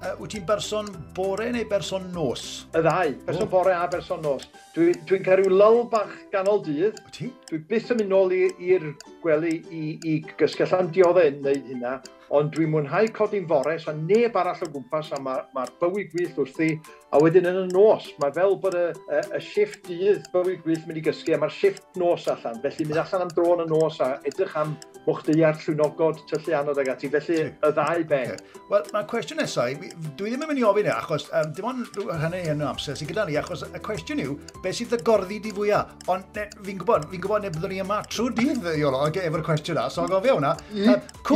Uh, 0.00 0.14
wyt 0.16 0.32
ti'n 0.32 0.46
berson 0.48 0.86
bore 1.16 1.50
neu 1.52 1.66
berson 1.68 2.06
nos? 2.14 2.44
Y 2.70 2.84
ddau, 2.86 3.16
berson 3.26 3.48
oh. 3.48 3.50
bore 3.52 3.74
a 3.76 3.82
berson 3.90 4.22
nos. 4.24 4.46
Dwi'n 4.76 4.94
dwi, 4.94 5.02
dwi 5.10 5.20
cael 5.26 5.42
rhyw 5.42 5.58
lyl 5.58 5.82
bach 5.92 6.14
ganol 6.32 6.62
dydd. 6.64 7.02
Wyt 7.02 7.18
ti? 7.18 7.32
Dwi 7.50 7.60
byth 7.68 7.90
yn 7.96 8.00
mynd 8.04 8.14
nôl 8.14 8.32
i'r 8.38 8.86
gwely 9.24 9.58
i, 9.74 9.84
i 10.06 10.16
gysgellan 10.40 10.94
dioddau 10.94 11.34
yn 11.34 11.42
neud 11.44 11.68
hynna 11.74 11.98
ond 12.36 12.52
dwi'n 12.54 12.70
mwynhau 12.70 13.08
codi'n 13.16 13.46
fore, 13.50 13.76
sa 13.82 13.94
neb 13.96 14.36
arall 14.38 14.62
o 14.62 14.68
gwmpas, 14.70 15.10
a 15.16 15.20
mae'r 15.22 15.46
ma, 15.56 15.64
bywyd 15.82 16.12
gwyllt 16.14 16.38
wrthi, 16.38 16.70
a 17.10 17.18
wedyn 17.22 17.48
yn 17.50 17.58
y 17.64 17.66
nos, 17.72 18.06
mae 18.22 18.34
fel 18.36 18.54
bod 18.62 18.76
y, 18.78 18.84
y, 19.10 19.22
y 19.34 19.40
shift 19.42 19.82
dydd 19.88 20.28
bywyd 20.34 20.62
gwyllt 20.66 20.86
mynd 20.86 21.00
i 21.00 21.04
gysgu, 21.08 21.34
a 21.34 21.40
mae'r 21.42 21.54
shift 21.54 21.98
nos 21.98 22.28
allan, 22.30 22.60
felly 22.62 22.86
mynd 22.86 23.02
allan 23.02 23.26
am 23.26 23.34
dro 23.34 23.56
yn 23.56 23.64
y 23.64 23.68
nos 23.72 23.98
a 24.04 24.12
edrych 24.30 24.54
am 24.60 24.76
mwchdeiar 25.08 25.58
llwnogod, 25.64 26.20
tyllu 26.30 26.54
anod 26.58 26.78
ag 26.78 26.92
ati, 26.92 27.10
felly 27.10 27.40
y 27.48 27.72
ddau 27.74 28.04
ben. 28.10 28.34
Okay. 28.36 28.62
Wel, 28.70 28.86
mae'r 28.94 29.08
cwestiwn 29.10 29.40
nesau, 29.42 29.74
dwi 30.20 30.30
ddim 30.30 30.44
yn 30.44 30.50
mynd 30.52 30.60
i 30.60 30.66
ofyn 30.68 30.86
e, 30.86 30.92
achos 30.94 31.26
um, 31.34 31.50
dim 31.56 31.66
ond 31.70 32.00
hynny 32.22 32.44
yn 32.52 32.62
amser 32.68 32.98
sy'n 32.98 33.10
gyda 33.10 33.24
ni, 33.26 33.38
achos 33.40 33.64
y 33.66 33.82
cwestiwn 33.82 34.22
yw, 34.22 34.36
beth 34.62 34.78
sydd 34.78 34.94
y 34.94 35.00
gorddi 35.06 35.40
di 35.42 35.54
fwyaf? 35.56 35.96
Ond 36.12 36.38
fi'n 36.38 36.78
gwybod, 36.84 37.08
fi'n 37.10 37.24
gwybod 37.24 37.46
neb 37.46 37.56
byddwn 37.56 37.74
ni 37.74 37.82
yma 37.82 38.02
trwy 38.06 38.34
dydd, 38.38 38.70
Iolo, 38.76 39.02
efo'r 39.08 39.46
cwestiwn 39.48 39.80
na, 39.80 39.88
so 39.90 40.06
gofio 40.10 40.36
hwnna. 40.38 40.54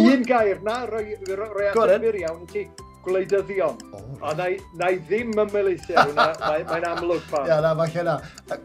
Un 0.04 0.26
gair 0.28 0.61
na, 0.66 0.83
roi, 0.90 1.04
roi 1.36 1.70
atebir 1.70 2.20
iawn 2.22 2.44
ti 2.50 2.68
gwleidyddion. 3.04 3.78
Oh, 3.92 4.02
a 4.22 4.34
na 4.34 4.48
na 4.78 4.90
i 4.92 5.00
ddim 5.08 5.34
ymweleithio 5.36 6.04
hwnna, 6.08 6.28
mae'n 6.70 6.86
amlwg 6.88 7.26
pan. 7.30 7.48
Ia, 7.48 7.60
na, 7.64 7.74
falle 7.80 8.04
na. 8.08 8.16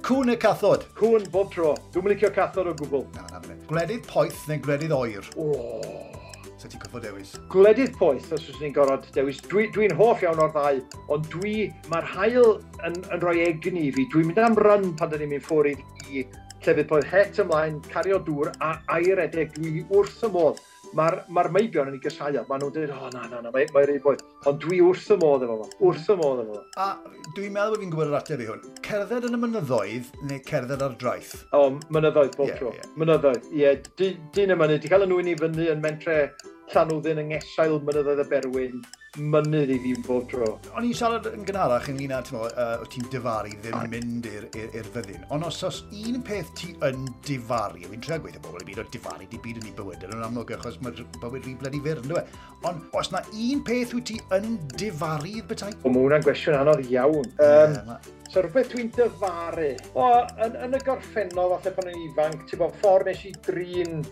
Cwn 0.05 0.33
y 0.33 0.37
cathod? 0.41 0.85
Cwn 0.99 1.27
bob 1.33 1.51
tro. 1.53 1.73
Dwi'n 1.93 2.07
mynd 2.07 2.15
licio 2.15 2.31
cathod 2.35 2.71
o 2.71 2.75
gwbl. 2.79 3.05
Na, 3.17 3.27
na, 3.33 3.43
na. 3.43 3.57
Gwledydd 3.69 4.07
poeth 4.09 4.45
neu 4.49 4.63
gwledydd 4.65 4.95
oer? 4.95 5.29
O. 5.39 5.51
So 6.59 6.67
ti'n 6.67 6.81
cyfo 6.83 6.99
dewis? 7.03 7.35
Gwledydd 7.51 7.95
poeth, 7.99 8.31
os 8.35 8.47
oes 8.51 8.59
ni'n 8.59 8.75
gorfod 8.75 9.07
dewis. 9.15 9.39
Dwi'n 9.51 9.71
dwi, 9.75 9.91
hoff 9.99 10.23
iawn 10.25 10.41
o'r 10.43 10.51
ddau, 10.55 10.81
ond 11.15 11.29
dwi, 11.31 11.69
mae'r 11.91 12.09
hael 12.15 12.57
yn, 12.87 12.99
yn 12.99 13.23
rhoi 13.23 13.37
egni 13.45 13.87
i 13.87 13.93
fi. 13.95 14.07
Dwi'n 14.11 14.31
mynd 14.31 14.43
am 14.43 14.59
run 14.59 14.91
pan 14.99 15.11
dyn 15.13 15.23
ni'n 15.23 15.35
mynd 15.35 15.47
ffwrdd 15.47 15.83
i 16.09 16.25
llefydd 16.65 16.89
poeth 16.89 17.07
het 17.13 17.39
ymlaen, 17.39 17.79
cario 17.93 18.19
dŵr 18.27 18.51
a 18.59 18.73
air 18.97 19.23
edrych. 19.23 19.55
Dwi 19.55 19.85
wrth 19.87 20.27
y 20.27 20.31
modd 20.33 20.59
mae'r 20.97 21.17
ma 21.35 21.43
meibion 21.53 21.89
yn 21.91 21.97
ei 21.97 22.03
gysau 22.03 22.33
mae 22.49 22.61
nhw'n 22.61 22.73
dweud, 22.75 22.93
o 22.93 22.97
oh, 22.97 23.09
na, 23.13 23.25
na, 23.31 23.41
na, 23.43 23.53
mae'n 23.53 23.73
mae 23.75 23.87
rei 23.89 24.01
bwyd. 24.03 24.23
Ond 24.49 24.61
dwi 24.63 24.81
wrth 24.85 25.09
y 25.13 25.17
modd 25.21 25.45
efo 25.45 25.57
fo, 25.61 25.69
wrth 25.89 26.11
y 26.13 26.17
modd 26.19 26.43
efo 26.43 26.57
fo. 26.57 26.63
A 26.81 26.87
dwi'n 27.37 27.55
meddwl 27.55 27.75
bod 27.75 27.83
fi'n 27.83 27.93
gwybod 27.93 28.11
yr 28.11 28.19
ateb 28.19 28.43
i 28.43 28.49
hwn. 28.49 28.63
Cerdded 28.85 29.27
yn 29.29 29.37
y 29.37 29.41
mynyddoedd 29.43 30.13
neu 30.29 30.43
cerdded 30.49 30.85
ar 30.85 30.95
draeth? 31.01 31.35
O, 31.57 31.65
mynyddoedd 31.93 32.37
bob 32.37 32.51
yeah, 32.51 32.61
tro. 32.61 32.73
Yeah. 32.77 32.93
Mynyddoedd, 33.01 33.49
ie. 33.51 33.65
Yeah. 33.65 34.15
Dyn 34.35 34.55
y 34.55 34.59
mynydd, 34.59 34.83
di 34.85 34.93
cael 34.93 35.07
nhw 35.09 35.21
i 35.21 35.37
fyny 35.39 35.69
yn 35.73 35.83
mentre 35.83 36.21
Llanwddyn 36.69 37.17
yng 37.23 37.31
Ngesiail 37.31 37.79
mynyddoedd 37.81 38.19
y 38.21 38.25
Berwyn, 38.29 38.81
mynydd 39.17 39.71
i 39.73 39.77
fi 39.81 39.93
bob 40.05 40.27
tro. 40.29 40.49
O'n 40.77 40.85
i'n 40.85 40.93
siarad 40.97 41.25
yn 41.31 41.45
gynharach 41.47 41.87
ynglyn 41.89 42.13
â 42.13 42.19
uh, 42.37 42.83
o 42.83 42.85
ti'n 42.93 43.07
difaru 43.09 43.55
ddim 43.63 43.87
mynd 43.89 44.27
i'r 44.29 44.89
fyddin. 44.93 45.23
Ond 45.33 45.47
os 45.47 45.63
oes 45.65 45.79
un 45.89 46.19
peth 46.25 46.51
ti 46.59 46.75
yn 46.85 47.07
difaru, 47.25 47.81
fi'n 47.89 48.05
trio 48.05 48.19
gweithio 48.21 48.43
bobl 48.45 48.61
i 48.61 48.67
byd 48.67 48.83
o 48.83 48.85
difaru 48.93 49.25
di 49.31 49.41
byd 49.41 49.63
yn 49.63 49.71
ei 49.71 49.73
bywyd 49.79 50.05
yn 50.11 50.21
amlwg 50.27 50.53
achos 50.59 50.77
mae'r 50.85 51.01
bywyd 51.17 51.47
rhi 51.47 51.55
bledi 51.63 51.81
fyr, 51.87 52.03
ynddo 52.03 52.21
e? 52.21 52.23
Ond 52.69 52.95
os 53.01 53.11
na 53.15 53.23
un 53.33 53.65
peth 53.65 53.97
wyt 53.97 54.07
ti 54.11 54.21
yn 54.37 54.55
difaru 54.77 55.41
bethau? 55.49 55.73
O, 55.81 55.89
mae 55.89 56.05
hwnna'n 56.05 56.29
gwestiwn 56.29 56.59
anodd 56.61 56.85
iawn. 56.85 57.33
Um, 57.41 57.77
yeah, 57.79 57.99
So 58.29 58.43
rhywbeth 58.45 58.69
dwi'n 58.75 58.91
dyfaru. 58.93 59.71
O, 59.97 60.07
yn, 60.45 60.53
yn 60.67 60.77
y 60.77 60.85
gorffennol, 60.85 61.55
falle 61.55 61.73
pan 61.73 61.89
o'n 61.89 62.03
ifanc, 62.11 62.43
ti'n 62.45 62.61
bod 62.61 62.75
ffordd 62.77 63.09
nes 63.09 63.25
i 63.25 63.33
drin 63.47 64.03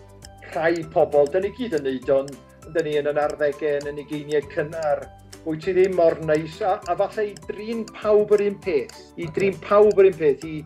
rhai 0.48 0.82
pobl, 0.90 1.28
dyn 1.30 1.46
ni 1.46 1.52
gyd 1.54 1.76
yn 1.78 1.86
neud 1.86 2.10
o'n 2.16 2.32
dyn 2.74 2.88
ni 2.88 2.98
yn 3.00 3.10
yn 3.10 3.22
arddegau 3.22 3.78
yn 3.80 3.90
yn 3.92 4.02
ugeiniau 4.04 4.44
cynnar, 4.52 5.06
wyt 5.46 5.64
ti 5.64 5.74
ddim 5.76 5.96
mor 5.96 6.18
neis, 6.28 6.58
a, 6.60 6.76
a 6.90 6.96
falle 6.98 7.24
i 7.30 7.34
drin 7.48 7.84
pawb 7.96 8.34
yr 8.36 8.44
un 8.48 8.58
peth, 8.64 8.94
i 9.16 9.28
drin 9.36 9.56
pawb 9.64 10.00
yr 10.02 10.10
un 10.10 10.18
peth, 10.20 10.44
i 10.44 10.62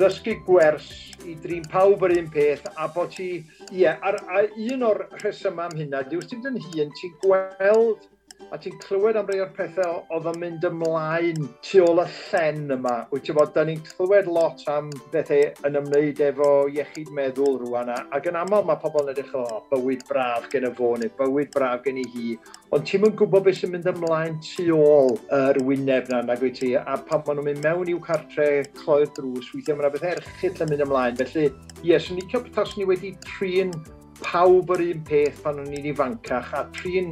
ddysgu 0.00 0.36
gwers, 0.46 0.90
i 1.26 1.36
drin 1.44 1.66
pawb 1.72 2.04
yr 2.08 2.16
un 2.16 2.28
peth, 2.32 2.66
a 2.76 2.88
bod 2.94 3.12
ti, 3.16 3.30
ie, 3.70 3.82
yeah, 3.82 4.00
a, 4.02 4.14
a 4.32 4.44
un 4.72 4.86
o'r 4.88 5.04
rhesymau 5.20 5.68
am 5.68 5.78
hynna, 5.80 6.04
dwi'n 6.10 6.28
ti'n 6.30 6.44
dyn 6.46 6.60
hyn, 6.68 6.92
ti'n 7.00 7.16
gweld 7.24 8.06
a 8.52 8.58
ti'n 8.62 8.76
clywed 8.78 9.16
am 9.18 9.26
rei 9.26 9.40
o'r 9.42 9.50
pethau 9.56 10.02
oedd 10.14 10.28
yn 10.30 10.38
mynd 10.42 10.64
ymlaen 10.68 11.48
tu 11.66 11.80
ôl 11.82 11.98
y 12.02 12.06
llen 12.06 12.70
yma. 12.76 12.94
Wyt 13.10 13.24
ti'n 13.26 13.36
bod, 13.38 13.50
da 13.56 13.64
ni'n 13.66 13.82
clywed 13.88 14.28
lot 14.30 14.62
am 14.70 14.92
bethau 15.12 15.48
yn 15.66 15.78
ymwneud 15.80 16.22
efo 16.28 16.50
iechyd 16.70 17.10
meddwl 17.16 17.58
rwan, 17.64 17.90
ac 17.90 18.28
yn 18.30 18.38
aml 18.38 18.62
mae 18.68 18.78
pobl 18.82 19.02
yn 19.02 19.12
edrych 19.14 19.34
o, 19.34 19.42
oh, 19.42 19.64
bywyd 19.72 20.06
braf 20.08 20.46
gen 20.52 20.68
y 20.68 20.72
fo 20.78 20.92
neu 21.00 21.12
bywyd 21.18 21.50
braf 21.56 21.82
gen 21.86 22.00
i 22.02 22.06
hi, 22.14 22.36
ond 22.70 22.86
ti'n 22.86 23.02
mynd 23.02 23.18
gwybod 23.18 23.46
beth 23.48 23.60
sy'n 23.60 23.74
mynd 23.74 23.90
ymlaen 23.90 24.38
tu 24.46 24.68
ôl 24.78 25.16
yr 25.40 25.60
wyneb 25.66 26.10
na, 26.12 26.22
nag 26.30 26.42
wyt 26.44 26.60
ti, 26.62 26.72
a 26.78 26.96
pan 27.10 27.26
maen 27.26 27.40
nhw'n 27.40 27.50
mynd 27.50 27.66
mewn 27.66 27.92
i'w 27.92 28.02
cartre, 28.06 28.50
cloi'r 28.78 29.10
drws, 29.18 29.50
weithiau 29.54 29.80
mae'n 29.80 29.94
bethau 29.96 30.14
erchill 30.14 30.62
yn 30.62 30.72
mynd 30.72 30.86
ymlaen. 30.86 31.18
Felly, 31.18 31.48
ie, 31.82 31.92
yes, 31.92 32.10
yn 32.12 32.20
ni 32.20 32.28
cael 32.30 32.74
ni 32.78 32.86
wedi 32.88 33.16
trin 33.26 33.74
pawb 34.22 34.70
yr 34.76 34.82
un 34.86 35.02
peth 35.06 35.42
pan 35.44 35.58
o'n 35.60 35.74
i'n 35.76 35.90
ifancach 35.90 36.54
a 36.56 36.62
trin 36.76 37.10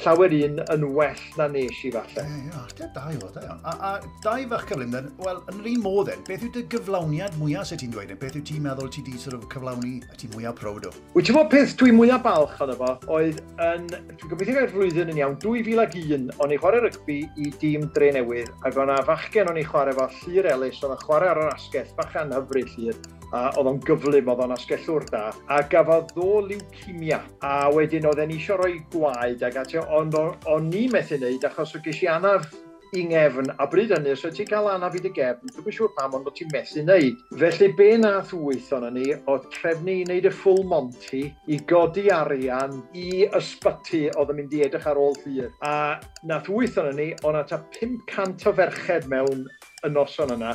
llawer 0.00 0.32
un 0.32 0.60
yn 0.72 0.84
well 0.96 1.22
na 1.36 1.46
nes 1.52 1.80
i 1.84 1.90
falle. 1.92 2.24
Ie, 2.24 2.50
Ateb 2.62 2.94
da 2.94 3.04
i 3.12 3.18
fod, 3.20 3.36
e. 3.36 3.48
A, 3.52 3.72
a 3.72 3.90
da 4.24 4.34
i 4.40 4.46
fach 4.48 4.64
cyflym, 4.70 4.94
wel, 5.20 5.40
yn 5.52 5.60
yr 5.60 5.68
un 5.72 5.82
modd, 5.84 6.10
en, 6.12 6.22
beth 6.28 6.46
yw 6.46 6.52
dy 6.54 6.64
gyflawniad 6.72 7.36
mwyaf 7.40 7.68
sydd 7.68 7.82
ti'n 7.82 7.94
dweud? 7.94 8.12
E? 8.14 8.18
Beth 8.18 8.38
yw 8.40 8.44
ti'n 8.48 8.64
meddwl 8.64 8.90
ti 8.92 9.04
di 9.06 9.14
sort 9.20 9.36
of, 9.36 9.46
cyflawni 9.52 9.98
a 10.08 10.18
ti'n 10.18 10.32
mwyaf 10.36 10.58
proud 10.60 10.88
o? 10.88 10.94
Wyt 11.16 11.28
ti'n 11.28 11.38
bod 11.38 11.50
peth 11.52 11.76
dwi'n 11.80 11.98
mwyaf 11.98 12.24
balch 12.24 12.60
ond 12.64 12.74
efo, 12.74 12.92
oedd 13.12 13.40
yn, 13.68 13.88
dwi'n 13.92 14.32
gobeithio 14.32 14.58
gael 14.58 14.70
flwyddyn 14.72 15.12
yn 15.12 15.22
iawn, 15.22 15.38
2001, 15.44 16.30
o'n 16.42 16.54
i 16.56 16.60
chwarae 16.62 16.84
rygbi 16.86 17.18
i 17.36 17.50
dîm 17.62 17.88
dre 17.96 18.12
newydd, 18.16 18.52
ac 18.66 18.80
o'na 18.80 19.00
fachgen 19.08 19.52
o'n 19.52 19.60
i 19.60 19.66
chwarae 19.68 19.96
fo 19.98 20.08
Llyr 20.22 20.52
Elis, 20.56 20.80
o'n 20.86 20.96
i'n 20.96 21.04
chwarae 21.04 21.34
ar 21.34 21.44
yr 21.44 21.52
asgell, 21.52 21.92
bach 21.98 22.16
anhyfryd 22.22 22.72
Llyr 22.76 23.02
a 23.32 23.44
oedd 23.56 23.70
o'n 23.70 23.80
gyflym, 23.86 24.28
oedd 24.28 24.42
o'n 24.44 24.56
asgellwr 24.56 25.06
da, 25.12 25.22
a 25.48 25.62
gafodd 25.72 26.12
ddo 26.12 26.42
liwcimia, 26.48 27.22
a 27.44 27.54
wedyn 27.72 28.08
oedd 28.10 28.20
e'n 28.24 28.34
eisiau 28.36 28.60
rhoi 28.60 28.82
gwaed 28.92 29.46
ac 29.48 29.62
ati, 29.64 29.80
ond 29.80 30.18
o'n 30.18 30.68
i 30.76 30.84
methu 30.92 31.20
wneud 31.20 31.48
achos 31.48 31.74
o 31.78 31.82
ges 31.84 32.02
i 32.04 32.10
anaf 32.12 32.50
i 32.92 33.06
ngefn, 33.08 33.48
a 33.56 33.64
bryd 33.72 33.94
hynny, 33.94 34.10
os 34.12 34.20
so 34.20 34.28
ti'n 34.28 34.50
cael 34.50 34.66
anaf 34.68 34.98
i 34.98 35.00
dy 35.00 35.08
gefn, 35.16 35.48
dwi'n 35.56 35.76
siŵr 35.78 35.94
pam, 35.96 36.12
ond 36.18 36.26
o 36.28 36.32
ti'n 36.36 36.50
methu 36.52 36.82
wneud. 36.82 37.22
Felly 37.40 37.68
be 37.78 37.86
nath 38.02 38.34
wython 38.36 38.84
ni 38.92 39.14
o 39.16 39.38
trefnu 39.54 39.94
i 39.94 40.02
wneud 40.04 40.28
y 40.28 40.32
full 40.42 40.60
monty 40.68 41.22
i 41.48 41.60
godi 41.70 42.10
arian 42.12 42.82
i 42.92 43.24
ysbyty 43.40 44.04
oedd 44.12 44.34
yn 44.34 44.42
mynd 44.42 44.56
i 44.58 44.60
edrych 44.66 44.90
ar 44.92 45.00
ôl 45.00 45.16
llir. 45.24 45.48
A 45.64 45.96
nath 46.28 46.52
wython 46.52 46.92
ni, 46.98 47.08
ond 47.24 47.40
ata 47.40 47.62
500 47.78 48.50
o 48.50 48.56
ferched 48.60 49.08
mewn 49.08 49.46
y 49.88 49.92
noson 49.96 50.36
yna, 50.36 50.52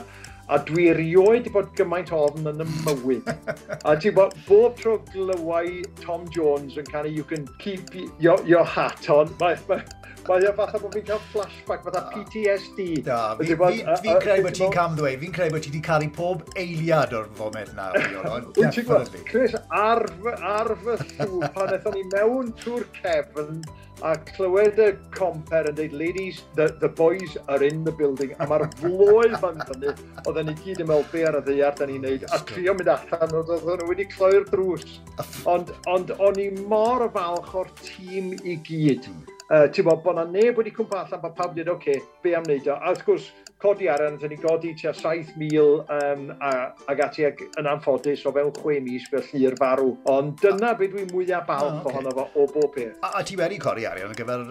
a 0.48 0.58
dwi 0.64 0.88
erioed 0.94 1.28
wedi 1.28 1.52
bod 1.52 1.72
gymaint 1.76 2.12
ofn 2.16 2.48
yn 2.48 2.64
y 2.64 2.68
mywyd. 2.72 3.28
a 3.84 3.96
ti 4.00 4.12
bod 4.16 4.36
bob 4.48 4.78
tro 4.80 4.98
glywau 5.12 5.82
Tom 6.04 6.28
Jones 6.32 6.78
yn 6.80 6.88
canu 6.88 7.12
You 7.12 7.26
Can 7.28 7.48
Keep 7.60 7.96
Your, 8.24 8.40
your 8.48 8.64
Hat 8.64 9.10
On, 9.12 9.34
mae, 9.42 9.58
mae, 9.68 9.84
mae 10.28 10.48
o 10.48 10.54
fatha 10.56 10.80
bod 10.80 10.96
fi'n 10.96 11.06
cael 11.10 11.20
flashback, 11.34 11.84
fatha 11.88 12.06
PTSD. 12.14 12.88
Da, 13.08 13.20
fi'n 13.42 13.60
fi, 13.60 13.82
fi, 13.82 13.98
fi 14.06 14.16
creu 14.24 14.46
bod 14.46 14.56
ti'n 14.60 14.72
cam 14.76 14.96
ddweud, 14.96 15.20
fi'n 15.26 15.36
creu 15.36 15.52
bod 15.52 15.66
ti 15.66 15.74
wedi 15.74 15.84
cael 15.90 16.08
ei 16.08 16.14
pob 16.16 16.46
eiliad 16.64 17.18
o'r 17.18 17.28
foment 17.40 17.74
na. 17.76 17.90
Wyt 17.98 18.62
ti'n 18.62 18.88
gwybod, 18.88 19.20
Chris, 19.28 19.58
ar, 19.68 20.06
ar 20.38 20.72
fy 20.86 20.98
llw, 21.18 21.52
pan 21.58 21.76
eithon 21.76 22.00
ni 22.00 22.08
mewn 22.16 22.56
trwy'r 22.64 22.88
cefn, 23.02 23.60
a 24.02 24.16
clywed 24.30 24.80
y 24.82 24.90
comper 25.16 25.70
yn 25.72 25.78
dweud, 25.78 25.96
ladies, 25.98 26.44
the, 26.56 26.68
the 26.82 26.90
boys 26.90 27.38
are 27.48 27.64
in 27.64 27.84
the 27.84 27.92
building, 27.92 28.34
a 28.40 28.48
mae'r 28.50 28.68
floedd 28.82 29.38
fan 29.42 29.64
fyny, 29.70 29.94
oedden 30.26 30.52
ni 30.52 30.58
gyd 30.62 30.84
yn 30.84 30.92
meddwl 30.92 31.08
be 31.14 31.24
ar 31.30 31.40
y 31.40 31.44
ddeiar 31.48 31.78
da 31.80 31.88
ni'n 31.90 32.06
neud, 32.06 32.28
a 32.30 32.42
trio 32.50 32.76
mynd 32.78 32.92
allan, 32.94 33.34
oedden 33.42 33.66
nhw 33.82 33.90
wedi 33.90 34.10
cloi'r 34.14 34.46
drws. 34.52 35.00
Ond, 35.50 35.74
ond 35.90 36.14
o'n 36.20 36.44
i 36.44 36.52
mor 36.70 37.08
falch 37.16 37.56
o'r 37.64 37.74
tîm 37.82 38.36
i 38.44 38.60
gyd. 38.68 39.10
Uh, 39.48 39.70
ti'n 39.72 39.86
bod, 39.88 40.02
bod 40.04 40.18
na 40.18 40.26
neb 40.28 40.58
wedi 40.60 40.74
cwmpa 40.76 41.06
allan 41.06 41.22
bod 41.24 41.36
pawb 41.38 41.54
dweud, 41.56 41.70
oce, 41.72 41.94
okay, 41.96 42.02
be 42.24 42.34
am 42.36 42.44
wneud 42.44 42.66
o. 42.68 42.74
A 42.76 42.92
wrth 42.92 43.06
gwrs, 43.08 43.30
codi 43.64 43.88
aran, 43.90 44.18
dyn 44.20 44.34
ni 44.34 44.38
godi 44.38 44.74
tua 44.78 44.92
7,000 44.94 45.88
um, 45.96 46.26
ag 46.92 47.00
ati 47.06 47.26
ag, 47.26 47.40
yn 47.58 47.70
anffodus 47.72 48.26
o 48.28 48.34
fewn 48.36 48.52
6 48.54 48.84
mis 48.86 49.08
fel 49.10 49.24
llir 49.32 49.56
farw. 49.58 49.94
Ond 50.12 50.36
dyna 50.44 50.74
beth 50.78 50.92
dwi'n 50.94 51.08
mwyaf 51.14 51.48
balch 51.48 51.64
ah, 51.64 51.78
oh, 51.78 51.80
okay. 51.80 51.96
ohono 51.96 52.14
fo 52.18 52.26
o 52.36 52.46
bob 52.52 52.76
peth. 52.76 53.00
A, 53.02 53.14
a 53.18 53.24
ti 53.26 53.38
wedi 53.40 53.58
codi 53.64 53.88
arian 53.90 54.12
ar 54.12 54.20
gyfer 54.20 54.44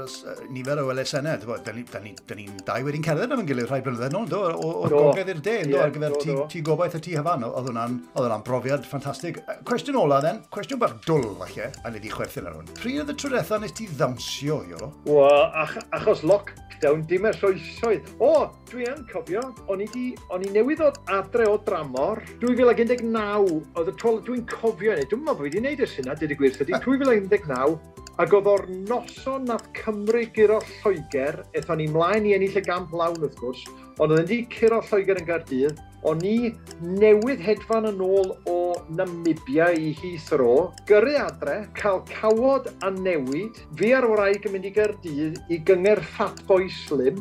nifer 0.56 0.80
o 0.82 0.88
LSN-au? 0.94 1.58
Dyn 1.68 1.78
ni'n 1.82 2.08
ni, 2.08 2.14
ni 2.40 2.64
dau 2.66 2.88
wedi'n 2.88 3.04
cerdded 3.06 3.36
am 3.36 3.44
yn 3.44 3.50
gilydd 3.52 3.68
rhai 3.70 3.82
blynyddoedd 3.84 4.16
nôl, 4.16 4.26
do? 4.32 4.42
O, 4.56 4.72
o, 4.80 4.90
gogledd 4.90 5.34
i'r 5.34 5.44
de, 5.44 5.58
do? 5.74 5.78
Ar 5.84 5.94
gyfer 5.94 6.18
ti, 6.24 6.38
ti 6.56 6.64
gobaith 6.66 6.96
a 6.98 7.02
ti 7.04 7.14
hyfan, 7.20 7.46
oedd 7.46 7.70
hwnna'n 7.70 8.48
brofiad 8.48 8.88
ffantastig. 8.88 9.42
Cwestiwn 9.68 10.00
ola, 10.02 10.22
then. 10.24 10.42
Cwestiwn 10.56 10.82
bach 10.82 10.98
dwl, 11.06 11.30
falle, 11.44 11.70
a 11.84 11.94
nid 11.94 12.08
i 12.08 12.16
chwerthin 12.16 12.48
ar 12.48 12.58
hwn. 12.58 12.74
Pryd 12.80 13.04
oedd 13.04 13.14
y 13.14 13.18
tro 13.20 13.60
nes 13.60 13.76
ti 13.76 13.86
ddawnsio 13.92 14.60
i 14.66 14.76
eto? 14.86 15.12
Wel, 15.12 15.50
ach, 15.54 15.76
achos 15.90 16.22
lockdown, 16.22 17.04
dim 17.06 17.26
yr 17.28 17.36
rhoesoedd. 17.40 18.08
O, 18.22 18.48
dwi 18.70 18.86
yn 18.90 19.04
cofio, 19.10 19.42
o'n 19.72 19.82
i, 19.84 19.88
di, 19.92 20.06
o'n 20.34 20.44
i 20.46 20.52
newydd 20.54 20.84
o 20.84 20.92
adre 21.12 21.48
o 21.50 21.58
dramor. 21.66 22.22
2019, 22.42 23.60
oedd 23.76 23.92
y 23.92 23.96
tol, 24.00 24.22
dwi'n 24.26 24.46
cofio 24.50 24.94
hynny. 24.94 25.06
Dwi'n 25.10 25.22
meddwl 25.24 25.38
bod 25.40 25.46
wedi 25.48 25.62
wneud 25.62 25.84
y 25.84 25.90
syna, 25.90 26.16
dyd 26.18 26.34
y 26.34 26.40
gwirth 26.40 26.62
ydy. 26.64 26.78
2019, 26.84 27.78
ac 28.16 28.32
oedd 28.32 28.46
o'r 28.48 28.64
noson 28.88 29.44
nath 29.48 29.66
Cymru 29.76 30.22
gyro 30.36 30.62
Lloegr, 30.78 31.42
eithon 31.52 31.82
ni 31.82 31.90
mlaen 31.92 32.28
i 32.28 32.32
ennill 32.36 32.56
y 32.56 32.64
gamp 32.64 32.94
lawn 32.96 33.18
wrth 33.20 33.36
gwrs, 33.42 33.66
ond 34.00 34.14
oedd 34.14 34.22
wedi 34.22 34.38
curo 34.52 34.80
Lloegr 34.88 35.20
yn 35.20 35.28
Gardydd, 35.28 35.82
o'n 36.06 36.22
i 36.26 36.36
newydd 36.86 37.40
hedfan 37.42 37.88
yn 37.88 38.02
ôl 38.04 38.28
o 38.50 38.58
Namibia 38.94 39.72
i 39.74 39.90
Heathrow, 39.98 40.68
gyrru 40.86 41.16
adre, 41.18 41.56
cael 41.78 42.02
cawod 42.12 42.68
a 42.86 42.92
newid, 42.94 43.58
fi 43.80 43.90
ar 43.96 44.06
wraig 44.12 44.46
yn 44.46 44.54
mynd 44.54 44.68
i 44.68 44.72
Gerdydd 44.76 45.40
i 45.50 45.58
gyngor 45.66 46.02
Fatboy 46.14 46.68
Slim, 46.84 47.18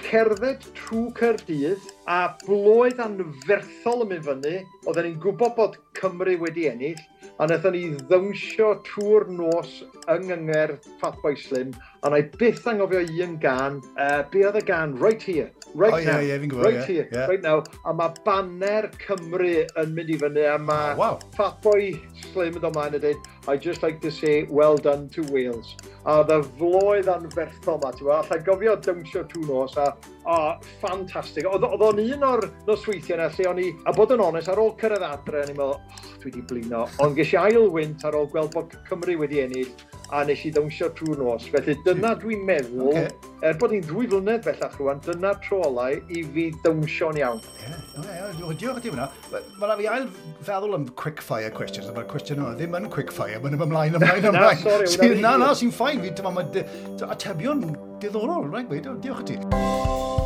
cerdded 0.00 0.66
trwy 0.80 1.04
Cerdydd, 1.20 1.86
a 2.10 2.34
blwydd 2.42 3.00
anferthol 3.02 4.02
yn 4.04 4.10
mynd 4.10 4.26
fyny, 4.26 4.54
oedden 4.88 5.06
ni'n 5.06 5.18
gwybod 5.22 5.54
bod 5.58 5.78
Cymru 5.98 6.34
wedi 6.40 6.66
ennill, 6.70 7.00
a 7.38 7.46
wnaethon 7.46 7.74
ni 7.76 7.82
ddawnsio 8.08 8.72
trwy'r 8.88 9.28
nos 9.30 9.80
yng 10.10 10.26
ngyngerdd 10.28 10.88
Fatboy 11.00 11.36
Slim, 11.38 11.70
a 12.02 12.10
na 12.10 12.18
i 12.18 12.26
byth 12.38 12.66
angofio 12.70 13.02
un 13.24 13.36
gan, 13.42 13.78
uh, 13.94 14.22
e, 14.22 14.24
be 14.32 14.42
oedd 14.48 14.58
y 14.58 14.64
gan, 14.66 14.96
right 14.98 15.22
here, 15.22 15.52
right 15.74 15.94
oh, 15.94 16.02
now, 16.02 16.18
yeah, 16.18 16.34
yeah, 16.34 16.42
gwybod, 16.42 16.64
right 16.66 16.80
yeah, 16.80 16.86
here, 16.86 17.08
yeah. 17.12 17.26
right 17.30 17.42
now, 17.42 17.62
a 17.86 17.94
mae 17.94 18.14
banner 18.26 18.90
Cymru 19.04 19.52
yn 19.62 19.94
mynd 19.94 20.10
i 20.10 20.18
fyny, 20.24 20.46
a 20.50 20.58
mae 20.58 20.96
oh, 20.96 21.00
wow. 21.04 21.20
Fatboy 21.38 21.92
Slim 22.32 22.58
yn 22.58 22.66
dod 22.66 22.74
mlaen 22.74 22.98
a 22.98 23.02
dweud, 23.02 23.30
I 23.46 23.56
just 23.56 23.82
like 23.82 24.00
to 24.02 24.10
say, 24.10 24.44
well 24.44 24.76
done 24.76 25.08
to 25.10 25.22
Wales. 25.34 25.76
A 26.02 26.20
oedd 26.22 26.30
y 26.34 26.40
floedd 26.58 27.08
anferthol 27.10 27.78
ma, 27.82 27.92
ti'n 27.94 28.06
gwybod, 28.08 28.26
allai 28.26 28.42
gofio 28.46 28.76
dawnsio 28.82 29.22
trwy 29.30 29.46
nos, 29.46 29.78
a 29.78 29.92
a 30.28 30.58
ffantastig. 30.78 31.46
Oedd 31.48 31.64
o'n 31.66 32.02
un 32.02 32.26
o'r 32.26 32.46
nosweithiau 32.68 33.18
yna 33.18 33.30
lle 33.34 33.48
o'n 33.50 33.62
i, 33.62 33.70
a 33.88 33.94
bod 33.96 34.14
yn 34.14 34.22
onest, 34.22 34.50
ar 34.52 34.60
ôl 34.62 34.74
cyrraedd 34.80 35.06
adre, 35.08 35.42
o'n 35.42 35.54
i'n 35.54 35.58
meddwl, 35.58 35.78
oh, 35.78 36.12
dwi 36.22 36.30
wedi 36.30 36.44
blino. 36.50 36.84
Ond 37.02 37.18
ges 37.18 37.34
i 37.34 37.40
ail 37.40 37.66
wynt 37.74 38.06
ar 38.06 38.18
ôl 38.18 38.30
gweld 38.30 38.54
bod 38.54 38.76
Cymru 38.88 39.18
wedi 39.22 39.42
ennill, 39.42 39.72
a 40.12 40.22
nes 40.28 40.42
i 40.44 40.52
ddawnsio 40.52 40.90
trwy 40.96 41.16
nos. 41.18 41.46
Felly 41.50 41.74
dyna 41.86 42.12
hmm. 42.12 42.22
dwi'n 42.22 42.42
meddwl, 42.46 42.90
okay. 42.92 43.30
er 43.48 43.58
bod 43.60 43.72
ni'n 43.74 43.84
ddwy 43.88 44.08
flynedd 44.12 44.44
bellach 44.46 44.74
rwan, 44.78 45.00
dyna 45.06 45.32
tro 45.44 45.62
olau 45.66 45.96
i 46.12 46.24
fi 46.34 46.48
dawnsio'n 46.66 47.20
iawn. 47.22 47.40
Ie, 47.42 47.70
yeah, 48.04 48.26
yeah, 48.38 48.52
diolch 48.60 48.82
ti 48.84 48.92
hwnna. 48.92 49.08
Mae 49.32 49.70
na 49.70 49.78
fi 49.80 49.88
ail 49.90 50.10
feddwl 50.44 50.76
am 50.78 50.84
quickfire 51.00 51.52
questions, 51.56 51.88
mae'r 51.96 52.10
cwestiwn 52.12 52.44
yna 52.44 52.52
ddim 52.60 52.76
yn 52.78 52.90
quickfire, 52.92 53.40
mae'n 53.42 53.56
ymlaen, 53.58 53.96
ymlaen, 53.98 54.28
ymlaen. 54.30 54.60
na, 54.66 54.84
sori. 54.92 55.16
na, 55.24 55.38
na, 55.40 55.54
sy'n 55.58 55.72
ffain, 55.74 56.04
fi, 56.04 56.12
mae 56.28 56.66
atebion 57.08 57.66
diddorol, 58.02 58.50
rhaid 58.50 58.70
right? 58.70 59.00
Diolch 59.02 59.20
i 59.20 59.24
ti. 59.24 60.21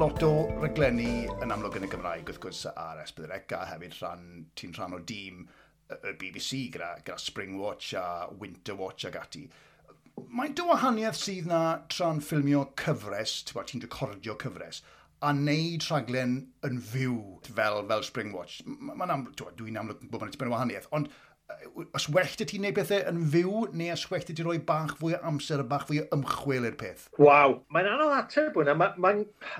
lot 0.00 0.22
o 0.24 0.46
reglenni 0.62 1.26
yn 1.44 1.50
amlwg 1.52 1.74
yn 1.76 1.84
y 1.84 1.88
Gymraeg, 1.92 2.30
wrth 2.30 2.38
gwrs, 2.40 2.62
ar 2.70 3.02
Esbydrec, 3.02 3.50
a 3.52 3.66
hefyd 3.68 3.98
rhan, 3.98 4.22
ti'n 4.56 4.72
rhan 4.72 4.94
o 4.96 5.00
dîm 5.04 5.42
y 5.92 6.12
BBC 6.16 6.60
gyda, 6.72 6.94
gyda 7.04 7.18
Springwatch 7.20 7.90
a 8.00 8.04
Winterwatch 8.40 9.04
ag 9.10 9.18
ati. 9.20 9.42
Mae'n 10.38 10.56
dy 10.56 10.64
wahaniaeth 10.70 11.20
sydd 11.20 11.50
na 11.50 11.60
tra'n 11.92 12.22
ffilmio 12.24 12.62
cyfres, 12.80 13.34
ti'n 13.50 13.84
recordio 13.84 14.38
cyfres, 14.40 14.80
a 15.20 15.34
wneud 15.36 15.84
rhaglen 15.90 16.38
yn 16.64 16.80
fyw 16.94 17.18
fel, 17.50 17.82
fel 17.92 18.06
Springwatch. 18.08 18.62
Mae'n 18.70 19.12
amlwg, 19.18 19.44
dwi'n 19.60 19.82
amlwg 19.82 20.08
bod 20.08 20.24
mae'n 20.24 20.32
tipyn 20.32 20.48
o 20.48 20.56
wahaniaeth, 20.56 20.88
ond 20.96 21.12
os 21.94 22.08
well 22.12 22.30
ti 22.36 22.58
wneud 22.58 22.76
pethau 22.76 23.02
yn 23.10 23.20
fyw, 23.32 23.64
neu 23.76 23.92
os 23.94 24.04
well 24.10 24.24
ti 24.26 24.34
roi 24.44 24.58
bach 24.70 24.96
fwy 25.00 25.16
o 25.16 25.20
amser 25.30 25.62
a 25.62 25.66
bach 25.66 25.86
fwy 25.88 26.02
o 26.02 26.06
ymchwil 26.14 26.68
i'r 26.68 26.76
peth? 26.80 27.08
Waw, 27.20 27.56
mae'n 27.74 27.90
anodd 27.90 28.16
ateb 28.16 28.56
hwnna. 28.58 28.76
Mae'n 28.78 28.98
ma, 29.02 29.12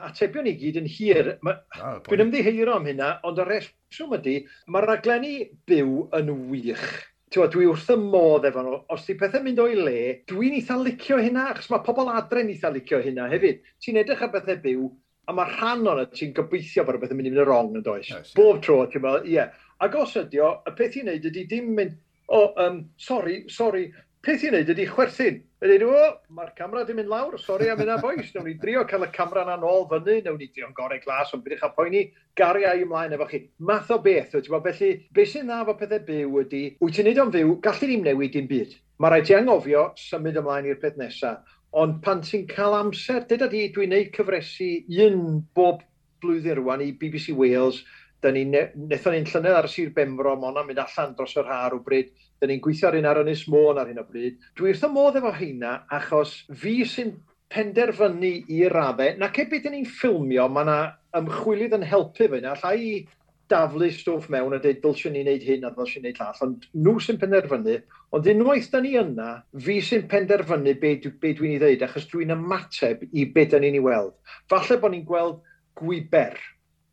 atebion 0.09 0.49
i 0.51 0.57
gyd 0.61 0.81
yn 0.81 0.89
hir. 0.91 1.35
Ma, 1.47 1.57
ah, 1.79 1.99
dwi'n 2.07 2.27
ymddiheuro 2.27 2.79
am 2.79 2.89
hynna, 2.91 3.13
ond 3.29 3.41
y 3.43 3.47
reswm 3.49 4.17
ydy, 4.19 4.37
mae'r 4.71 4.89
raglenni 4.93 5.35
byw 5.71 6.09
yn 6.21 6.35
wych. 6.51 6.89
Tewa, 7.31 7.47
dwi 7.51 7.69
wrth 7.71 7.93
y 7.95 7.99
modd 8.01 8.49
efo 8.49 8.65
nhw. 8.67 8.81
Os 8.91 9.07
di 9.07 9.15
pethau 9.19 9.45
mynd 9.45 9.63
o'i 9.63 9.79
le, 9.79 10.01
dwi'n 10.31 10.57
eitha 10.59 10.79
licio 10.81 11.21
hynna, 11.23 11.53
achos 11.53 11.71
mae 11.71 11.85
pobl 11.87 12.11
adre'n 12.11 12.51
eitha 12.51 12.73
licio 12.75 12.99
hynna 13.05 13.29
hefyd. 13.31 13.63
Ti'n 13.85 14.03
edrych 14.03 14.27
ar 14.27 14.33
bethau 14.35 14.59
byw, 14.65 14.89
a 15.31 15.35
mae 15.37 15.53
rhan 15.53 15.87
o'n 15.87 16.01
ti'n 16.11 16.35
gobeithio 16.35 16.83
bod 16.87 16.99
y 16.99 17.03
bethau 17.05 17.19
mynd 17.19 17.31
i 17.31 17.31
fynd 17.31 17.45
yn 17.45 17.47
wrong 17.47 17.77
yn 17.79 17.87
does. 17.87 18.11
Yes. 18.11 18.33
Bob 18.35 18.59
tro, 18.67 18.83
ti'n 18.91 19.07
meddwl, 19.07 19.29
ie. 19.31 19.39
Yeah 19.39 19.67
Ac 19.81 19.95
os 19.97 20.15
ydi 20.21 20.41
o, 20.45 20.55
y 20.69 20.73
peth 20.77 20.97
i 21.01 21.03
wneud 21.05 21.27
ydy 21.31 21.47
dim 21.49 21.71
mynd, 21.77 21.95
o, 22.29 22.41
oh, 22.41 22.49
um, 22.61 22.83
sori, 23.01 23.39
sori, 23.49 23.87
peth 24.21 24.43
i 24.45 24.51
wneud 24.51 24.73
ydy 24.75 24.85
chwerthin. 24.91 25.39
Ydy, 25.65 25.79
o, 25.89 26.03
mae'r 26.37 26.51
camera 26.59 26.83
di 26.85 26.97
mynd 26.97 27.09
lawr, 27.09 27.39
sori 27.41 27.71
am 27.73 27.81
yna 27.81 27.97
boes. 28.01 28.29
Newn 28.35 28.47
ni 28.49 28.55
drio 28.61 28.83
cael 28.89 29.07
y 29.07 29.11
camera 29.15 29.47
na 29.49 29.57
nôl 29.61 29.87
fyny, 29.89 30.19
newn 30.27 30.37
ni 30.41 30.51
drio'n 30.53 30.77
gorau 30.77 31.01
glas, 31.01 31.33
ond 31.37 31.45
bydych 31.47 31.65
a 31.65 31.73
poeni 31.77 32.05
gariau 32.37 32.85
ymlaen 32.85 33.17
efo 33.17 33.29
chi. 33.31 33.43
Math 33.71 33.93
o 33.97 33.99
beth, 34.05 34.37
ydy, 34.37 34.53
bo, 34.53 34.61
felly, 34.67 34.91
beth 35.17 35.33
sy'n 35.33 35.49
dda 35.49 35.63
fo 35.69 35.77
pethau 35.81 36.05
byw 36.11 36.41
ydy, 36.45 36.63
wyt 36.85 36.99
ti'n 36.99 37.09
neud 37.09 37.23
o'n 37.25 37.35
fyw, 37.39 37.57
gallu 37.65 37.91
ni'n 37.91 38.05
newid 38.11 38.37
dim 38.37 38.49
byd. 38.53 38.77
Mae 39.01 39.15
rhaid 39.15 39.31
ti 39.31 39.37
angofio 39.39 39.87
symud 40.01 40.37
ymlaen 40.43 40.69
i'r 40.69 40.81
peth 40.83 41.01
nesaf. 41.01 41.57
Ond 41.81 42.03
pan 42.05 42.21
ti'n 42.27 42.45
cael 42.51 42.77
amser, 42.77 43.25
dyda 43.31 43.49
di, 43.49 43.69
dwi'n 43.73 43.95
neud 43.95 44.13
cyfresu 44.13 44.75
un 45.07 45.41
bob 45.57 45.85
blwyddyn 46.21 46.59
rwan 46.59 46.85
i 46.85 46.91
BBC 46.93 47.33
Wales, 47.37 47.81
Dyn 48.21 48.37
ni, 48.37 48.63
wnaethon 48.77 49.15
ni'n 49.17 49.29
llynedd 49.31 49.57
ar 49.57 49.67
y 49.69 49.73
Sir 49.73 49.93
Benfro, 49.97 50.35
mae 50.37 50.51
hwnna'n 50.51 50.67
mynd 50.69 50.81
allan 50.83 51.15
dros 51.17 51.33
yr 51.41 51.47
har 51.49 51.77
o 51.77 51.81
bryd. 51.85 52.11
Dyn 52.41 52.53
ni'n 52.53 52.61
gweithio 52.65 52.91
ar 52.91 52.99
un 52.99 53.09
ar 53.09 53.23
Ynys 53.23 53.47
Môn 53.49 53.81
ar 53.81 53.89
hyn 53.89 54.03
o 54.03 54.05
bryd. 54.05 54.37
Dwi 54.59 54.75
wrth 54.75 54.85
y 54.85 54.91
modd 54.93 55.17
efo 55.21 55.33
heina, 55.39 55.79
achos 55.99 56.35
fi 56.63 56.75
sy'n 56.85 57.15
penderfynu 57.51 58.35
i 58.53 58.61
raddau, 58.71 59.17
na 59.19 59.31
ce 59.35 59.47
beth 59.49 59.71
ni'n 59.73 59.89
ffilmio, 59.89 60.51
mae 60.53 60.69
yna 60.69 60.77
ymchwilydd 61.21 61.79
yn 61.81 61.89
helpu 61.91 62.29
fe 62.29 62.43
yna, 62.43 62.53
allai 62.53 63.09
daflu 63.51 63.89
stwff 63.91 64.29
mewn 64.31 64.55
a 64.55 64.61
dweud 64.63 64.79
dylsio 64.85 65.11
ni 65.11 65.25
wneud 65.25 65.43
hyn 65.49 65.67
a 65.67 65.73
dylsio 65.75 65.99
ni 66.05 66.13
wneud 66.13 66.21
llall, 66.21 66.45
ond 66.47 66.69
nhw 66.85 66.95
sy'n 67.03 67.19
penderfynu. 67.25 67.81
Ond 68.15 68.29
unwaith 68.31 68.71
da 68.71 68.85
ni 68.85 68.95
yna, 69.01 69.33
fi 69.65 69.81
sy'n 69.83 70.07
penderfynu 70.13 70.77
be, 70.83 70.93
be 71.25 71.33
dwi'n 71.35 71.57
ei 71.57 71.63
ddeud, 71.63 71.89
achos 71.89 72.07
dwi'n 72.13 72.37
ymateb 72.37 73.09
i 73.11 73.27
be 73.35 73.49
da 73.51 73.59
ni'n 73.63 73.81
ei 73.81 73.85
weld. 73.89 74.15
Falle 74.53 74.79
bod 74.83 74.95
ni'n 74.95 75.07
gweld 75.09 75.41
gwiber, 75.81 76.37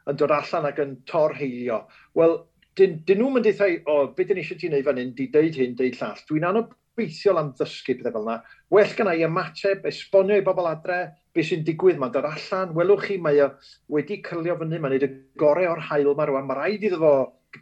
yn 0.07 0.19
dod 0.19 0.33
allan 0.33 0.67
ac 0.69 0.81
yn 0.83 0.97
torheilio. 1.09 1.83
Wel, 2.17 2.35
dyn, 2.79 2.99
dyn 3.07 3.21
nhw'n 3.21 3.37
mynd 3.37 3.49
i 3.49 3.53
ddweud, 3.55 3.79
o, 3.85 3.95
oh, 3.95 4.11
beth 4.17 4.31
dyn 4.31 4.41
eisiau 4.41 4.59
ti'n 4.59 4.75
wneud 4.75 4.87
fan 4.87 5.01
hyn, 5.01 5.13
di 5.17 5.29
deud 5.33 5.57
hyn, 5.59 5.77
deud 5.79 5.97
llall. 5.99 6.21
Dwi'n 6.29 6.49
anobeithiol 6.51 7.41
am 7.41 7.53
ddysgu 7.57 7.97
pethau 7.99 8.15
fel 8.17 8.27
yna. 8.27 8.37
Well 8.73 8.93
gan 8.97 9.11
i 9.13 9.23
ymateb, 9.27 9.87
esbonio 9.91 10.37
i 10.39 10.45
bobl 10.45 10.69
adre, 10.69 10.99
beth 11.35 11.49
sy'n 11.49 11.65
digwydd, 11.67 11.99
mae'n 12.01 12.13
dod 12.15 12.29
allan. 12.29 12.75
Welwch 12.77 13.07
chi, 13.09 13.17
mae 13.21 13.49
wedi 13.93 14.21
cylio 14.25 14.57
fyny, 14.61 14.77
mae'n 14.77 14.95
neud 14.95 15.07
y 15.07 15.11
gorau 15.41 15.73
o'r 15.73 15.83
hael 15.89 16.13
yma 16.13 16.29
rwan. 16.29 16.47
Mae 16.47 16.61
rhaid 16.61 16.87
iddo 16.87 17.01
fo 17.03 17.15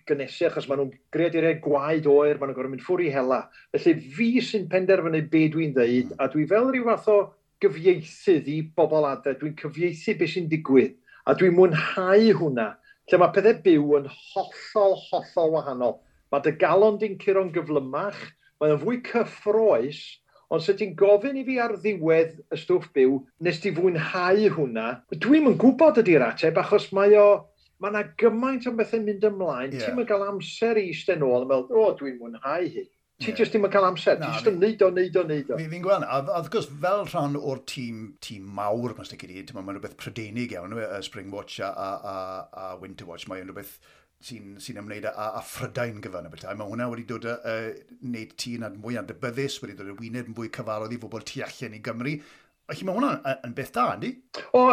gynesu 0.09 0.49
achos 0.49 0.67
maen 0.67 0.81
nhw'n 0.81 0.93
greaduriau 1.13 1.55
e 1.55 1.61
gwaed 1.63 2.07
oer, 2.09 2.39
maen 2.39 2.51
nhw'n 2.51 2.57
gorfod 2.57 2.73
mynd 2.73 2.85
ffwr 2.85 3.05
i 3.05 3.13
hela. 3.13 3.41
Felly 3.75 3.95
fi 4.17 4.29
sy'n 4.43 4.67
penderfynu 4.71 5.21
be 5.31 5.45
dwi'n 5.53 5.73
dweud, 5.75 6.13
a 6.19 6.27
dwi 6.33 6.45
fel 6.49 6.69
rhyw 6.71 6.87
fath 6.89 7.09
o 7.13 7.17
gyfieithydd 7.63 8.49
i 8.51 8.59
bobl 8.75 9.07
adre, 9.07 9.35
dwi'n 9.39 9.55
cyfieithu 9.61 10.17
beth 10.19 10.33
sy'n 10.33 10.49
digwydd. 10.51 10.97
A 11.25 11.33
dwi'n 11.33 11.55
mwynhau 11.57 12.25
hwnna, 12.37 12.65
lle 13.09 13.17
mae 13.17 13.33
pethau 13.33 13.55
byw 13.65 13.95
yn 13.97 14.03
hollol, 14.13 14.91
hollol 15.07 15.55
wahanol. 15.55 15.95
Mae 16.29 16.43
dy 16.45 16.51
galon 16.61 16.99
di'n 17.01 17.15
curo'n 17.23 17.49
gyflymach, 17.55 18.19
mae 18.61 18.75
o'n 18.75 18.81
fwy 18.83 18.99
cyffroes, 19.07 20.03
ond 20.53 20.61
sut 20.61 20.77
ti'n 20.81 20.93
gofyn 20.99 21.39
i 21.41 21.45
fi 21.47 21.57
ar 21.63 21.73
ddiwedd 21.81 22.35
y 22.53 22.59
stwff 22.61 22.91
byw, 22.93 23.17
nes 23.47 23.57
ti 23.63 23.73
fwynhau 23.73 24.51
hwnna, 24.59 24.85
Dwi'n 25.15 25.49
yn 25.49 25.57
gwybod 25.65 25.97
ydy'r 26.03 26.27
ateb, 26.27 26.61
achos 26.61 26.91
mae 26.93 27.17
o, 27.17 27.27
mae 27.81 27.95
yna 27.95 28.03
gymaint 28.21 28.69
o 28.69 28.75
bethau'n 28.77 29.09
mynd 29.09 29.25
ymlaen, 29.31 29.73
yeah. 29.73 29.87
ti'n 29.87 29.97
mynd 29.97 30.11
gael 30.11 30.27
amser 30.27 30.77
i 30.77 30.91
eistedd 30.91 31.23
nôl 31.25 31.41
a 31.41 31.49
meddwl, 31.49 31.73
o, 31.73 31.89
dwi'n 31.97 32.19
mwynhau 32.21 32.69
hyn. 32.69 32.91
Ti 33.15 33.29
yeah. 33.29 33.37
jyst 33.39 33.53
ddim 33.53 33.63
yn 33.63 33.71
cael 33.71 33.85
amser, 33.87 34.17
ti 34.19 34.27
jyst 34.27 34.49
yn 34.51 34.57
neud 34.59 34.81
o, 34.83 34.89
neud 34.91 35.15
o, 35.15 35.21
neud 35.23 35.51
o. 35.55 35.57
Fi'n 35.59 35.83
gweld, 35.85 36.03
a, 36.03 36.17
wrth 36.35 36.49
gwrs 36.51 36.65
fel 36.83 37.05
rhan 37.07 37.37
o'r 37.39 37.61
tîm, 37.71 38.01
tîm 38.23 38.49
mawr, 38.57 38.91
mae'n 38.97 39.07
stic 39.07 39.23
i 39.23 39.43
mae'n 39.55 39.77
rhywbeth 39.77 39.95
prydenig 40.01 40.51
iawn, 40.51 40.75
y 40.75 40.99
Spring 41.05 41.31
Watch 41.31 41.61
a, 41.63 41.69
a, 41.71 41.91
a, 42.11 42.17
a 42.59 42.65
Winter 42.81 43.07
Watch, 43.07 43.29
mae'n 43.31 43.47
rhywbeth 43.47 43.77
sy'n 44.25 44.55
sy 44.59 44.75
ymwneud 44.75 45.07
â, 45.07 45.13
a 45.39 45.41
Phrydain 45.45 46.03
gyfan 46.03 46.27
y 46.27 46.33
bethau. 46.33 46.59
Mae 46.59 46.71
hwnna 46.71 46.89
wedi 46.91 47.07
dod 47.07 47.27
a, 47.29 47.35
uh, 47.47 47.97
wneud 48.03 48.35
tîn 48.41 48.67
ad 48.67 48.77
mwy 48.81 48.99
adnabyddus, 48.99 49.59
wedi 49.63 49.75
dod 49.79 49.91
y 49.91 49.97
wyneb 49.99 50.31
yn 50.31 50.37
fwy 50.37 50.51
cyfarwydd 50.55 50.95
i 50.95 51.01
fobl 51.01 51.23
tu 51.27 51.43
allan 51.45 51.75
i 51.77 51.81
Gymru. 51.85 52.15
Felly 52.67 52.87
mae 52.87 52.97
hwnna 52.97 53.35
yn 53.45 53.53
beth 53.55 53.75
da, 53.75 53.89
yndi? 53.95 54.15
O, 54.57 54.63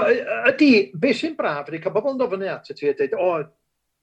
ydi, 0.51 0.70
beth 0.99 1.18
sy'n 1.20 1.36
braf 1.38 1.68
ydi, 1.70 1.82
cael 1.84 1.95
bobl 1.95 2.14
yn 2.14 2.22
dofynu 2.22 2.49
at 2.51 2.70
y 2.72 2.78
ti 2.78 2.88
a 2.90 2.95
dweud, 2.97 3.18
o, 3.20 3.34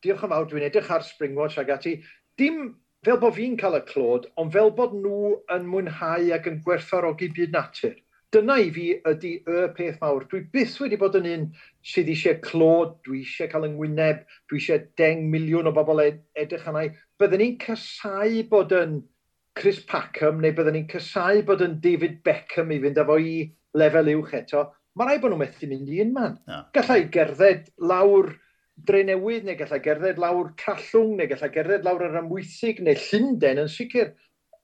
diolch 0.06 0.28
yn 0.28 0.36
fawr, 0.36 0.48
dwi'n 0.52 0.68
edrych 0.68 0.92
ar 0.94 1.08
Springwatch 1.08 1.58
ag 1.64 1.74
ati. 1.76 1.98
Dim 2.40 2.70
fel 3.06 3.20
bod 3.22 3.36
fi'n 3.38 3.56
cael 3.60 3.78
y 3.80 3.82
clod, 3.88 4.28
ond 4.42 4.54
fel 4.54 4.72
bod 4.76 4.94
nhw 4.98 5.34
yn 5.56 5.68
mwynhau 5.72 6.32
ac 6.36 6.48
yn 6.52 6.62
gwerthfarogi 6.66 7.30
byd 7.36 7.54
natur. 7.56 7.96
Dyna 8.30 8.60
i 8.62 8.68
fi 8.74 8.88
ydy 9.10 9.32
y 9.50 9.62
peth 9.74 10.02
mawr. 10.04 10.26
Dwi 10.30 10.44
byth 10.54 10.76
wedi 10.84 11.00
bod 11.02 11.16
yn 11.18 11.30
un 11.32 11.46
sydd 11.92 12.12
eisiau 12.14 12.38
clod, 12.46 12.98
dwi 13.08 13.24
eisiau 13.24 13.50
cael 13.50 13.66
yngwyneb, 13.70 14.20
dwi 14.52 14.60
eisiau 14.60 14.84
10 15.02 15.24
miliwn 15.32 15.70
o 15.72 15.74
bobl 15.74 16.04
edrych 16.04 16.68
yna. 16.70 16.84
Byddwn 17.22 17.42
ni'n 17.42 17.56
casau 17.64 18.44
bod 18.52 18.76
yn 18.78 19.00
Chris 19.58 19.80
Packham 19.90 20.44
neu 20.44 20.54
byddwn 20.56 20.78
ni'n 20.78 20.92
casau 20.92 21.42
bod 21.48 21.64
yn 21.66 21.80
David 21.82 22.20
Beckham 22.28 22.76
i 22.76 22.78
fynd 22.84 23.02
efo 23.02 23.18
i 23.18 23.34
lefel 23.80 24.14
uwch 24.14 24.36
eto. 24.44 24.68
Mae 25.00 25.10
rai 25.10 25.18
bod 25.24 25.34
nhw'n 25.34 25.42
methu 25.48 25.72
mynd 25.72 25.90
i 25.90 26.04
un 26.04 26.14
man. 26.14 26.38
No. 26.52 26.62
Gallai 26.76 27.02
gerdded 27.16 27.74
lawr 27.82 28.36
dre 28.88 29.04
newydd 29.08 29.46
neu 29.48 29.58
gallai 29.60 29.80
gerdded 29.84 30.20
lawr 30.22 30.52
Callwng 30.60 31.16
neu 31.20 31.30
gallai 31.30 31.52
gerdded 31.54 31.86
lawr 31.88 32.06
yr 32.08 32.20
Amwythig 32.22 32.82
neu 32.86 32.98
Llundain 33.08 33.64
yn 33.64 33.72
sicr. 33.72 34.12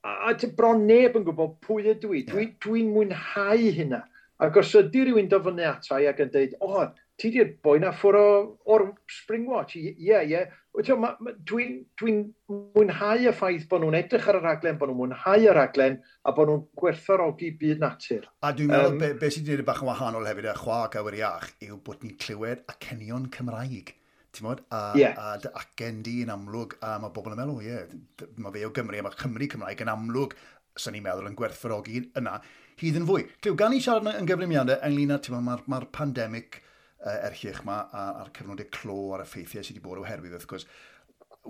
A, 0.05 0.31
a 0.31 0.51
bron 0.57 0.85
neb 0.87 1.17
yn 1.17 1.25
gwybod 1.25 1.57
pwy 1.65 1.89
ydw 1.95 2.13
i. 2.13 2.25
Dwi'n 2.29 2.53
dwi 2.61 2.83
mwynhau 2.89 3.71
hynna. 3.79 4.03
Ac 4.45 4.59
os 4.59 4.73
ydy 4.75 5.05
rhywun 5.07 5.31
dofynu 5.31 5.63
atai 5.63 6.05
ac 6.09 6.19
yn 6.25 6.31
dweud, 6.33 6.55
o, 6.59 6.67
oh, 6.67 6.87
ti 7.15 7.29
di'r 7.31 7.53
boi 7.63 7.77
na 7.79 7.93
ffwr 7.95 8.17
o'r 8.19 8.85
Springwatch? 9.21 9.77
Ie, 9.79 9.95
ie. 9.95 10.13
Yeah. 10.33 10.53
Dwi'n 10.75 11.77
dwi 11.95 12.13
mwynhau 12.51 13.29
y 13.29 13.31
ffaith 13.31 13.69
bod 13.71 13.85
nhw'n 13.85 13.95
edrych 14.01 14.27
ar 14.27 14.41
y 14.41 14.43
raglen, 14.43 14.79
bod 14.81 14.91
nhw'n 14.91 14.99
mwynhau 14.99 15.47
y 15.47 15.53
raglen, 15.55 16.01
a 16.27 16.35
bod 16.35 16.51
nhw'n 16.51 16.65
gwerthorogi 16.81 17.53
byd 17.61 17.79
natur. 17.85 18.27
A 18.43 18.51
dwi'n 18.51 18.73
meddwl, 18.73 18.97
um, 18.97 18.99
be, 18.99 19.13
be 19.21 19.31
sy'n 19.31 19.47
dweud 19.47 19.63
bach 19.69 19.79
yn 19.85 19.93
wahanol 19.93 20.27
hefyd, 20.27 20.51
y 20.51 20.57
chwa 20.59 20.81
ac 20.89 20.99
awyr 20.99 21.21
iach, 21.23 21.53
yw 21.63 21.79
bod 21.87 22.03
ni'n 22.03 22.19
clywed 22.19 22.67
acenion 22.75 23.31
Cymraeg 23.31 23.95
ti'n 24.35 24.47
modd, 24.47 24.61
a, 24.75 24.81
yeah. 24.99 25.15
a 25.17 25.37
dy 25.41 25.51
acen 25.61 26.01
di 26.05 26.17
yn 26.25 26.33
amlwg, 26.33 26.77
a 26.83 26.95
mae 27.01 27.13
bobl 27.15 27.33
yn 27.35 27.41
meddwl, 27.41 27.63
ie, 27.63 27.71
yeah, 27.71 28.29
mae 28.41 28.53
fe 28.55 28.65
o 28.67 28.73
Gymru, 28.75 28.99
a 28.99 29.05
mae 29.07 29.19
Cymru 29.19 29.49
Cymraeg 29.51 29.83
yn 29.85 29.91
amlwg, 29.93 30.35
sy'n 30.79 30.97
ni'n 30.97 31.05
meddwl 31.05 31.29
yn 31.29 31.37
gwerthfarogi 31.39 32.01
yna, 32.19 32.37
hyd 32.81 32.99
yn 32.99 33.07
fwy. 33.07 33.25
Clyw, 33.39 33.55
gan 33.59 33.75
i 33.75 33.79
siarad 33.83 34.11
yn 34.11 34.27
gyflwyniadau, 34.29 34.81
ynglyn 34.89 35.15
â, 35.15 35.21
ti'n 35.23 35.37
modd, 35.37 35.47
mae'r 35.47 35.63
ma, 35.71 35.79
pandemig 35.95 36.59
uh, 36.59 37.15
erchiach 37.29 37.63
yma, 37.63 37.79
a'r 37.95 38.33
cyfnodau 38.35 38.69
clo 38.75 38.99
a'r 39.15 39.23
effeithiau 39.23 39.63
sydd 39.63 39.79
wedi 39.79 39.85
bod 39.85 40.03
oherwydd, 40.03 40.35
wrth 40.35 40.49
gwrs, 40.51 40.67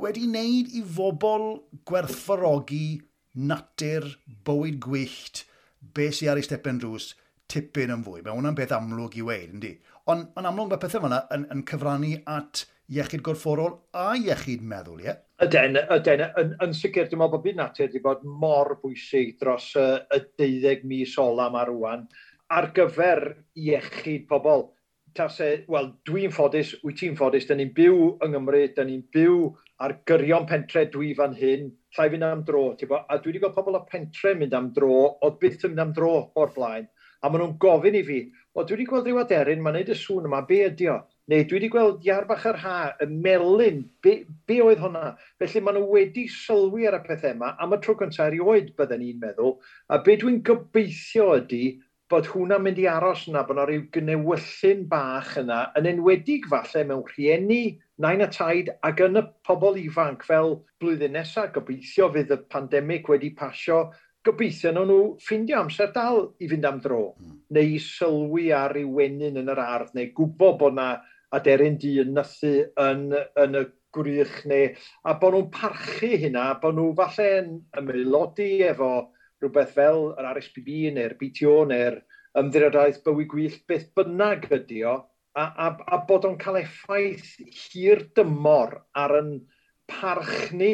wedi 0.06 0.28
wneud 0.28 0.72
i 0.78 0.84
fobl 0.96 1.50
gwerthfarogi 1.90 2.86
natur 3.36 4.08
bywyd 4.48 4.80
gwyllt, 4.84 5.46
be 5.96 6.12
sy'n 6.14 6.34
ar 6.34 6.42
ei 6.42 6.46
stepen 6.46 6.80
drws, 6.82 7.14
tipyn 7.52 7.94
yn 7.94 8.06
fwy. 8.06 8.22
Mae 8.24 8.34
hwnna'n 8.36 8.58
beth 8.58 8.74
amlwg 8.76 9.18
i 9.20 9.26
weid, 9.26 9.52
yndi? 9.54 9.74
Ond 10.12 10.32
mae'n 10.36 10.50
amlwg 10.50 10.72
mae 10.72 10.82
pethau 10.82 11.04
fyna 11.06 11.24
yn, 11.34 11.46
yn 11.54 11.64
cyfrannu 11.70 12.14
at 12.30 12.66
iechyd 12.94 13.24
gorfforol 13.26 13.80
a 13.98 14.14
iechyd 14.20 14.62
meddwl, 14.62 15.02
ie? 15.06 15.16
Yden, 15.42 15.80
yden, 15.98 16.22
yn, 16.42 16.54
yn 16.64 16.76
sicr, 16.78 17.10
dwi'n 17.10 17.22
meddwl 17.22 17.34
bod 17.34 17.44
byd 17.46 17.58
natur 17.60 17.88
wedi 17.88 18.02
bod 18.04 18.24
mor 18.44 18.76
bwysig 18.84 19.36
dros 19.42 19.72
y, 19.80 19.86
y 20.14 20.22
deuddeg 20.40 20.86
mis 20.88 21.16
ola 21.22 21.50
mae 21.54 21.68
rwan 21.72 22.06
ar 22.54 22.70
gyfer 22.78 23.24
iechyd 23.58 24.28
pobl. 24.30 24.70
Ta 25.16 25.30
e, 25.42 25.50
wel, 25.72 25.90
dwi'n 26.06 26.34
ffodus, 26.36 26.76
wyt 26.84 27.00
ti'n 27.00 27.16
ffodus, 27.18 27.48
dyn 27.50 27.62
ni'n 27.64 27.74
byw 27.76 28.00
yng 28.26 28.34
Nghymru, 28.36 28.66
dyn 28.76 28.90
ni'n 28.92 29.06
byw 29.16 29.40
ar 29.82 29.96
gyrion 30.08 30.46
pentre 30.50 30.86
dwi 30.92 31.14
fan 31.18 31.34
hyn, 31.40 31.70
llai 31.96 32.10
fynd 32.12 32.28
am 32.28 32.44
dro, 32.48 32.66
bo? 32.90 33.00
a 33.00 33.18
dwi 33.18 33.32
wedi 33.32 33.42
gweld 33.44 33.56
pobl 33.56 33.80
o 33.80 33.86
pentre 33.90 34.36
mynd 34.36 34.54
am 34.54 34.70
dro, 34.76 35.00
o 35.24 35.32
byth 35.40 35.66
yn 35.66 35.74
mynd 35.74 35.86
am 35.86 35.94
dro 35.96 36.14
o'r 36.36 36.52
blaen, 36.56 36.90
a 37.24 37.32
maen 37.32 37.42
nhw'n 37.42 37.58
gofyn 37.64 37.98
i 37.98 38.04
fi, 38.08 38.20
o 38.54 38.64
dwi 38.64 38.78
wedi 38.78 38.90
gweld 38.92 39.08
rhyw 39.08 39.22
aderyn, 39.24 39.64
mae'n 39.64 39.80
neud 39.80 39.94
y 39.96 39.98
sŵn 40.04 40.28
yma, 40.30 40.44
be 40.48 40.62
ydi 40.68 40.92
o? 40.92 41.00
neu 41.32 41.46
dwi 41.46 41.58
wedi 41.58 41.72
gweld 41.74 42.06
iar 42.06 42.28
bach 42.30 42.46
ha, 42.62 42.76
y 43.02 43.08
melun, 43.10 43.82
be, 44.06 44.20
be 44.46 44.60
oedd 44.62 44.84
hwnna? 44.84 45.16
Felly 45.42 45.64
maen 45.66 45.80
nhw 45.80 45.90
wedi 45.96 46.28
sylwi 46.30 46.86
ar 46.90 47.00
y 47.00 47.02
pethau 47.08 47.34
yma, 47.34 47.56
am 47.62 47.74
y 47.74 47.82
tro 47.82 47.98
cyntaf 47.98 48.28
erioed 48.28 48.76
bydden 48.78 49.02
ni'n 49.02 49.20
meddwl, 49.24 49.58
a 49.90 50.02
be 50.06 50.18
dwi'n 50.22 50.44
gobeithio 50.46 51.32
ydy 51.40 51.64
bod 52.12 52.28
hwnna'n 52.30 52.62
mynd 52.62 52.80
i 52.84 52.86
aros 52.90 53.26
yna, 53.32 53.42
bod 53.48 53.58
yna 53.58 53.66
rhyw 53.66 53.86
gnewyllun 53.96 54.86
bach 54.92 55.34
yna, 55.42 55.64
yn 55.80 55.90
enwedig 55.90 56.46
falle 56.52 56.84
mewn 56.86 57.06
rhieni, 57.10 57.80
nain 58.02 58.22
a 58.22 58.30
taid, 58.30 58.70
ac 58.86 59.02
yn 59.08 59.18
y 59.18 59.24
pobl 59.48 59.80
ifanc 59.82 60.26
fel 60.28 60.60
blwyddyn 60.84 61.18
nesaf, 61.18 61.50
gobeithio 61.56 62.12
fydd 62.14 62.36
y 62.36 62.38
pandemig 62.54 63.10
wedi 63.10 63.32
pasio, 63.40 63.88
gobeithio 64.26 64.76
nhw 64.76 64.86
nhw 64.90 65.02
ffeindio 65.26 65.64
amser 65.64 65.90
dal 65.96 66.22
i 66.42 66.50
fynd 66.50 66.70
am 66.70 66.78
dro, 66.86 67.02
mm. 67.18 67.34
neu 67.58 67.74
i 67.74 67.82
sylwi 67.82 68.48
ar 68.58 68.78
ei 68.78 68.86
wenyn 68.86 69.42
yn 69.42 69.52
yr 69.54 69.62
ardd, 69.66 69.92
neu 69.98 70.14
gwybod 70.18 70.62
bod 70.62 70.78
yna 70.78 70.90
a 71.34 71.42
deryn 71.46 71.80
di 71.82 71.96
yn 72.04 72.14
nythu 72.18 72.54
yn, 72.82 73.08
yn 73.42 73.60
y 73.62 73.66
gwrych 73.96 74.42
neu 74.50 74.70
a 75.08 75.16
bod 75.20 75.36
nhw'n 75.36 75.52
parchu 75.56 76.12
hynna, 76.26 76.48
bod 76.62 76.78
nhw 76.78 76.92
falle'n 77.00 77.52
ymaelodi 77.80 78.50
efo 78.70 78.92
rhywbeth 79.42 79.74
fel 79.78 80.10
yr 80.16 80.30
RSPB 80.34 80.72
neu'r 80.96 81.18
BTO 81.20 81.58
neu'r 81.72 82.00
ymddiriadaeth 82.42 83.02
bywyd 83.06 83.30
gwyllt 83.32 83.62
beth 83.72 83.88
bynnag 83.98 84.50
ydy 84.58 84.82
o, 84.92 84.96
a, 85.36 85.46
a, 85.46 85.70
a 85.96 86.02
bod 86.10 86.28
o'n 86.28 86.38
cael 86.42 86.60
effaith 86.62 87.32
hir 87.62 88.04
dymor 88.18 88.78
ar 89.04 89.16
yn 89.22 89.32
parch 89.92 90.52
ni 90.56 90.74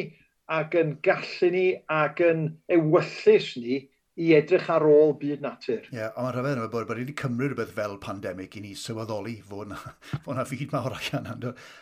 ac 0.52 0.76
yn 0.82 0.97
gallu 1.06 1.52
ni 1.54 1.66
ac 2.02 2.22
yn 2.26 2.47
ewyllus 2.78 3.54
ni 3.62 3.82
i 4.22 4.32
edrych 4.38 4.67
ar 4.69 4.84
ôl 4.86 5.15
byd 5.17 5.41
natur. 5.41 5.82
Ie, 5.89 5.97
yeah, 5.97 6.11
ond 6.13 6.28
mae'n 6.28 6.36
rhyfedd 6.36 6.59
yma 6.59 6.69
bod, 6.74 6.88
bod 6.89 6.99
wedi 7.01 7.15
cymryd 7.17 7.53
rhywbeth 7.53 7.74
fel 7.78 7.95
pandemig 8.03 8.57
i 8.59 8.63
ni 8.63 8.74
sylweddoli 8.78 9.38
fod 9.47 9.72
na, 9.72 9.80
fod 10.26 10.38
na 10.38 10.45
fyd 10.47 10.74
mawr 10.76 10.97
allan. 10.97 11.30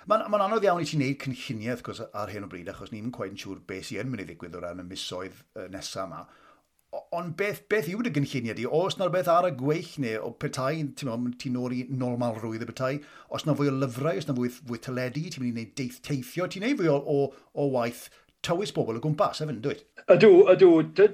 Mae'n 0.07 0.27
ma, 0.31 0.43
anodd 0.45 0.67
iawn 0.67 0.83
i 0.83 0.87
ti 0.87 0.99
wneud 0.99 1.19
cynlluniau 1.25 1.81
gwrs 1.85 2.05
ar 2.07 2.31
hyn 2.31 2.47
o 2.47 2.51
bryd, 2.51 2.69
achos 2.71 2.93
ni'n 2.93 3.09
gwaith 3.15 3.33
yn 3.35 3.41
siŵr 3.43 3.63
beth 3.71 3.89
sy'n 3.89 4.11
mynd 4.11 4.23
i 4.23 4.29
ddigwydd 4.29 4.55
o 4.55 4.63
ran 4.63 4.83
y 4.83 4.87
misoedd 4.87 5.41
nesaf 5.73 6.07
yma. 6.07 6.21
Ond 7.13 7.35
beth, 7.37 7.59
beth 7.69 7.89
yw 7.91 8.05
dy 8.05 8.13
gynlluniau 8.15 8.55
di? 8.57 8.63
Os 8.65 8.95
na 8.97 9.09
rhywbeth 9.09 9.27
ar 9.29 9.49
y 9.49 9.51
gweill 9.59 9.91
neu 10.05 10.23
o 10.25 10.31
petai, 10.41 10.79
ti'n 10.97 11.35
ti 11.41 11.51
nôl 11.53 11.75
i 11.75 11.83
normal 11.91 12.39
rwydd 12.39 12.65
y 12.65 12.69
petai, 12.71 12.95
os 13.29 13.45
na 13.45 13.53
fwy 13.57 13.69
o 13.69 13.75
lyfrau, 13.75 14.17
os 14.17 14.29
na 14.29 14.37
fwy, 14.37 14.49
fwy 14.55 14.79
teledu, 14.87 15.27
ti'n 15.27 15.43
mynd 15.43 15.51
i 15.51 15.57
wneud 15.59 15.75
deith 15.77 15.99
teithio, 16.07 16.47
ti'n 16.49 16.65
wneud 16.65 16.81
fwy 16.81 16.89
o, 16.95 16.97
o, 16.97 17.19
o 17.53 17.67
waith 17.75 18.07
tywys 18.45 18.71
bobl 18.75 18.97
o 18.99 19.03
gwmpas, 19.03 19.41
efo'n 19.43 19.59
dweud? 19.63 19.83
Ydw, 20.13 20.31
ydw. 20.53 20.71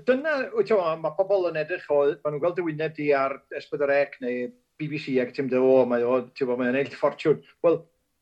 Dyna, 0.07 0.35
wyt 0.55 0.71
mae 1.01 1.15
pobl 1.17 1.49
yn 1.49 1.59
edrych 1.61 1.89
o, 1.89 2.03
maen 2.11 2.35
nhw'n 2.35 2.43
gweld 2.43 2.61
y 2.61 2.67
wyneb 2.69 2.95
di 2.97 3.09
ar 3.17 3.39
S4C 3.57 4.21
neu 4.23 4.47
BBC 4.81 5.17
ac 5.23 5.33
ti'n 5.35 5.49
dweud, 5.51 5.65
o, 5.65 5.75
oh, 5.81 5.89
mae 5.89 6.05
o, 6.05 6.21
ti'n 6.35 6.49
bod, 6.49 6.61
mae'n 6.61 6.79
eill 6.81 6.93
ffortiwn. 6.93 7.41
Wel, 7.65 7.79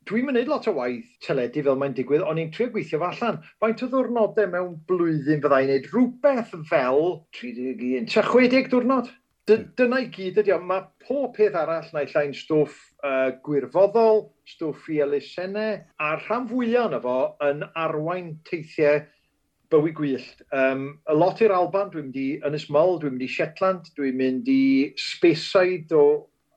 dwi'n 0.09 0.27
mynd 0.27 0.49
lot 0.51 0.67
o 0.67 0.75
waith 0.77 1.11
teledu 1.23 1.63
fel 1.65 1.79
mae'n 1.79 1.95
digwydd, 1.97 2.23
ond 2.27 2.41
i'n 2.41 2.51
trio 2.53 2.69
gweithio 2.73 2.99
fo 3.01 3.09
allan. 3.09 3.41
Faint 3.63 3.83
o 3.85 3.89
ddwrnodau 3.91 4.49
mewn 4.51 4.77
blwyddyn 4.89 5.43
fyddai'n 5.43 5.71
neud 5.71 5.89
rhywbeth 5.91 6.55
fel 6.69 7.03
31 7.39 8.09
60 8.11 8.71
diwrnod? 8.73 9.11
Dyna 9.43 9.97
i 9.99 10.05
gyd 10.07 10.37
ydy 10.39 10.53
o. 10.55 10.57
Mae 10.63 10.85
pob 11.03 11.33
peth 11.35 11.55
arall 11.59 11.89
na 11.91 12.05
llai'n 12.07 12.31
stwff 12.37 12.77
uh, 13.03 13.33
gwirfoddol, 13.43 14.21
stwff 14.47 14.85
i 14.93 15.01
elusennau, 15.03 15.81
a 15.99 16.11
rhan 16.21 16.47
fwyaf 16.47 16.87
yna 16.87 17.01
fo 17.03 17.15
yn 17.43 17.65
arwain 17.81 18.29
teithiau 18.47 19.01
bywyd 19.73 19.97
gwyllt. 19.97 20.45
Um, 20.55 20.85
a 21.11 21.15
lot 21.17 21.43
i'r 21.43 21.51
Alban, 21.57 21.91
dwi'n 21.91 22.07
mynd 22.07 22.21
i 22.21 22.27
Ynys 22.47 22.69
Mull, 22.71 22.95
dwi'n 23.01 23.17
mynd 23.17 23.27
i 23.27 23.29
Shetland, 23.35 23.91
dwi'n 23.97 24.15
mynd 24.21 24.47
i 24.53 24.63
Spesaid 25.09 25.91
o 25.91 26.05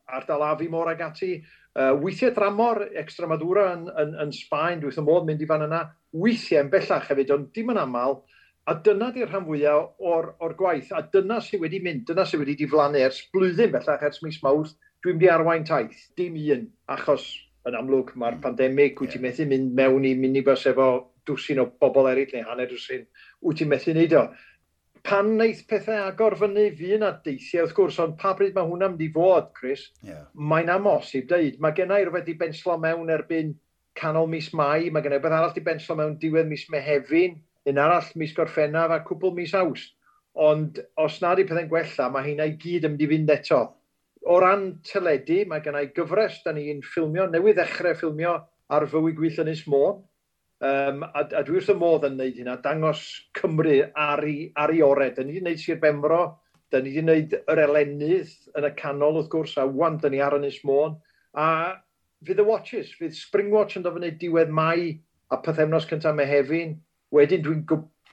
ardal 0.07 0.47
afi 0.47 0.71
mor 0.71 0.93
ag 0.93 1.03
ati. 1.09 1.41
Uh, 1.75 1.91
weithiau 1.99 2.31
dramor, 2.39 2.85
Extremadura 3.03 3.67
yn, 3.75 3.89
yn, 3.99 4.15
yn 4.23 4.35
Sbaen, 4.37 4.79
dwi'n 4.85 5.09
modd 5.09 5.27
mynd 5.27 5.43
i 5.43 5.51
fan 5.51 5.67
yna. 5.67 5.83
Weithiau 6.15 6.63
yn 6.63 6.71
bellach 6.71 7.11
hefyd, 7.11 7.35
ond 7.35 7.51
dim 7.57 7.75
yn 7.75 7.83
aml, 7.83 8.21
A 8.67 8.75
dyna 8.83 9.13
di'r 9.15 9.29
rhan 9.31 9.45
fwyaf 9.47 10.01
o'r, 10.03 10.33
or 10.43 10.55
gwaith, 10.59 10.89
a 10.91 11.05
dyna 11.13 11.39
sydd 11.45 11.63
wedi 11.63 11.79
mynd, 11.85 12.03
dyna 12.09 12.25
sydd 12.27 12.41
wedi 12.43 12.57
diflannu 12.59 12.99
ers 12.99 13.21
blwyddyn 13.35 13.71
bellach 13.71 14.03
ers 14.09 14.19
mis 14.27 14.41
mawrth, 14.43 14.73
dwi'n 15.07 15.21
di 15.23 15.29
arwain 15.31 15.67
taith, 15.69 16.01
dim 16.19 16.35
un, 16.57 16.65
achos 16.91 17.29
yn 17.71 17.77
amlwg 17.79 18.11
mae'r 18.19 18.35
hmm. 18.35 18.43
pandemig, 18.43 18.99
wyt 18.99 19.15
ti'n 19.15 19.23
methu 19.23 19.47
mynd 19.47 19.71
mewn 19.79 20.09
i 20.09 20.17
minibus 20.19 20.67
efo 20.71 20.89
dwsin 21.31 21.63
o 21.63 21.69
bobl 21.79 22.11
eraill 22.11 22.35
neu 22.35 22.49
hanner 22.49 22.67
dwsin, 22.73 23.07
wyt 23.47 23.63
ti'n 23.63 23.71
methu 23.71 23.95
wneud 23.95 24.19
o. 24.19 24.27
Pan 25.07 25.31
wneith 25.37 25.63
pethau 25.71 26.03
agor 26.09 26.35
fyny, 26.41 26.67
fi 26.75 26.97
yna 26.99 27.13
deithiau 27.23 27.69
wrth 27.69 27.79
gwrs, 27.79 28.03
ond 28.03 28.19
pa 28.19 28.35
bryd 28.35 28.59
mae 28.59 28.67
hwnna'n 28.67 28.97
mynd 28.97 29.07
i 29.07 29.13
fod, 29.15 29.53
Chris, 29.55 29.93
yeah. 30.03 30.25
mae'n 30.35 30.75
amosib 30.75 31.31
deud. 31.31 31.61
Mae 31.63 31.79
gennau 31.79 32.03
rhywbeth 32.03 32.35
i 32.35 32.39
benslo 32.41 32.75
mewn 32.83 33.15
erbyn 33.15 33.55
canol 33.99 34.27
mis 34.31 34.51
Mai, 34.59 34.91
mae 34.91 35.07
gennau 35.07 35.21
rhywbeth 35.21 35.39
arall 35.39 35.61
i 35.63 35.67
benslo 35.71 35.95
mewn 36.03 36.19
diwedd 36.23 36.51
mis 36.51 36.67
Mehefin, 36.75 37.39
un 37.71 37.79
arall 37.83 38.11
mis 38.21 38.35
gorffennaf 38.37 38.95
a 38.95 39.03
cwbl 39.07 39.35
mis 39.37 39.55
awst. 39.59 39.95
Ond 40.37 40.79
os 41.01 41.21
nad 41.25 41.41
i 41.41 41.47
pethau'n 41.49 41.71
gwella, 41.71 42.11
mae 42.13 42.27
hynna 42.29 42.47
i 42.51 42.57
gyd 42.61 42.85
yn 42.85 42.95
mynd 42.95 43.05
i 43.07 43.09
fynd 43.13 43.33
eto. 43.33 43.63
O 44.27 44.41
ran 44.43 44.67
teledu, 44.85 45.45
mae 45.49 45.63
gennau 45.65 45.89
gyfres, 45.97 46.43
da 46.45 46.53
ni'n 46.53 46.83
ffilmio, 46.85 47.29
newydd 47.31 47.57
ddechrau 47.61 47.97
ffilmio 47.97 48.35
ar 48.75 48.87
fywyd 48.91 49.17
gwyll 49.17 49.43
yn 49.45 49.53
Môn. 49.73 50.03
Um, 50.57 51.03
a, 51.05 51.21
a 51.37 51.43
dwi 51.45 51.59
wrth 51.59 51.69
y 51.69 51.77
modd 51.77 52.07
yn 52.09 52.15
wneud 52.17 52.39
hynna, 52.41 52.57
dangos 52.65 53.03
Cymru 53.37 53.77
ar 53.93 54.23
ei, 54.25 54.51
ar 54.57 54.73
ei 54.73 54.81
orau. 54.85 55.13
Da 55.13 55.25
ni 55.25 55.35
wedi 55.35 55.43
wneud 55.45 55.61
Sir 55.61 55.81
Benfro, 55.83 56.21
da 56.73 56.81
ni 56.81 56.95
wedi 56.95 57.05
wneud 57.05 57.37
yr 57.53 57.61
elenydd 57.67 58.33
yn 58.57 58.69
y 58.69 58.71
canol 58.79 59.21
wrth 59.21 59.29
gwrs, 59.33 59.57
a 59.61 59.67
wan 59.69 60.01
da 60.01 60.09
ni 60.13 60.23
ar 60.25 60.39
Ynys 60.39 60.63
Môn. 60.69 60.97
A 61.37 61.77
fydd 62.25 62.41
y 62.41 62.49
watches, 62.49 62.95
fydd 62.97 63.17
Springwatch 63.17 63.77
yn 63.77 63.85
dod 63.85 63.99
fyny 63.99 64.15
diwedd 64.21 64.53
mai 64.53 64.97
a 65.29 65.39
pethefnos 65.45 65.89
cyntaf 65.91 66.17
Mehefin, 66.17 66.79
Wedyn 67.15 67.45
dwi'n 67.45 67.63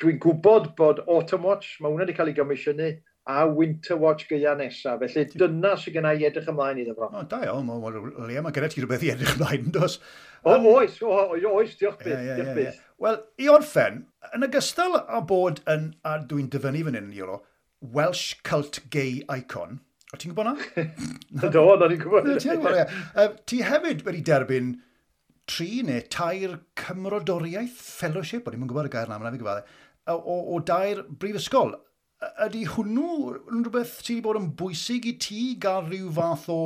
dwi 0.01 0.17
gwybod 0.21 0.73
bod 0.77 1.01
Autumn 1.07 1.47
Watch, 1.47 1.79
mae 1.81 1.91
hwnna 1.91 2.05
wedi 2.05 2.15
cael 2.17 2.31
ei 2.31 2.37
gomisiynu, 2.37 2.91
a 3.25 3.47
Winter 3.47 3.97
Watch 3.97 4.27
gyda 4.27 4.55
nesaf. 4.59 4.99
Felly 5.01 5.23
dyna 5.31 5.73
sy'n 5.79 5.95
gennau 5.95 6.19
i 6.19 6.27
edrych 6.27 6.49
ymlaen 6.51 6.81
iddo 6.83 6.95
fo. 6.97 7.07
O, 7.07 7.23
da 7.29 7.39
iawn. 7.47 7.69
Liam, 8.27 8.43
mae 8.45 8.55
gennych 8.55 8.75
ti 8.75 8.83
rhywbeth 8.83 9.05
i 9.07 9.13
edrych 9.13 9.37
ymlaen, 9.37 9.71
dos? 9.75 9.97
O, 10.43 10.57
oes, 10.73 10.99
oes, 11.07 11.77
diolch 11.79 12.01
byth. 12.03 12.11
yeah, 12.11 12.41
yeah, 12.43 12.59
yeah, 12.65 12.81
Wel, 13.03 13.17
i 13.39 13.49
orffen, 13.51 14.03
yn 14.35 14.45
ogystal 14.47 14.99
â 14.99 15.23
bod 15.27 15.63
yn, 15.71 15.89
a 16.07 16.17
dwi'n 16.27 16.51
dyfynnu 16.51 16.83
fan 16.87 16.99
hyn, 16.99 17.09
Iolo, 17.15 17.41
Welsh 17.95 18.37
cult 18.47 18.79
gay 18.93 19.23
icon, 19.31 19.79
o 20.13 20.19
ti'n 20.19 20.31
gwybod 20.31 20.51
na? 20.51 20.83
Do, 21.55 21.65
na 21.79 21.89
ni'n 21.91 21.99
gwybod. 22.03 22.29
Ti 23.49 23.63
hefyd 23.67 24.05
wedi 24.07 24.23
derbyn 24.29 24.75
tri 25.49 25.81
neu 25.85 26.03
tair 26.13 26.57
cymrodoriaeth 26.79 27.79
fellowship, 27.99 28.47
o'n 28.47 28.57
i'n 28.57 28.67
gwybod 28.69 28.89
y 28.89 28.93
gair 28.93 29.11
na, 29.11 29.19
mae'n 29.19 29.35
fi 29.35 29.41
gwybod, 29.41 29.71
o, 30.13 30.15
o, 30.15 30.37
o 30.55 30.59
dair 30.63 31.03
brifysgol. 31.19 31.75
Ydy 32.45 32.63
hwnnw 32.71 33.07
yn 33.51 33.65
rhywbeth 33.65 33.97
sydd 33.99 34.15
wedi 34.15 34.25
bod 34.27 34.39
yn 34.39 34.51
bwysig 34.59 35.07
i 35.11 35.15
ti 35.19 35.41
gael 35.63 35.87
rhyw 35.89 36.11
fath 36.15 36.49
o... 36.53 36.59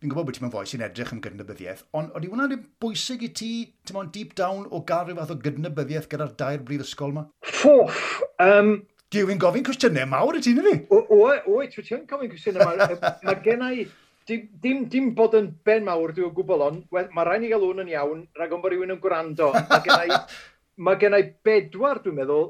Fi'n 0.00 0.12
gwybod 0.12 0.30
bod 0.30 0.36
ti'n 0.36 0.52
foes 0.52 0.70
sy'n 0.72 0.84
edrych 0.86 1.10
am 1.12 1.18
gydnabyddiaeth, 1.24 1.82
ond 1.96 2.14
ydy 2.16 2.28
hwnna'n 2.32 2.62
bwysig 2.80 3.24
i 3.26 3.28
ti, 3.36 3.50
ti'n 3.84 3.98
mynd 3.98 4.14
deep 4.14 4.32
down, 4.38 4.62
o 4.72 4.80
gael 4.88 5.08
rhyw 5.08 5.18
fath 5.18 5.34
o 5.34 5.40
gydnabyddiaeth 5.44 6.08
gyda'r 6.12 6.32
dair 6.40 6.62
brifysgol 6.64 7.12
yma? 7.12 7.26
Ffoff! 7.44 8.22
Um, 8.40 8.78
Diw 9.10 9.26
Dwi'n 9.26 9.40
gofyn 9.42 9.64
cwestiynau 9.66 10.06
mawr 10.06 10.36
i 10.38 10.40
ti'n 10.44 10.60
na 10.60 10.62
fi? 10.68 10.76
Oes, 10.94 11.40
wyt 11.50 11.72
ti'n 11.76 12.04
gofyn 12.08 12.30
cwestiynau 12.30 12.62
mawr. 12.62 12.94
Mae 13.26 13.40
gen 13.44 13.64
i 13.66 13.84
dim, 14.30 14.46
dim, 14.62 14.86
dim 14.92 15.10
bod 15.18 15.34
yn 15.38 15.50
ben 15.66 15.84
mawr, 15.86 16.14
dwi'n 16.14 16.32
gwybod 16.36 16.64
ond, 16.66 16.86
mae 16.94 17.26
rhaid 17.26 17.44
i 17.46 17.50
gael 17.50 17.66
hwn 17.66 17.84
yn 17.84 17.92
iawn, 17.96 18.24
rhag 18.38 18.54
ond 18.54 18.64
bod 18.64 18.74
rhywun 18.74 18.94
yn 18.94 19.02
gwrando. 19.02 19.50
Mae 19.70 19.84
gen 19.86 20.06
i, 20.06 20.18
mae 20.86 20.98
gen 21.00 21.18
bedwar, 21.46 22.00
dwi'n 22.04 22.18
meddwl, 22.20 22.48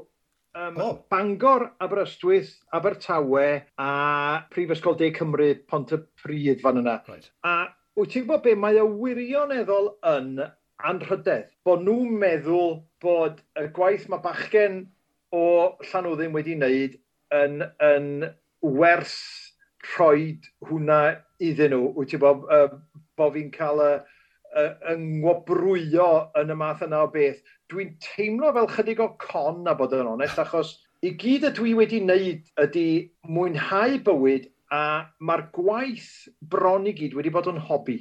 um, 0.55 0.79
oh. 0.85 0.93
Bangor, 1.11 1.71
Aberystwyth, 1.81 2.53
Abertawe 2.77 3.45
a 3.81 3.91
Prifysgol 4.53 4.97
De 4.99 5.11
Cymru, 5.15 5.51
Pont 5.67 5.93
y 5.95 6.01
Pryd 6.21 6.63
fan 6.63 6.81
yna. 6.83 6.99
Right. 7.09 7.29
A 7.47 7.57
wyt 7.97 8.13
ti'n 8.13 8.25
gwybod 8.25 8.45
be, 8.45 8.55
mae 8.59 8.79
y 8.79 8.87
wirioneddol 8.87 9.93
yn 10.13 10.33
anrhydedd, 10.91 11.51
bod 11.67 11.83
nhw'n 11.85 12.17
meddwl 12.21 12.79
bod 13.03 13.41
y 13.59 13.67
gwaith 13.75 14.07
mae 14.09 14.23
bachgen 14.23 14.83
o 15.35 15.43
Llanwddin 15.91 16.33
wedi 16.35 16.57
wneud 16.57 16.97
yn, 17.35 17.61
yn 17.85 18.09
werth 18.61 19.19
rhoi 19.85 20.37
hwnna 20.69 21.01
iddyn 21.41 21.73
nhw, 21.73 21.91
wyt 21.97 22.13
ti'n 22.13 22.21
bod, 22.21 22.45
uh, 22.53 22.69
bo 23.17 23.29
fi'n 23.33 23.49
cael 23.55 23.81
y, 23.85 23.89
y, 24.61 24.67
yngwobrwyo 24.93 26.07
yn 26.41 26.53
y 26.53 26.57
math 26.59 26.85
yna 26.85 27.03
o 27.05 27.09
beth. 27.13 27.41
Dwi'n 27.71 27.95
teimlo 28.03 28.53
fel 28.55 28.69
chydig 28.75 29.01
o 29.03 29.11
con 29.21 29.67
a 29.67 29.75
bod 29.77 29.95
yn 29.97 30.09
onest, 30.13 30.39
achos 30.41 30.75
i 31.01 31.13
gyd 31.17 31.47
y 31.49 31.53
dwi 31.57 31.75
wedi 31.79 32.01
wneud 32.03 32.49
ydy 32.61 32.87
mwynhau 33.25 33.97
bywyd 34.05 34.49
a 34.71 34.83
mae'r 35.19 35.47
gwaith 35.55 36.11
bron 36.53 36.87
i 36.87 36.95
gyd 36.97 37.15
wedi 37.17 37.33
bod 37.33 37.49
yn 37.51 37.61
hobi. 37.69 37.97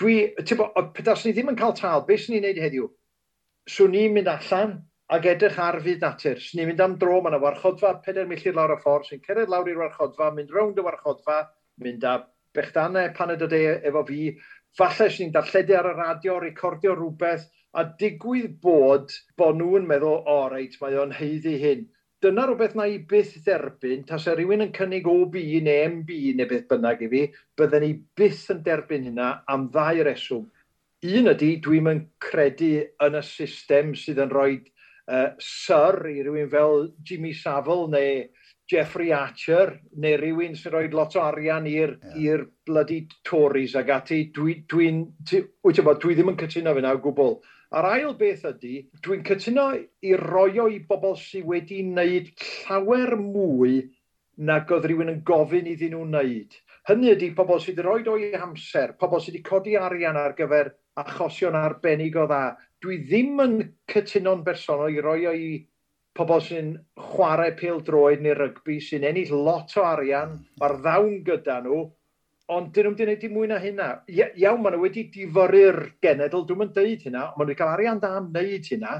Dwi, 0.00 0.16
ti'n 0.42 0.58
bod, 0.60 0.94
pedas 0.96 1.24
ni 1.24 1.34
ddim 1.36 1.52
yn 1.52 1.58
cael 1.60 1.76
tal, 1.78 2.06
beth 2.08 2.24
sy'n 2.24 2.36
ni'n 2.36 2.48
neud 2.48 2.62
heddiw? 2.64 2.88
Swn 3.70 3.94
ni'n 3.94 4.16
mynd 4.16 4.30
allan, 4.32 4.78
ac 5.10 5.26
edrych 5.26 5.58
ar 5.58 5.80
fydd 5.82 6.04
natur. 6.06 6.38
Swn 6.38 6.60
ni'n 6.60 6.68
mynd 6.70 6.82
am 6.84 6.96
dro, 6.98 7.18
mae 7.18 7.32
yna 7.32 7.40
warchodfa, 7.42 7.96
4 8.06 8.28
milltir 8.30 8.54
lawr 8.54 8.76
y 8.76 8.80
ffordd, 8.82 9.08
sy'n 9.08 9.22
cyrraedd 9.24 9.50
lawr 9.50 9.70
i'r 9.72 9.80
warchodfa, 9.82 10.30
mynd 10.36 10.52
rownd 10.54 10.78
y 10.78 10.84
warchodfa, 10.86 11.40
mynd 11.82 12.06
â 12.06 12.12
bechdannau 12.54 13.10
pan 13.16 13.34
o 13.34 13.38
de 13.40 13.58
e- 13.58 13.80
efo 13.90 14.04
fi, 14.06 14.20
falle 14.78 15.08
sy'n 15.10 15.26
ni'n 15.26 15.34
darlledu 15.34 15.78
ar 15.78 15.90
y 15.90 15.96
radio, 15.98 16.38
recordio 16.44 16.94
rhywbeth, 16.94 17.48
a 17.74 17.84
digwydd 17.98 18.56
bod 18.62 19.10
bod 19.38 19.58
nhw'n 19.58 19.90
meddwl, 19.90 20.22
o 20.22 20.36
oh, 20.36 20.46
reit, 20.52 20.78
mae 20.82 20.98
o'n 21.02 21.14
heiddi 21.18 21.58
hyn. 21.58 21.84
Dyna 22.22 22.46
rhywbeth 22.46 22.74
na 22.78 22.86
i 22.86 22.98
byth 23.10 23.36
dderbyn, 23.42 24.06
tas 24.06 24.26
e 24.30 24.34
rhywun 24.36 24.66
yn 24.66 24.74
cynnig 24.76 25.06
OB 25.10 25.38
neu 25.66 25.84
MB 25.90 26.16
neu 26.38 26.50
beth 26.50 26.66
bynnag 26.70 27.06
i 27.06 27.10
fi, 27.10 27.26
bydden 27.58 27.86
ni 27.86 27.94
byth 28.18 28.50
yn 28.54 28.62
derbyn 28.66 29.06
hynna 29.10 29.30
am 29.50 29.70
ddau 29.74 30.02
reswm. 30.06 30.50
Un 31.18 31.30
ydy, 31.32 31.54
dwi'n 31.64 32.04
credu 32.20 32.74
yn 33.06 33.16
y 33.16 33.22
system 33.24 33.96
sydd 33.96 34.20
yn 34.22 34.34
rhoi 34.34 34.60
uh, 35.10 35.32
sir 35.42 36.06
i 36.10 36.20
rywun 36.22 36.50
fel 36.50 36.86
Jimmy 37.02 37.34
Savile 37.34 37.88
neu 37.90 38.24
Jeffrey 38.70 39.10
Archer 39.12 39.72
neu 39.98 40.16
rywun 40.20 40.54
sy'n 40.54 40.74
rhoi 40.74 40.90
lot 40.94 41.16
o 41.18 41.22
arian 41.24 41.66
i'r 41.66 41.96
yeah. 42.14 42.44
bloody 42.66 43.00
Tories 43.26 43.74
ag 43.74 43.90
ati. 43.90 44.20
Dwi'n, 44.34 44.62
dwi, 44.70 44.90
dwi, 45.26 45.40
wyt 45.66 45.80
dwi 46.04 46.14
ddim 46.14 46.30
yn 46.34 46.38
cytuno 46.38 46.76
fe 46.76 46.84
na 46.84 46.94
o 46.94 47.00
gwbl. 47.02 47.40
A'r 47.74 47.86
ail 47.86 48.14
beth 48.18 48.46
ydy, 48.48 48.76
dwi'n 49.02 49.26
cytuno 49.26 49.68
i 49.76 50.14
roio 50.18 50.68
i 50.70 50.80
bobl 50.86 51.16
sydd 51.18 51.46
wedi 51.50 51.82
wneud 51.86 52.30
llawer 52.46 53.14
mwy 53.18 53.76
nag 54.46 54.70
oedd 54.74 54.86
rhywun 54.88 55.12
yn 55.12 55.22
gofyn 55.26 55.68
iddyn 55.70 55.94
nhw 55.94 56.06
wneud. 56.06 56.56
Hynny 56.88 57.12
ydy 57.12 57.28
pobl 57.36 57.60
sydd 57.62 57.78
wedi 57.78 57.86
rhoi 57.86 58.06
o'i 58.14 58.30
amser, 58.38 58.94
pobl 58.98 59.20
sydd 59.22 59.36
wedi 59.36 59.46
codi 59.46 59.76
arian 59.78 60.18
ar 60.18 60.34
gyfer 60.38 60.72
achosion 61.02 61.58
arbennig 61.58 62.16
o 62.18 62.26
dda, 62.30 62.56
dwi 62.84 63.02
ddim 63.04 63.42
yn 63.44 63.56
cytuno'n 63.92 64.44
bersonol 64.44 64.94
i 64.94 65.02
roi 65.04 65.20
o 65.28 65.34
i 65.36 65.50
pobl 66.16 66.42
sy'n 66.44 66.72
chwarae 67.10 67.52
pil 67.58 67.80
droed 67.86 68.22
neu 68.24 68.34
rygbi 68.36 68.80
sy'n 68.82 69.06
ennill 69.08 69.32
lot 69.46 69.76
o 69.78 69.84
arian, 69.86 70.36
hmm. 70.36 70.58
mae'r 70.60 70.76
ddawn 70.84 71.16
gyda 71.26 71.60
nhw, 71.64 71.84
ond 72.50 72.72
dyn 72.74 72.88
nhw'n 72.88 72.98
gwneud 72.98 73.24
i 73.24 73.30
mwy 73.30 73.48
na 73.50 73.60
hynna. 73.62 73.88
Iawn, 74.10 74.60
maen 74.64 74.76
nhw 74.76 74.82
wedi 74.82 75.06
difyru'r 75.14 75.80
genedl, 76.02 76.44
dwi'n 76.48 76.60
mynd 76.64 76.74
dweud 76.76 77.06
hynna, 77.06 77.28
ond 77.30 77.38
maen 77.38 77.46
nhw 77.46 77.52
wedi 77.52 77.60
cael 77.60 77.72
arian 77.76 78.02
da 78.02 78.12
am 78.18 78.28
wneud 78.32 78.68
hynna, 78.72 78.98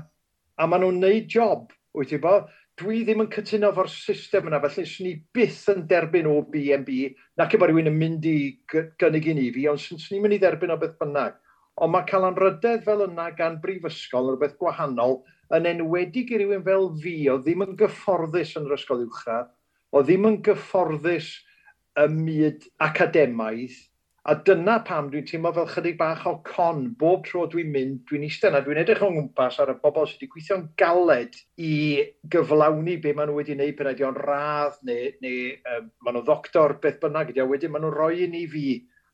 a 0.55 0.70
maen 0.70 0.87
nhw'n 0.87 1.03
wneud 1.03 1.28
job, 1.35 1.74
wyt 1.97 2.12
ti 2.12 2.20
bo? 2.22 2.39
Dwi 2.81 3.03
ddim 3.05 3.24
yn 3.24 3.33
cytuno 3.35 3.72
fo'r 3.76 3.91
system 3.93 4.49
yna, 4.49 4.61
felly 4.62 4.87
swn 4.89 5.09
ni 5.09 5.14
byth 5.35 5.66
yn 5.74 5.83
derbyn 5.91 6.31
o 6.31 6.39
BNB, 6.53 7.11
nac 7.41 7.57
efo 7.57 7.66
rhywun 7.68 7.91
yn 7.91 7.99
mynd 7.99 8.28
i 8.31 8.39
gynnig 8.70 9.26
i 9.28 9.37
ni 9.37 9.51
fi, 9.57 9.66
ond 9.72 9.83
swn 9.83 10.01
ni'n 10.14 10.24
mynd 10.24 10.39
i 10.39 10.41
dderbyn 10.41 10.72
o 10.72 10.78
beth 10.81 10.97
bynnag 11.01 11.37
ond 11.81 11.95
mae 11.95 12.07
cael 12.09 12.26
anrydedd 12.28 12.83
fel 12.85 13.07
yna 13.07 13.31
gan 13.37 13.61
brifysgol 13.62 14.28
yn 14.28 14.35
rhywbeth 14.37 14.59
gwahanol, 14.61 15.20
yn 15.57 15.68
enwedig 15.70 16.33
i 16.35 16.41
rywun 16.43 16.64
fel 16.66 16.91
fi, 17.03 17.14
o 17.33 17.39
ddim 17.41 17.64
yn 17.66 17.78
gyfforddus 17.81 18.57
yn 18.61 18.68
yr 18.68 18.76
ysgol 18.76 19.07
uwchradd, 19.07 19.49
o 19.97 20.03
ddim 20.05 20.28
yn 20.28 20.43
gyfforddus 20.47 21.31
y 21.99 22.05
myd 22.12 22.68
academaidd, 22.85 23.78
a 24.28 24.35
dyna 24.45 24.76
pam 24.85 25.09
dwi'n 25.11 25.24
teimlo 25.26 25.51
fel 25.57 25.68
chydig 25.72 25.97
bach 25.99 26.26
o 26.28 26.35
con. 26.45 26.83
Bob 27.01 27.24
tro 27.24 27.47
dwi'n 27.51 27.70
mynd, 27.72 28.03
dwi'n 28.11 28.26
eistedd 28.26 28.53
yna, 28.53 28.61
dwi'n 28.66 28.83
edrych 28.83 29.01
o'n 29.07 29.16
gwmpas 29.16 29.57
ar 29.64 29.72
y 29.72 29.76
bobl 29.81 30.05
sydd 30.07 30.20
wedi 30.20 30.31
gweithio'n 30.35 30.66
galed 30.78 31.39
i 31.57 31.72
gyflawni 32.35 32.99
be 33.01 33.14
maen 33.16 33.33
nhw 33.33 33.41
wedi 33.41 33.57
wneud 33.57 33.78
pen 33.78 33.91
ydy 33.95 34.07
o'n 34.07 34.20
radd 34.20 34.76
neu, 34.87 35.09
neu 35.24 35.41
um, 35.72 35.89
maen 36.05 36.18
nhw 36.18 36.24
ddoctor, 36.28 36.76
beth 36.85 37.01
bynnag 37.01 37.33
ydy, 37.33 37.43
a 37.43 37.49
wedyn 37.49 37.72
maen 37.72 37.87
nhw'n 37.87 37.97
rhoi 37.97 38.26
i 38.26 38.28
ni 38.31 38.45
fi 38.53 38.66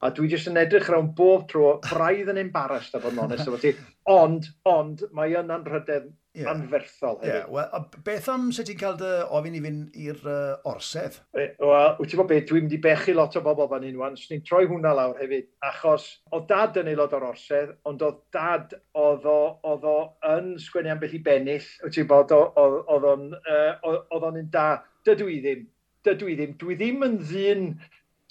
A 0.06 0.12
dwi 0.14 0.28
jyst 0.30 0.46
yn 0.50 0.60
edrych 0.60 0.86
rawn 0.92 1.08
bob 1.18 1.48
tro, 1.50 1.76
braidd 1.82 2.30
yn 2.30 2.38
embarrassed 2.44 2.94
a 2.94 3.00
bod 3.02 3.16
yn 3.16 3.24
onest 3.24 3.48
efo 3.48 3.58
ti. 3.58 3.72
Ond, 4.12 4.46
ond, 4.70 5.02
mae 5.16 5.34
yna'n 5.34 5.64
rhydedd 5.66 6.06
yeah. 6.36 6.50
anferthol 6.52 7.16
hefyd. 7.22 7.32
Yeah. 7.32 7.50
Well, 7.50 7.68
a 7.72 7.80
beth 8.06 8.28
am 8.30 8.52
sut 8.54 8.68
ti'n 8.68 8.78
cael 8.78 8.94
dy 9.00 9.10
ofyn 9.34 9.56
i 9.58 9.62
fynd 9.64 9.96
i'r 10.04 10.20
uh, 10.30 10.70
orsedd? 10.70 11.18
Wel, 11.34 11.50
wyt 11.98 12.12
ti'n 12.12 12.20
bod 12.20 12.30
beth, 12.30 12.46
dwi'n 12.50 12.66
mynd 12.66 12.76
i 12.76 12.80
bechu 12.86 13.16
lot 13.16 13.38
o 13.38 13.42
bobl 13.48 13.70
fan 13.72 13.86
hyn 13.88 13.98
wan, 13.98 14.18
ni'n 14.30 14.44
troi 14.46 14.62
hwnna 14.70 14.94
lawr 14.94 15.18
hefyd, 15.22 15.48
achos 15.66 16.08
o 16.30 16.42
dad 16.46 16.78
yn 16.82 16.92
aelod 16.92 17.16
o'r 17.18 17.28
orsedd, 17.32 17.74
ond 17.88 18.04
o 18.06 18.12
dad 18.36 18.76
oedd 19.02 19.26
o, 19.26 19.98
yn 20.36 20.54
sgwennu 20.62 20.94
am 20.94 21.02
beth 21.02 21.16
i 21.18 21.22
bennill, 21.26 21.70
wyt 21.82 21.98
ti'n 21.98 22.10
bod, 22.12 22.36
oedd 22.36 23.10
o'n 23.10 24.40
un 24.44 24.50
da, 24.54 24.68
dydw 25.08 25.32
i 25.32 25.40
ddim, 25.42 25.66
dydw 26.06 26.30
i 26.30 26.38
ddim, 26.38 26.56
dwi 26.60 26.78
ddim 26.78 27.06
yn 27.06 27.22
ddyn 27.24 27.70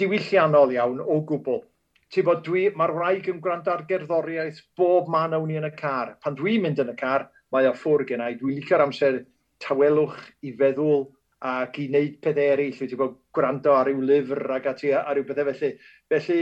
diwylliannol 0.01 0.73
iawn 0.75 0.99
o 1.01 1.21
gwbl. 1.27 1.63
Ti 2.11 2.23
bod 2.25 2.43
dwi, 2.45 2.67
mae'r 2.77 2.93
wraig 2.95 3.29
yn 3.31 3.41
gwrando 3.43 3.73
ar 3.73 3.85
gerddoriaeth 3.89 4.61
bob 4.77 5.09
man 5.11 5.33
awn 5.35 5.51
i 5.51 5.57
yn 5.59 5.67
y 5.67 5.71
car. 5.75 6.15
Pan 6.23 6.37
dwi'n 6.37 6.63
mynd 6.63 6.81
yn 6.83 6.93
y 6.93 6.95
car, 6.99 7.29
mae 7.51 7.67
o 7.69 7.73
ffwr 7.75 8.05
gen 8.07 8.23
i. 8.23 8.35
Dwi'n 8.39 8.59
licio'r 8.59 8.85
amser 8.85 9.23
tawelwch 9.63 10.19
i 10.45 10.53
feddwl 10.59 11.07
ac 11.45 11.79
i 11.81 11.87
wneud 11.89 12.21
pethau 12.23 12.53
eraill. 12.53 12.77
Dwi'n 12.77 13.01
bod 13.01 13.17
gwrando 13.35 13.73
ar 13.75 13.89
ryw 13.89 14.05
lyfr 14.05 14.55
ac 14.59 14.69
ati 14.75 14.93
ar 14.95 15.15
ryw 15.17 15.27
bethau 15.27 15.49
felly. 15.51 15.73
Felly, 16.11 16.39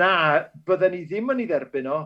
na, 0.00 0.14
bydden 0.66 0.94
ni 0.96 1.04
ddim 1.04 1.34
yn 1.34 1.44
ei 1.44 1.50
dderbyn 1.52 1.90
o 1.92 2.00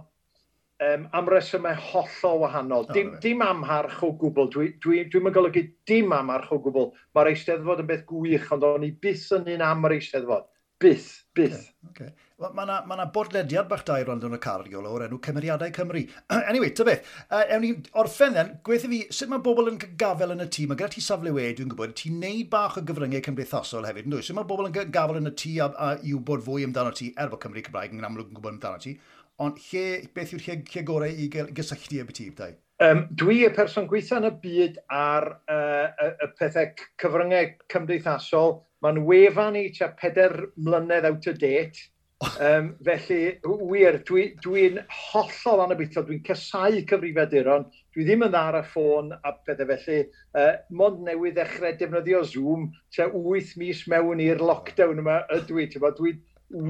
um, 0.89 1.09
am 1.21 1.33
resymau 1.33 1.79
hollol 1.93 2.45
wahanol. 2.45 2.89
Oh, 2.89 2.93
dim, 2.97 3.15
right. 3.15 3.23
dim 3.23 3.47
amharch 3.47 4.03
o 4.03 4.13
gwbl. 4.19 4.51
Dwi'n 4.53 4.77
dwi, 4.83 5.03
dwi, 5.07 5.23
dwi 5.23 5.37
golygu 5.39 5.67
dim 5.89 6.13
amharch 6.17 6.53
o 6.53 6.61
gwbl. 6.67 6.93
Mae'r 7.15 7.33
eisteddfod 7.33 7.85
yn 7.85 7.91
beth 7.93 8.07
gwych, 8.11 8.53
ond 8.57 8.67
o'n 8.67 8.89
i 8.89 8.95
byth 9.07 9.31
yn 9.39 9.53
un 9.55 9.69
am 9.71 9.87
yr 9.87 10.01
eisteddfod 10.01 10.49
Byth, 10.79 11.25
byth. 11.35 11.73
Okay, 11.91 12.05
okay. 12.05 12.13
Well, 12.39 12.53
mae 12.55 12.63
yna 12.69 12.75
ma, 12.87 13.05
bodlediad 13.11 13.67
bach 13.67 13.81
da 13.87 13.97
i 13.99 14.05
rando 14.07 14.29
yn 14.29 14.37
y 14.37 14.39
cariol 14.43 14.85
o'r 14.87 15.09
enw 15.09 15.17
Cymeriadau 15.25 15.73
Cymru. 15.75 16.05
anyway, 16.51 16.71
ta 16.71 16.85
beth, 16.87 17.09
uh, 17.33 17.41
ewn 17.51 17.65
ni 17.65 17.71
orffen 17.99 18.37
then, 18.37 18.53
gweithio 18.67 18.93
fi, 18.93 19.01
sut 19.11 19.33
mae 19.33 19.43
bobl 19.43 19.73
yn 19.73 19.81
gafel 19.99 20.37
yn 20.37 20.45
y 20.45 20.47
tîm? 20.55 20.71
Mae 20.71 20.79
gyda 20.79 20.93
ti 20.95 21.03
safle 21.03 21.33
we, 21.35 21.49
dwi'n 21.59 21.73
gwybod, 21.73 21.97
ti'n 21.99 22.21
neud 22.23 22.47
bach 22.53 22.79
o 22.79 22.85
gyfryngau 22.87 23.25
cymdeithasol 23.27 23.89
hefyd, 23.91 24.07
yn 24.07 24.15
dwi? 24.15 24.23
Sut 24.29 24.39
mae 24.39 24.47
bobl 24.53 24.71
yn 24.71 24.95
gafel 24.95 25.19
yn 25.19 25.33
y 25.33 25.35
tŷ 25.43 25.57
a, 25.67 25.69
a 25.75 25.91
i 25.99 26.15
wybod 26.15 26.47
fwy 26.47 26.69
amdano 26.69 26.95
ti, 26.95 27.11
er 27.19 27.35
bod 27.35 27.43
Cymru 27.43 27.67
Cymraeg 27.67 27.99
yn 27.99 28.07
amlwg 28.07 28.31
yn 28.31 28.39
gwybod 28.39 28.55
amdano 28.55 28.79
ti, 28.87 28.95
ond 29.43 29.59
lle, 29.73 29.85
beth 30.15 30.37
yw'r 30.39 30.47
lle, 30.47 30.59
lle 30.63 30.87
gorau 30.87 31.11
i 31.11 31.27
gael 31.35 31.51
gysylltu 31.59 32.05
efo 32.05 32.15
ti, 32.21 32.31
dau? 32.39 32.55
Um, 32.87 33.09
dwi 33.19 33.41
y 33.43 33.51
person 33.51 33.91
gweithio 33.91 34.21
yn 34.21 34.31
y 34.31 34.33
byd 34.47 34.79
ar 34.95 35.33
uh, 35.51 35.91
y, 35.91 36.13
y 36.23 36.31
pethau 36.39 36.71
cyfryngau 37.03 37.51
cymdeithasol 37.75 38.61
Mae'n 38.85 39.05
wefan 39.09 39.57
i 39.59 39.69
tua 39.75 39.93
peder 39.99 40.35
mlynedd 40.57 41.07
out 41.09 41.31
of 41.31 41.39
date. 41.39 41.89
um, 42.43 42.73
felly, 42.83 43.39
wir, 43.71 44.01
dwi'n 44.03 44.03
dwi, 44.09 44.23
dwi 44.43 44.63
hollol 44.91 45.61
anabyddiol, 45.63 46.07
dwi'n 46.09 46.25
casau 46.27 46.81
cyfrifiaduron, 46.91 47.69
dwi 47.95 48.07
ddim 48.09 48.25
yn 48.27 48.33
dda 48.33 48.41
ar 48.49 48.59
y 48.59 48.63
ffôn 48.67 49.13
a 49.15 49.33
pethau 49.47 49.69
felly, 49.69 50.01
uh, 50.35 50.57
mond 50.81 51.05
newydd 51.07 51.37
ddechrau 51.37 51.77
defnyddio 51.79 52.25
Zoom, 52.27 52.65
tua 52.95 53.07
8 53.13 53.55
mis 53.63 53.85
mewn 53.93 54.25
i'r 54.25 54.43
lockdown 54.43 54.99
yma 55.05 55.21
ydw 55.37 55.63
i, 55.63 55.69
ti'n 55.71 55.87
dwi'n 56.01 56.19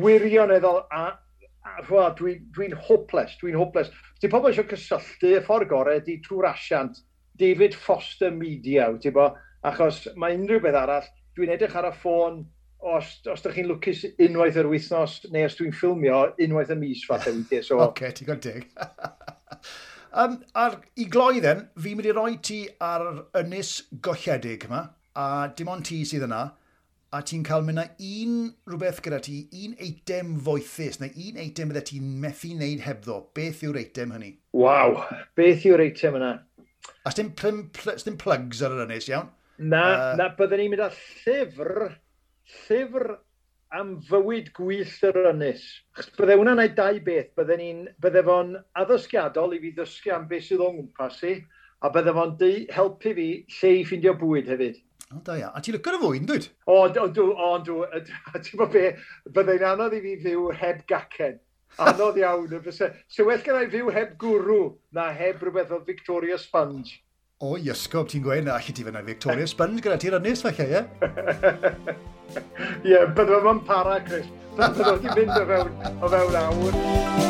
wirioneddol 0.05 0.83
a, 0.93 1.05
a 1.65 1.81
dwi'n 2.21 2.45
dwi, 2.53 2.69
hopeless, 2.91 3.41
dwi'n 3.41 3.57
hopeless. 3.57 3.93
Di 4.21 4.29
pobl 4.29 4.53
eisiau 4.53 4.69
cysylltu 4.69 5.33
y 5.39 5.45
ffordd 5.49 5.73
gorau 5.73 6.05
di 6.05 6.19
trwy'r 6.27 6.51
asiant, 6.53 7.01
David 7.41 7.73
Foster 7.73 8.35
Media, 8.35 8.91
ti'n 9.01 9.17
bo, 9.17 9.31
achos 9.65 10.05
mae 10.21 10.37
unrhyw 10.37 10.61
beth 10.61 10.77
arall, 10.77 11.09
dwi'n 11.39 11.55
edrych 11.55 11.77
ar 11.79 11.89
y 11.89 11.95
ffôn 11.95 12.43
os, 12.79 13.11
os 13.27 13.43
ydych 13.43 13.57
chi'n 13.59 13.71
lwcus 13.71 14.05
unwaith 14.27 14.59
yr 14.61 14.69
wythnos, 14.71 15.19
neu 15.33 15.47
os 15.47 15.57
dwi'n 15.59 15.75
ffilmio 15.75 16.21
unwaith 16.45 16.75
y 16.75 16.79
mis 16.79 17.05
fath 17.07 17.29
o 17.31 17.35
weithiau. 17.35 17.65
So... 17.65 17.79
Oce, 17.79 17.89
okay, 17.91 18.15
ti'n 18.15 18.29
gwybod 18.29 18.45
dig. 18.45 18.69
um, 20.13 20.39
ar, 20.59 20.79
I 20.99 21.09
gloi 21.11 21.43
then, 21.45 21.67
fi'n 21.79 21.99
mynd 21.99 22.11
i 22.11 22.15
roi 22.17 22.39
ti 22.43 22.63
ar 22.83 23.09
ynys 23.39 23.75
golledig 24.05 24.69
yma, 24.69 24.89
a 25.19 25.27
dim 25.59 25.71
ond 25.73 25.87
ti 25.89 26.05
sydd 26.07 26.27
yna, 26.29 26.43
a 27.15 27.23
ti'n 27.25 27.47
cael 27.47 27.65
mynd 27.65 27.81
un 28.05 28.35
rhywbeth 28.69 29.01
gyda 29.05 29.23
ti, 29.25 29.39
un 29.65 29.79
eitem 29.83 30.37
foethus, 30.45 31.01
neu 31.03 31.15
un 31.29 31.41
eitem 31.41 31.73
bydde 31.73 31.87
ti'n 31.91 32.13
methu 32.23 32.53
wneud 32.55 32.85
hebddo. 32.85 33.23
Beth 33.39 33.65
yw'r 33.67 33.81
eitem 33.81 34.15
hynny? 34.15 34.35
Waw, 34.59 35.01
beth 35.39 35.67
yw'r 35.67 35.87
eitem 35.87 36.19
yna? 36.21 36.35
A 37.07 37.11
sdim, 37.13 37.33
pl, 37.39 37.65
plugs 38.21 38.63
ar 38.63 38.77
yr 38.77 38.87
ynys, 38.87 39.09
iawn? 39.11 39.33
Na, 39.59 39.83
uh, 39.83 40.11
na 40.19 40.29
byddwn 40.39 40.63
ni'n 40.63 40.75
mynd 40.75 40.85
â 40.85 40.91
llyfr, 40.95 41.71
llyfr 42.67 43.09
am 43.75 43.97
fywyd 44.09 44.53
gwyllt 44.57 45.07
yr 45.09 45.19
ynys. 45.33 45.65
Chos 45.97 46.11
bydde 46.17 46.37
hwnna'n 46.39 46.63
ei 46.63 46.71
dau 46.77 47.01
beth. 47.05 47.33
Bydde, 47.39 47.71
bydde 48.03 48.23
fo'n 48.29 48.53
addysgiadol 48.81 49.57
i 49.57 49.63
fi 49.65 49.73
ddysgu 49.77 50.15
am 50.15 50.29
beth 50.31 50.47
sydd 50.47 50.63
o'n 50.65 50.79
gwmpas 50.79 51.19
i, 51.29 51.35
a 51.83 51.91
bydde 51.95 52.15
fo'n 52.17 52.37
helpu 52.77 53.15
fi 53.19 53.27
lle 53.57 53.73
i 53.81 53.83
ffindio 53.89 54.15
bwyd 54.21 54.53
hefyd. 54.55 54.79
O, 55.09 55.21
da 55.25 55.37
ia. 55.41 55.51
A 55.57 55.61
ti'n 55.65 55.79
lygo'r 55.79 55.99
fwy, 56.05 56.21
yn 56.21 56.29
dweud? 56.29 56.49
O, 56.69 56.79
o, 56.85 57.09
dw, 57.19 57.27
o, 57.33 57.51
dw, 57.65 57.83
ti'n 58.45 58.61
bod 58.61 58.73
be, 58.75 58.87
bydde'n 59.35 59.67
anodd 59.73 59.97
i 59.97 60.03
fi 60.05 60.15
fyw 60.23 60.49
heb 60.63 60.87
gacen. 60.91 61.39
Anodd 61.83 62.19
iawn. 62.21 62.71
So 62.73 63.27
well 63.27 63.43
gen 63.45 63.59
i 63.59 63.69
fyw 63.73 63.91
heb 63.95 64.17
gwrw 64.21 64.63
na 64.97 65.11
heb 65.13 65.43
rhywbeth 65.43 65.75
o 65.75 65.83
Victoria 65.85 66.39
Sponge. 66.41 67.01
O, 67.39 67.53
iasgob, 67.55 68.09
ti'n 68.11 68.23
gweud 68.25 68.49
na, 68.49 68.57
allai 68.59 68.73
ti 68.75 68.83
fyna 68.83 68.99
Victoria 69.07 69.47
Sponge 69.47 69.85
gyda 69.85 69.99
ti'r 70.03 70.17
ynnes 70.19 70.43
falle, 70.43 70.67
ie? 70.67 70.81
Ie, 72.91 73.05
bydd 73.15 73.33
o'n 73.39 73.63
para, 73.71 74.01
Chris. 74.11 74.27
Bydd 74.59 74.85
o'n 74.91 75.09
mynd 75.13 75.35
o 75.39 75.49
fewn, 75.55 75.75
o 76.03 76.15
fewn 76.17 76.39
awr. 76.43 77.28